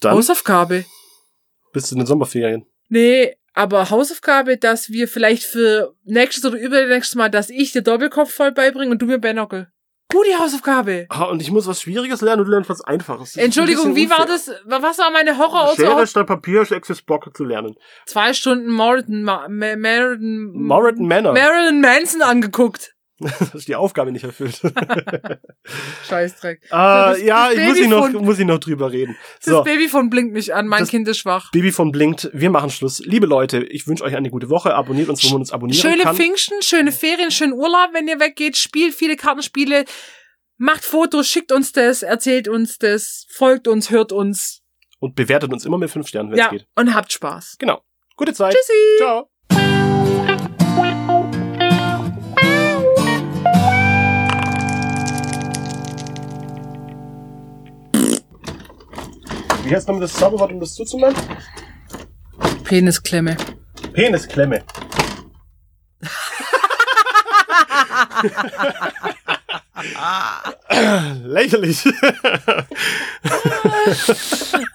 Dann 0.00 0.14
Hausaufgabe. 0.14 0.84
bis 1.72 1.86
zu 1.86 1.94
den 1.94 2.06
Sommerferien. 2.06 2.66
Nee, 2.88 3.36
aber 3.54 3.90
Hausaufgabe, 3.90 4.56
dass 4.56 4.90
wir 4.90 5.08
vielleicht 5.08 5.44
für 5.44 5.94
nächstes 6.04 6.44
oder 6.44 6.58
übernächstes 6.58 7.14
Mal, 7.16 7.30
dass 7.30 7.50
ich 7.50 7.72
dir 7.72 7.82
Doppelkopf 7.82 8.32
voll 8.32 8.52
beibringe 8.52 8.90
und 8.90 9.00
du 9.02 9.06
mir 9.06 9.18
Benokel. 9.18 9.68
Gute 10.12 10.36
Hausaufgabe. 10.40 11.06
Ah, 11.08 11.26
und 11.26 11.40
ich 11.40 11.52
muss 11.52 11.68
was 11.68 11.80
Schwieriges 11.82 12.20
lernen 12.20 12.40
und 12.40 12.46
du 12.46 12.50
lernst 12.52 12.68
was 12.68 12.80
Einfaches. 12.80 13.36
Ein 13.36 13.44
Entschuldigung, 13.44 13.94
bisschen 13.94 14.08
wie 14.08 14.10
war 14.10 14.28
unfair. 14.28 14.56
das? 14.66 14.82
Was 14.82 14.98
war 14.98 15.10
meine 15.12 15.38
Horror? 15.38 15.74
Schere 15.76 16.04
statt 16.04 16.26
Papier 16.26 16.62
Access 16.62 17.00
Block 17.00 17.30
zu 17.36 17.44
lernen. 17.44 17.76
Zwei 18.06 18.32
Stunden 18.32 18.68
Marilyn, 18.68 19.22
Ma 19.22 19.46
Marilyn, 19.48 20.50
Marilyn 20.52 21.06
Manor. 21.06 21.32
Marilyn 21.32 21.80
Manson 21.80 22.22
angeguckt. 22.22 22.92
Das 23.40 23.54
ist 23.54 23.68
die 23.68 23.76
Aufgabe 23.76 24.12
nicht 24.12 24.24
erfüllt. 24.24 24.60
Scheißdreck. 26.08 26.62
Ah, 26.70 27.10
das- 27.10 27.22
ja, 27.22 27.50
ich 27.50 27.58
muss 27.58 27.66
Baby 27.74 27.80
ich 27.84 27.88
noch, 27.88 28.10
von- 28.10 28.24
muss 28.24 28.38
ich 28.38 28.46
noch 28.46 28.58
drüber 28.58 28.92
reden. 28.92 29.16
Das 29.44 29.46
So, 29.54 29.62
Babyphone 29.62 30.10
blinkt 30.10 30.32
mich 30.32 30.54
an, 30.54 30.66
mein 30.66 30.86
Kind 30.86 31.06
ist 31.08 31.18
schwach. 31.18 31.50
Baby 31.52 31.72
von 31.72 31.92
Blinkt, 31.92 32.30
wir 32.32 32.50
machen 32.50 32.70
Schluss. 32.70 33.00
Liebe 33.00 33.26
Leute, 33.26 33.62
ich 33.64 33.86
wünsche 33.86 34.04
euch 34.04 34.16
eine 34.16 34.30
gute 34.30 34.48
Woche. 34.50 34.74
Abonniert 34.74 35.08
uns, 35.08 35.22
wo 35.24 35.28
man 35.30 35.40
uns 35.40 35.52
abonnieren 35.52 35.80
Schöne 35.80 36.02
kann. 36.02 36.16
Pfingsten, 36.16 36.62
schöne 36.62 36.92
Ferien, 36.92 37.30
schönen 37.30 37.52
Urlaub, 37.52 37.90
wenn 37.92 38.08
ihr 38.08 38.20
weggeht, 38.20 38.56
spielt 38.56 38.94
viele 38.94 39.16
Kartenspiele, 39.16 39.84
macht 40.56 40.84
Fotos, 40.84 41.28
schickt 41.28 41.52
uns 41.52 41.72
das, 41.72 42.02
erzählt 42.02 42.48
uns 42.48 42.78
das, 42.78 43.26
folgt 43.30 43.68
uns, 43.68 43.90
hört 43.90 44.12
uns. 44.12 44.62
Und 44.98 45.14
bewertet 45.14 45.52
uns 45.52 45.64
immer 45.64 45.78
mit 45.78 45.90
fünf 45.90 46.08
Sternen, 46.08 46.30
wenn 46.30 46.38
es 46.38 46.44
Ja, 46.44 46.50
geht. 46.50 46.66
und 46.76 46.94
habt 46.94 47.12
Spaß. 47.12 47.56
Genau. 47.58 47.82
Gute 48.16 48.34
Zeit. 48.34 48.54
Tschüssi! 48.54 48.98
Ciao. 48.98 49.29
Wie 59.70 59.76
heißt 59.76 59.86
nochmal 59.86 60.00
das 60.00 60.14
Zauberwort, 60.14 60.50
um 60.50 60.58
das 60.58 60.74
zuzumachen? 60.74 61.14
Penisklemme. 62.64 63.36
Penisklemme. 63.92 64.64
Lächerlich. 71.24 71.84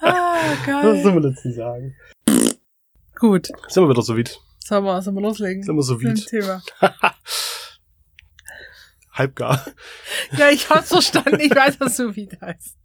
Was 0.00 0.66
geil. 0.66 1.02
soll 1.02 1.12
man 1.12 1.22
dazu 1.22 1.52
sagen? 1.52 1.94
Gut. 3.18 3.48
Sind 3.68 3.82
wir 3.82 3.90
wieder 3.90 4.00
so 4.02 4.16
weit? 4.16 4.40
Sollen 4.64 4.84
wir, 4.84 5.02
sollen 5.02 5.16
wir 5.16 5.22
loslegen? 5.22 5.62
Sind 5.62 5.76
wir 5.76 5.82
so 5.82 6.02
weit? 6.02 6.26
Thema. 6.26 6.62
Halbgar. 9.12 9.62
Ja, 10.38 10.48
ich 10.48 10.70
hab's 10.70 10.88
verstanden. 10.88 11.40
Ich 11.40 11.54
weiß, 11.54 11.78
was 11.80 11.96
so 11.96 12.16
wie 12.16 12.28
heißt. 12.40 12.76